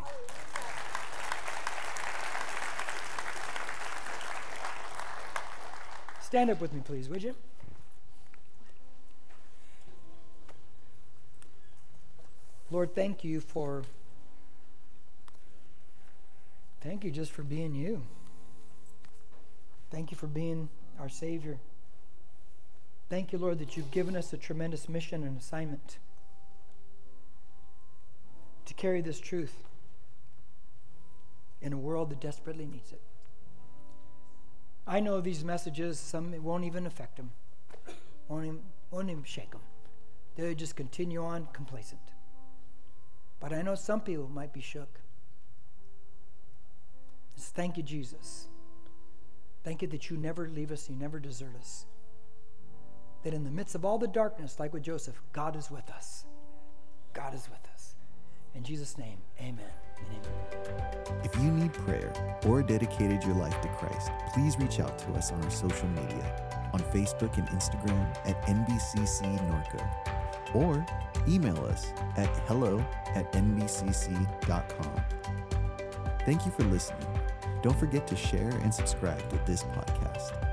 Stand 6.30 6.48
up 6.48 6.60
with 6.60 6.72
me, 6.72 6.80
please, 6.84 7.08
would 7.08 7.24
you? 7.24 7.34
Lord, 12.70 12.94
thank 12.94 13.24
you 13.24 13.40
for 13.40 13.82
thank 16.82 17.02
you 17.02 17.10
just 17.10 17.32
for 17.32 17.42
being 17.42 17.74
you. 17.74 18.02
Thank 19.90 20.12
you 20.12 20.16
for 20.16 20.28
being 20.28 20.68
our 21.00 21.08
Savior. 21.08 21.58
Thank 23.08 23.32
you, 23.32 23.38
Lord, 23.40 23.58
that 23.58 23.76
you've 23.76 23.90
given 23.90 24.14
us 24.14 24.32
a 24.32 24.36
tremendous 24.36 24.88
mission 24.88 25.24
and 25.24 25.36
assignment. 25.36 25.98
To 28.66 28.74
carry 28.74 29.00
this 29.00 29.18
truth 29.18 29.64
in 31.60 31.72
a 31.72 31.76
world 31.76 32.10
that 32.10 32.20
desperately 32.20 32.66
needs 32.66 32.92
it. 32.92 33.02
I 34.86 35.00
know 35.00 35.20
these 35.20 35.44
messages, 35.44 35.98
some 35.98 36.34
it 36.34 36.42
won't 36.42 36.64
even 36.64 36.86
affect 36.86 37.16
them, 37.16 37.30
won't 38.28 38.46
even, 38.46 38.60
won't 38.90 39.10
even 39.10 39.24
shake 39.24 39.50
them. 39.52 39.60
They'll 40.36 40.54
just 40.54 40.76
continue 40.76 41.24
on 41.24 41.48
complacent. 41.52 42.00
But 43.40 43.52
I 43.52 43.62
know 43.62 43.74
some 43.74 44.00
people 44.00 44.28
might 44.28 44.52
be 44.52 44.60
shook. 44.60 45.00
Thank 47.36 47.76
you, 47.76 47.82
Jesus. 47.82 48.48
Thank 49.64 49.82
you 49.82 49.88
that 49.88 50.10
you 50.10 50.16
never 50.16 50.48
leave 50.48 50.70
us, 50.70 50.88
you 50.88 50.96
never 50.96 51.18
desert 51.18 51.56
us. 51.58 51.86
That 53.22 53.34
in 53.34 53.44
the 53.44 53.50
midst 53.50 53.74
of 53.74 53.84
all 53.84 53.98
the 53.98 54.08
darkness, 54.08 54.58
like 54.58 54.72
with 54.72 54.82
Joseph, 54.82 55.20
God 55.32 55.56
is 55.56 55.70
with 55.70 55.90
us. 55.90 56.24
God 57.12 57.34
is 57.34 57.48
with 57.50 57.66
us. 57.74 57.94
In 58.54 58.62
Jesus' 58.62 58.96
name, 58.96 59.18
amen. 59.38 59.89
If 61.22 61.36
you 61.36 61.50
need 61.50 61.72
prayer 61.72 62.12
or 62.46 62.62
dedicated 62.62 63.22
your 63.24 63.34
life 63.34 63.60
to 63.60 63.68
Christ, 63.68 64.10
please 64.32 64.58
reach 64.58 64.80
out 64.80 64.98
to 65.00 65.12
us 65.12 65.32
on 65.32 65.42
our 65.44 65.50
social 65.50 65.88
media 65.88 66.50
on 66.72 66.80
Facebook 66.80 67.36
and 67.36 67.48
Instagram 67.48 68.16
at 68.26 68.40
NBCC 68.46 69.38
Norco 69.50 70.54
or 70.54 70.84
email 71.28 71.58
us 71.66 71.92
at 72.16 72.28
hello 72.46 72.78
at 73.14 73.32
nbcc.com. 73.32 75.02
Thank 76.26 76.46
you 76.46 76.52
for 76.52 76.64
listening. 76.64 77.06
Don't 77.62 77.78
forget 77.78 78.06
to 78.08 78.16
share 78.16 78.50
and 78.62 78.72
subscribe 78.72 79.28
to 79.30 79.40
this 79.46 79.64
podcast. 79.64 80.49